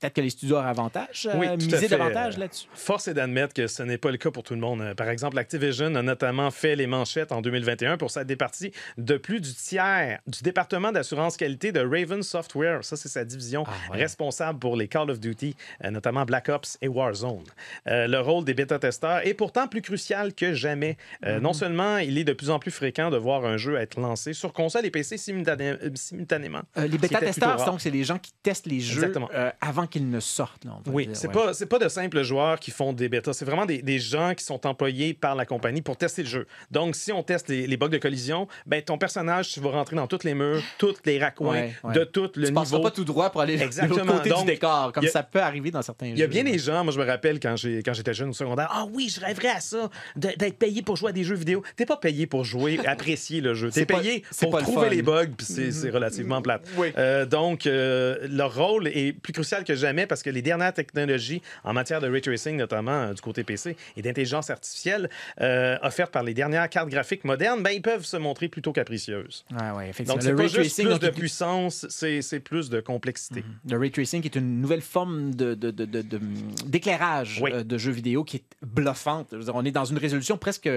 peut-être 0.00 0.14
que 0.14 0.20
les 0.20 0.30
studios 0.30 0.56
auraient 0.56 0.68
avantage, 0.68 1.28
euh, 1.30 1.36
Oui, 1.36 1.48
miser 1.56 1.88
davantage 1.88 2.38
là-dessus. 2.38 2.66
Force 2.74 3.08
est 3.08 3.14
d'admettre 3.14 3.54
que 3.54 3.66
ce 3.66 3.82
n'est 3.82 3.98
pas 3.98 4.10
le 4.10 4.16
cas 4.16 4.30
pour 4.30 4.42
tout 4.42 4.54
le 4.54 4.60
monde. 4.60 4.94
Par 4.96 5.08
exemple, 5.08 5.38
Activision 5.38 5.94
a 5.94 6.02
notamment 6.02 6.50
fait 6.50 6.76
les 6.76 6.86
manchettes 6.86 7.32
en 7.32 7.40
2021 7.42 7.96
pour 7.96 8.10
s'être 8.10 8.26
départi 8.26 8.72
de 8.98 9.16
plus 9.16 9.40
du 9.40 9.52
tiers 9.52 10.20
du 10.26 10.40
département 10.42 10.92
d'assurance 10.92 11.36
qualité 11.36 11.72
de 11.72 11.80
Raven 11.80 12.22
Software. 12.22 12.84
Ça, 12.84 12.96
c'est 12.96 13.08
sa 13.08 13.24
division 13.24 13.64
Ah, 13.66 13.72
ouais. 13.92 13.98
responsable 13.98 14.58
pour 14.58 14.76
les 14.76 14.88
Call 14.88 15.10
of 15.10 15.20
Duty, 15.20 15.54
notamment 15.90 16.24
Black 16.24 16.48
Ops 16.48 16.78
et 16.80 16.88
Warzone. 16.88 17.44
Euh, 17.86 18.06
le 18.06 18.18
rôle 18.30 18.44
des 18.44 18.54
bêta-testeurs 18.54 19.26
est 19.26 19.34
pourtant 19.34 19.66
plus 19.68 19.82
crucial 19.82 20.34
que 20.34 20.54
jamais. 20.54 20.96
Euh, 21.24 21.36
Mhm. 21.36 21.42
Non 21.42 21.52
seulement 21.52 21.98
il 21.98 22.16
est 22.18 22.24
de 22.24 22.32
plus 22.32 22.50
en 22.50 22.58
plus 22.58 22.70
fréquent 22.70 23.10
de 23.10 23.16
voir 23.16 23.44
un 23.44 23.56
jeu 23.56 23.76
être 23.76 23.98
lancé 24.00 24.32
sur 24.32 24.52
console 24.52 24.84
et 24.86 24.90
PC 24.90 25.16
simultané- 25.16 25.76
euh, 25.82 25.90
simultanément. 25.94 26.60
Euh, 26.78 26.86
les 26.86 26.98
bêta-testeurs, 26.98 27.64
donc, 27.64 27.80
c'est 27.80 27.90
les 27.90 28.04
gens 28.04 28.18
qui 28.18 28.32
testent 28.42 28.66
les 28.66 28.80
jeux 28.80 29.12
euh, 29.34 29.50
avant 29.60 29.86
qu'ils 29.86 30.08
ne 30.10 30.20
sortent. 30.20 30.64
là, 30.64 30.72
va 30.84 30.92
Oui, 30.92 31.08
c'est 31.12 31.28
ouais. 31.28 31.32
pas 31.34 31.52
pas 31.68 31.78
de 31.78 31.88
simples 31.88 32.22
joueurs 32.22 32.58
qui 32.58 32.70
font 32.70 32.92
des 32.92 33.08
bêtas, 33.08 33.32
c'est 33.32 33.44
vraiment 33.44 33.66
des, 33.66 33.80
des 33.82 33.98
gens 33.98 34.34
qui 34.34 34.44
sont 34.44 34.66
employés 34.66 35.14
par 35.14 35.34
la 35.34 35.46
compagnie 35.46 35.82
pour 35.82 35.96
tester 35.96 36.22
le 36.22 36.28
jeu. 36.28 36.46
Donc 36.70 36.96
si 36.96 37.12
on 37.12 37.22
teste 37.22 37.48
les, 37.48 37.66
les 37.66 37.76
bugs 37.76 37.88
de 37.88 37.98
collision, 37.98 38.48
ben 38.66 38.82
ton 38.82 38.98
personnage 38.98 39.50
tu 39.50 39.60
vas 39.60 39.70
rentrer 39.70 39.96
dans 39.96 40.06
tous 40.06 40.24
les 40.24 40.34
murs, 40.34 40.62
tous 40.78 40.94
les 41.04 41.18
raccoins 41.18 41.50
Ouais, 41.54 41.74
ouais. 41.84 41.94
de 41.94 42.04
tout 42.04 42.30
le 42.34 42.46
Tu 42.48 42.52
niveau. 42.52 42.80
pas 42.80 42.90
tout 42.90 43.04
droit 43.04 43.30
pour 43.30 43.40
aller 43.40 43.56
de 43.56 43.62
Exactement. 43.62 43.98
l'autre 44.04 44.16
côté 44.18 44.28
Donc, 44.30 44.40
du 44.46 44.52
décor, 44.52 44.92
comme 44.92 45.04
a- 45.04 45.08
ça 45.08 45.22
peut 45.22 45.40
arriver 45.40 45.70
dans 45.70 45.82
certains 45.82 46.06
jeux. 46.06 46.12
Il 46.14 46.18
y 46.18 46.22
a 46.22 46.26
bien 46.26 46.44
des 46.44 46.58
gens, 46.58 46.82
moi 46.84 46.92
je 46.92 46.98
me 47.00 47.04
rappelle 47.06 47.38
quand 47.40 47.54
j'étais 47.56 48.14
jeune 48.14 48.19
au 48.28 48.32
secondaire, 48.32 48.68
ah 48.70 48.86
oui, 48.92 49.08
je 49.14 49.20
rêverais 49.20 49.48
à 49.48 49.60
ça, 49.60 49.88
d'être 50.16 50.58
payé 50.58 50.82
pour 50.82 50.96
jouer 50.96 51.10
à 51.10 51.12
des 51.12 51.24
jeux 51.24 51.34
vidéo. 51.34 51.62
T'es 51.76 51.86
pas 51.86 51.96
payé 51.96 52.26
pour 52.26 52.44
jouer, 52.44 52.78
apprécier 52.86 53.40
le 53.40 53.54
jeu. 53.54 53.70
T'es 53.70 53.86
pas- 53.86 53.98
payé 54.00 54.24
pour 54.40 54.56
le 54.56 54.62
trouver 54.62 54.90
les 54.90 55.02
bugs, 55.02 55.26
puis 55.36 55.46
c'est 55.46 55.72
c'est 55.72 55.90
relativement 55.90 56.42
plate. 56.42 56.66
Oui. 56.76 56.88
Euh, 56.98 57.24
donc, 57.26 57.66
euh, 57.66 58.18
leur 58.28 58.54
rôle 58.54 58.88
est 58.88 59.12
plus 59.12 59.32
crucial 59.32 59.64
que 59.64 59.74
jamais 59.74 60.06
parce 60.06 60.22
que 60.22 60.30
les 60.30 60.42
dernières 60.42 60.74
technologies 60.74 61.42
en 61.64 61.72
matière 61.72 62.00
de 62.00 62.08
ray 62.08 62.20
tracing, 62.20 62.56
notamment 62.56 62.90
euh, 63.02 63.12
du 63.14 63.20
côté 63.20 63.44
PC, 63.44 63.76
et 63.96 64.02
d'intelligence 64.02 64.50
artificielle 64.50 65.08
euh, 65.40 65.76
offertes 65.82 66.12
par 66.12 66.22
les 66.22 66.34
dernières 66.34 66.68
cartes 66.68 66.88
graphiques 66.88 67.24
modernes, 67.24 67.62
ben, 67.62 67.70
ils 67.70 67.82
peuvent 67.82 68.04
se 68.04 68.16
montrer 68.16 68.48
plutôt 68.48 68.72
capricieuses. 68.72 69.44
Ouais, 69.52 69.70
ouais, 69.76 69.88
effectivement. 69.90 70.14
Donc, 70.14 70.22
Le 70.24 70.28
c'est 70.30 70.34
pas 70.34 70.42
ray 70.42 70.48
juste 70.48 70.76
tracing, 70.76 70.86
plus 70.86 70.98
de 70.98 71.06
il- 71.06 71.12
puissance, 71.20 71.86
c'est 71.88 72.40
plus 72.40 72.70
de 72.70 72.80
complexité. 72.80 73.44
Le 73.68 73.78
ray 73.78 73.90
tracing 73.90 74.24
est 74.24 74.34
une 74.36 74.60
nouvelle 74.60 74.80
forme 74.82 75.34
de, 75.34 75.54
de- 75.54 75.70
de- 75.70 75.84
de- 75.84 76.02
de- 76.02 76.20
d'éclairage 76.66 77.40
Oui. 77.42 77.50
de 77.64 77.78
jeux 77.78 77.90
vidéo 77.92 78.09
qui 78.24 78.38
est 78.38 78.56
bluffante. 78.62 79.34
On 79.52 79.64
est 79.64 79.70
dans 79.70 79.84
une 79.84 79.98
résolution 79.98 80.36
presque 80.36 80.68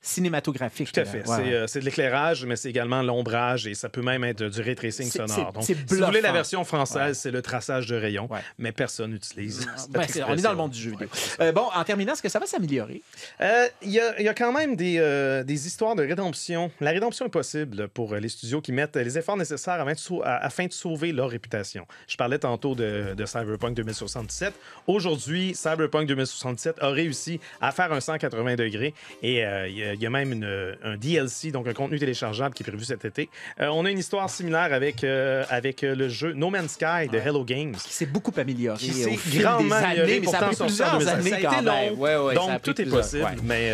cinématographique. 0.00 0.92
Tout 0.92 1.00
à 1.00 1.04
fait. 1.04 1.18
Ouais, 1.28 1.36
c'est 1.36 1.42
ouais. 1.42 1.52
euh, 1.54 1.66
c'est 1.66 1.80
de 1.80 1.84
l'éclairage, 1.84 2.44
mais 2.44 2.56
c'est 2.56 2.68
également 2.70 3.02
l'ombrage 3.02 3.66
et 3.66 3.74
ça 3.74 3.88
peut 3.88 4.02
même 4.02 4.24
être 4.24 4.42
du 4.44 4.60
ray 4.60 4.74
tracing 4.74 5.10
sonore. 5.10 5.52
Donc, 5.52 5.64
si 5.64 5.74
vous 5.74 5.80
voulez 6.04 6.20
la 6.20 6.32
version 6.32 6.64
française, 6.64 6.98
Ouais. 7.08 7.14
c'est 7.14 7.30
le 7.30 7.42
traçage 7.42 7.86
de 7.86 7.96
rayons, 7.96 8.28
Ouais. 8.30 8.40
mais 8.58 8.72
personne 8.72 9.12
n'utilise. 9.12 9.66
cette 9.76 9.90
Ben, 9.90 10.02
c'est- 10.08 10.22
on 10.22 10.34
est 10.34 10.42
dans 10.42 10.50
le 10.50 10.56
monde 10.56 10.70
du 10.70 10.80
jeu 10.80 10.90
vidéo. 10.92 11.08
Euh, 11.40 11.52
bon, 11.52 11.66
en 11.74 11.84
terminant, 11.84 12.12
est-ce 12.12 12.22
que 12.22 12.28
ça 12.28 12.38
va 12.38 12.46
s'améliorer? 12.46 13.02
Euh, 13.40 13.66
Il 13.82 13.90
y, 13.90 14.00
a, 14.00 14.20
y 14.20 14.28
a 14.28 14.34
quand 14.34 14.52
même 14.52 14.76
des, 14.76 14.98
euh, 14.98 15.42
des 15.44 15.66
histoires 15.66 15.94
de 15.94 16.02
rédemption. 16.02 16.70
La 16.80 16.90
rédemption 16.90 17.26
est 17.26 17.30
possible 17.30 17.88
pour 17.88 18.14
les 18.14 18.28
studios 18.28 18.60
qui 18.60 18.72
mettent 18.72 18.96
les 18.96 19.18
efforts 19.18 19.36
nécessaires 19.36 19.84
afin 20.22 20.66
de, 20.66 20.72
sauver 20.72 21.12
leur 21.12 21.30
réputation. 21.30 21.86
Je 22.06 22.16
parlais 22.16 22.38
tantôt 22.38 22.74
de, 22.74 23.14
de 23.16 23.26
Cyberpunk 23.26 23.74
2077. 23.74 24.54
Aujourd'hui, 24.86 25.54
Cyberpunk 25.54 26.06
2077 26.06 26.76
a 26.80 26.88
réussi 26.90 27.40
à 27.60 27.72
faire 27.72 27.92
un 27.92 28.00
180 28.00 28.56
degrés 28.56 28.94
et 29.22 29.40
il 29.68 29.76
y, 29.76 29.82
a- 29.84 29.87
il 29.94 30.00
y 30.02 30.06
a 30.06 30.10
même 30.10 30.32
une- 30.32 30.76
un 30.84 30.96
DLC, 30.96 31.50
donc 31.50 31.66
un 31.68 31.72
contenu 31.72 31.98
téléchargeable 31.98 32.54
qui 32.54 32.62
est 32.62 32.66
prévu 32.66 32.84
cet 32.84 33.04
été. 33.04 33.28
Euh, 33.60 33.68
on 33.72 33.84
a 33.84 33.90
une 33.90 33.98
histoire 33.98 34.28
similaire 34.30 34.72
avec, 34.72 35.04
euh, 35.04 35.44
avec 35.50 35.84
euh, 35.84 35.94
le 35.94 36.08
jeu 36.08 36.32
No 36.32 36.50
Man's 36.50 36.72
Sky 36.72 37.08
de 37.12 37.18
Hello 37.18 37.44
Games. 37.44 37.74
Qui 37.74 37.92
s'est 37.92 38.06
beaucoup 38.06 38.32
amélioré 38.36 38.78
Qui 38.78 38.92
s'est 38.92 39.18
grandement 39.40 39.76
amélioré, 39.76 40.20
mais 40.20 40.26
ça 40.26 40.38
a 40.38 40.46
pris 40.48 40.56
plusieurs 40.56 40.98
2005. 40.98 41.14
années 41.18 41.42
quand 41.42 41.62
même. 41.62 41.64
long, 41.64 41.94
Ouais, 42.00 42.16
ouais, 42.16 42.34
ça 42.34 42.42
a 42.42 42.46
donc 42.46 42.62
pris 42.62 42.74
tout 42.74 42.82
est 42.82 42.86
possible, 42.86 43.24
ouais. 43.24 43.30
mais... 43.42 43.72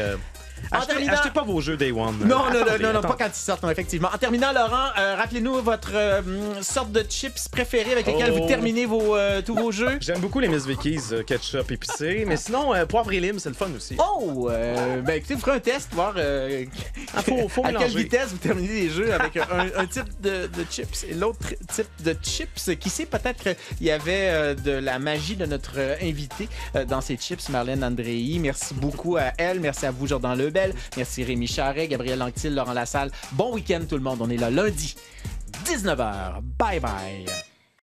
En 0.72 0.76
Achetez, 0.78 0.92
terminant- 0.92 1.12
achetez 1.12 1.30
pas 1.30 1.42
vos 1.42 1.60
jeux 1.60 1.76
Day 1.76 1.92
One. 1.92 2.18
Non, 2.20 2.26
non, 2.26 2.50
non, 2.52 2.60
Attendez, 2.62 2.92
non, 2.92 3.00
pas 3.00 3.16
quand 3.18 3.26
ils 3.28 3.34
sortent, 3.34 3.62
non, 3.62 3.70
effectivement. 3.70 4.08
En 4.14 4.18
terminant, 4.18 4.52
Laurent, 4.52 4.88
euh, 4.98 5.14
rappelez-nous 5.16 5.54
votre 5.62 5.92
euh, 5.94 6.20
hum, 6.20 6.62
sorte 6.62 6.92
de 6.92 7.04
chips 7.08 7.48
préférée 7.48 7.92
avec 7.92 8.06
lesquelles 8.06 8.32
Oh. 8.34 8.42
vous 8.42 8.48
terminez 8.48 8.86
vos, 8.86 9.16
euh, 9.16 9.42
tous 9.42 9.54
vos 9.54 9.70
jeux. 9.72 9.96
J'aime 10.00 10.20
beaucoup 10.20 10.40
les 10.40 10.48
Miss 10.48 10.66
Vickies 10.66 11.00
ketchup 11.26 11.70
épicé, 11.70 12.24
mais 12.26 12.36
sinon, 12.36 12.72
poivre 12.88 13.12
et 13.12 13.20
lime, 13.20 13.38
c'est 13.38 13.48
le 13.50 13.54
fun 13.54 13.68
aussi. 13.76 13.96
Oh! 13.98 14.48
ben 14.50 15.10
écoutez, 15.16 15.34
vous 15.34 15.40
ferez 15.40 15.56
un 15.56 15.60
test, 15.60 15.88
voir 15.92 16.14
Ah, 17.14 17.22
faut- 17.22 17.48
faut 17.48 17.64
à 17.64 17.72
quelle 17.72 17.94
vitesse 17.96 18.28
vous 18.30 18.38
terminez 18.38 18.68
les 18.84 18.90
jeux 18.90 19.12
avec 19.14 19.36
un, 19.36 19.66
un 19.76 19.86
type 19.86 20.20
de, 20.20 20.46
de 20.46 20.64
chips 20.70 21.04
et 21.08 21.14
l'autre 21.14 21.38
type 21.72 21.86
de 22.04 22.16
chips. 22.22 22.70
Qui 22.80 22.90
sait, 22.90 23.06
peut-être 23.06 23.46
euh, 23.48 23.54
il 23.80 23.86
y 23.86 23.90
avait 23.90 24.54
de 24.54 24.72
la 24.72 24.98
magie 24.98 25.36
de 25.36 25.46
notre 25.46 25.78
invité 26.02 26.48
dans 26.88 27.00
ces 27.00 27.16
chips, 27.16 27.48
Marlène 27.48 27.84
Andréi. 27.84 28.38
Merci 28.38 28.74
beaucoup 28.74 29.16
à 29.16 29.32
elle. 29.38 29.60
Merci 29.60 29.86
à 29.86 29.90
vous, 29.90 30.06
Jordan 30.06 30.32
Merci 30.96 31.24
Rémi 31.24 31.46
Charret, 31.46 31.88
Gabriel 31.88 32.22
Anctil, 32.22 32.54
Laurent 32.54 32.72
Lassalle. 32.72 33.10
Bon 33.32 33.54
week-end 33.54 33.82
tout 33.88 33.96
le 33.96 34.02
monde. 34.02 34.18
On 34.20 34.30
est 34.30 34.36
là 34.36 34.50
lundi, 34.50 34.94
19h. 35.66 36.40
Bye 36.58 36.80
bye. 36.80 37.53